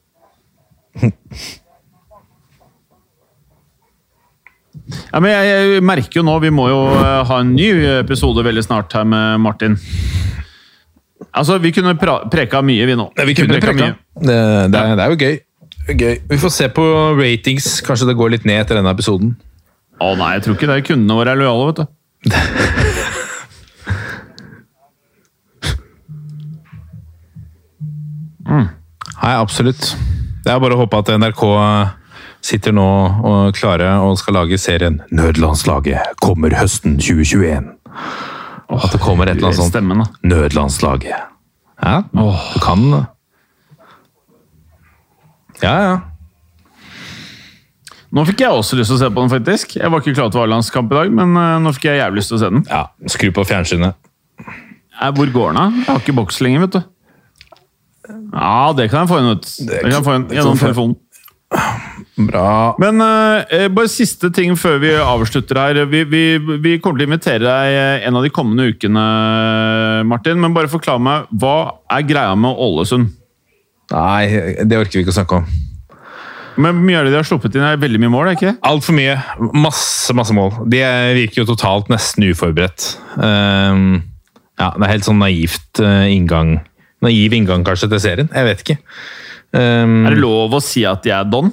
Ja, 5.12 5.22
men 5.22 5.30
jeg, 5.32 5.46
jeg, 5.48 5.84
merker 5.88 6.20
jo 6.20 6.24
nå 6.28 6.34
Vi 6.44 6.50
må 6.52 6.66
jo 6.68 6.80
ha 7.00 7.38
en 7.40 7.54
ny 7.56 7.70
episode 8.02 8.44
veldig 8.44 8.64
snart 8.66 8.92
her 8.98 9.06
med 9.08 9.40
Martin. 9.40 9.78
Altså, 11.32 11.58
Vi 11.64 11.72
kunne 11.72 11.96
preka 11.96 12.62
mye, 12.66 12.86
vi 12.90 12.98
nå. 13.00 13.08
Ja, 13.18 13.26
vi 13.28 13.38
kunne, 13.38 13.56
kunne 13.56 13.62
preka. 13.62 13.94
Det, 14.20 14.36
det, 14.74 14.82
er, 14.82 14.96
det 14.98 15.06
er 15.06 15.14
jo 15.14 15.20
gøy. 15.22 15.40
Gøy. 15.88 16.18
Vi 16.30 16.42
får 16.42 16.54
se 16.56 16.68
på 16.74 16.84
ratings. 17.18 17.70
Kanskje 17.86 18.10
det 18.12 18.18
går 18.20 18.36
litt 18.36 18.46
ned 18.48 18.64
etter 18.64 18.80
denne 18.80 18.92
episoden. 18.92 19.36
Å 20.02 20.16
nei, 20.18 20.32
jeg 20.38 20.44
tror 20.46 20.56
ikke 20.58 20.70
det. 20.72 20.86
Kundene 20.88 21.18
våre 21.20 21.34
er 21.34 21.38
lojale, 21.40 21.66
vet 21.70 21.78
du. 21.78 21.86
mm. 28.50 28.68
Nei, 29.22 29.34
absolutt. 29.36 29.84
Det 30.42 30.50
er 30.50 30.62
bare 30.62 30.74
å 30.78 30.82
håpe 30.82 31.02
at 31.04 31.14
NRK 31.22 31.44
sitter 32.42 32.74
nå 32.74 32.88
og 33.22 33.54
klare 33.54 33.92
og 34.02 34.18
skal 34.18 34.40
lage 34.40 34.58
serien 34.58 35.02
'Nødlandslaget 35.14 36.18
kommer 36.26 36.58
høsten 36.58 36.98
2021'. 36.98 37.70
Oh, 38.72 38.80
at 38.82 38.92
det 38.96 39.02
kommer 39.04 39.30
et 39.30 39.38
eller 39.38 39.52
annet 39.52 39.62
sånt. 39.62 39.74
Stemmen, 39.76 40.02
'Nødlandslaget'. 40.26 41.30
Ja, 41.82 42.04
du 42.14 42.60
kan 42.62 43.06
ja, 45.62 45.74
ja. 45.82 45.98
Nå 48.12 48.24
fikk 48.28 48.44
jeg 48.44 48.52
også 48.52 48.76
lyst 48.76 48.92
til 48.92 48.98
å 48.98 49.02
se 49.06 49.08
på 49.08 49.24
den, 49.24 49.32
faktisk. 49.32 49.76
Jeg 49.80 49.92
var 49.92 50.02
ikke 50.04 50.14
klar 50.18 50.32
til 50.32 50.42
å 50.42 50.44
ha 50.44 50.50
landskamp 50.52 50.92
i 50.92 50.98
dag, 50.98 51.12
men 51.16 51.36
uh, 51.38 51.60
nå 51.64 51.72
fikk 51.78 51.88
jeg 51.88 52.02
jævlig 52.02 52.20
lyst 52.20 52.34
til 52.34 52.38
å 52.38 52.42
se 52.42 52.50
den. 52.52 52.66
Ja, 52.68 52.82
Skru 53.14 53.30
på 53.36 53.46
fjernsynet. 53.48 54.10
Eh, 54.44 55.14
hvor 55.16 55.32
går 55.32 55.56
den, 55.56 55.60
da? 55.62 55.86
Jeg 55.86 55.88
har 55.88 56.02
ikke 56.04 56.18
boks 56.18 56.42
lenger, 56.44 56.66
vet 56.66 56.76
du. 56.76 56.82
Ja, 58.34 58.74
det 58.76 58.90
kan 58.92 59.06
jeg 59.06 59.12
få 59.14 59.22
inn 59.22 59.32
ut. 59.32 59.48
Det 59.70 59.80
kan 59.80 59.96
jeg 59.96 60.08
få 60.10 60.18
inn 60.18 60.28
gjennom 60.36 60.60
telefonen. 60.60 61.00
Bra. 62.28 62.52
Men 62.84 63.00
uh, 63.00 63.64
bare 63.72 63.92
siste 63.92 64.28
ting 64.36 64.60
før 64.60 64.78
vi 64.84 64.92
avslutter 65.00 65.62
her. 65.64 65.82
Vi, 65.88 66.04
vi, 66.12 66.26
vi, 66.36 66.78
kommer 66.84 67.00
til 67.00 67.08
å 67.08 67.14
invitere 67.14 67.48
deg 67.48 68.04
en 68.10 68.20
av 68.20 68.28
de 68.28 68.36
kommende 68.36 68.68
ukene, 68.76 69.08
Martin. 70.12 70.44
Men 70.44 70.56
bare 70.58 70.72
forklar 70.72 71.00
meg, 71.00 71.32
hva 71.32 71.58
er 71.96 72.08
greia 72.12 72.36
med 72.36 72.60
Ålesund? 72.60 73.16
Nei, 73.96 74.24
det 74.68 74.84
orker 74.84 75.00
vi 75.00 75.08
ikke 75.08 75.16
å 75.16 75.22
snakke 75.22 75.40
om. 75.40 75.52
Men 76.60 76.82
mye 76.84 77.00
av 77.00 77.08
det 77.08 77.14
de 77.14 77.20
har 77.20 77.28
sluppet 77.28 77.56
inn, 77.56 77.64
er 77.64 77.80
veldig 77.80 78.02
mye 78.02 78.12
mål? 78.12 78.32
ikke? 78.34 78.56
Altfor 78.68 78.96
mye. 78.98 79.16
Masse 79.56 80.16
masse 80.18 80.36
mål. 80.36 80.52
De 80.72 80.82
virker 81.18 81.44
jo 81.44 81.48
totalt 81.54 81.92
nesten 81.92 82.28
uforberedt. 82.28 82.92
Um, 83.16 84.02
ja, 84.60 84.74
Det 84.76 84.86
er 84.86 84.94
helt 84.96 85.08
sånn 85.08 85.22
naivt 85.22 85.82
uh, 85.84 86.06
inngang 86.12 86.60
Naiv 87.02 87.34
inngang 87.34 87.64
kanskje 87.66 87.88
til 87.90 88.02
serien. 88.04 88.28
Jeg 88.30 88.46
vet 88.46 88.60
ikke. 88.62 88.76
Um, 89.58 90.04
er 90.06 90.14
det 90.14 90.22
lov 90.22 90.54
å 90.54 90.62
si 90.62 90.84
at 90.86 91.02
de 91.02 91.14
er 91.16 91.26
don? 91.26 91.50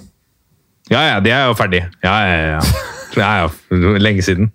Ja, 0.93 1.01
ja, 1.15 1.17
de 1.25 1.33
er 1.33 1.47
jo 1.49 1.57
ferdige. 1.57 1.89
Ja, 2.05 2.17
ja, 2.29 2.59
ja. 2.59 2.83
ja, 3.17 3.49
jo 3.73 3.95
Lenge 4.01 4.25
siden. 4.27 4.53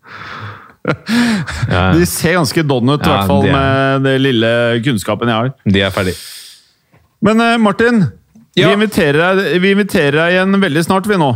Ja. 0.83 1.93
De 1.95 2.05
ser 2.09 2.35
ganske 2.35 2.63
don 2.67 2.89
ut, 2.91 3.01
i 3.01 3.07
hvert 3.09 3.29
fall 3.29 3.45
med 3.47 4.03
det 4.03 4.17
lille 4.19 4.49
kunnskapen 4.83 5.31
jeg 5.31 5.45
har. 5.45 5.53
De 5.63 5.81
er 5.81 5.93
ferdige. 5.95 6.19
Men 7.23 7.39
uh, 7.39 7.55
Martin, 7.61 8.03
ja. 8.55 8.67
vi, 8.67 8.73
inviterer 8.77 9.19
deg, 9.19 9.57
vi, 9.61 9.71
inviterer 9.73 10.19
deg, 10.19 10.35
igjen 10.35 10.61
veldig 10.61 10.83
snart, 10.85 11.09
vi 11.09 11.17
nå. 11.21 11.31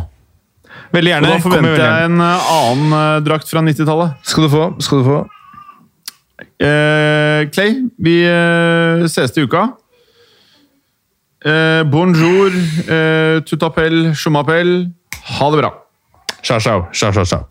Veldig 0.94 1.12
gjerne. 1.12 1.32
Og 1.32 1.34
da 1.34 1.44
forventer 1.44 1.82
jeg 1.84 2.12
en 2.12 2.22
uh, 2.22 2.52
annen 2.54 2.94
uh, 2.96 3.18
drakt 3.26 3.50
fra 3.52 3.64
90-tallet. 3.66 4.22
Skal 4.28 4.48
du 4.48 4.52
få. 4.54 4.70
Skal 4.84 5.02
du 5.02 5.10
få. 5.10 5.24
Clay, 6.58 7.76
vi 8.02 8.16
ses 9.10 9.34
til 9.34 9.46
uka. 9.50 9.68
bonjour, 11.92 12.54
uh, 12.90 13.44
tutapel, 13.46 14.14
chumapel. 14.16 14.90
Ha 15.38 15.52
det 15.54 15.62
bra. 15.62 15.74
Ciao, 16.44 16.60
ciao. 16.60 16.88
ciao, 16.94 17.12
ciao, 17.12 17.26
ciao. 17.26 17.46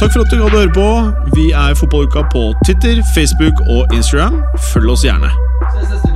Takk 0.00 0.12
for 0.12 0.20
at 0.20 0.30
du 0.30 0.42
hadde 0.42 0.58
høre 0.58 0.72
på. 0.72 0.88
Vi 1.34 1.50
er 1.50 1.74
Fotballuka 1.74 2.22
på 2.32 2.52
Twitter, 2.66 3.02
Facebook 3.14 3.64
og 3.68 3.94
Instagram. 3.96 4.42
Følg 4.72 4.92
oss 4.92 5.04
gjerne. 5.08 5.32
Ses 5.72 5.90
neste 5.90 6.15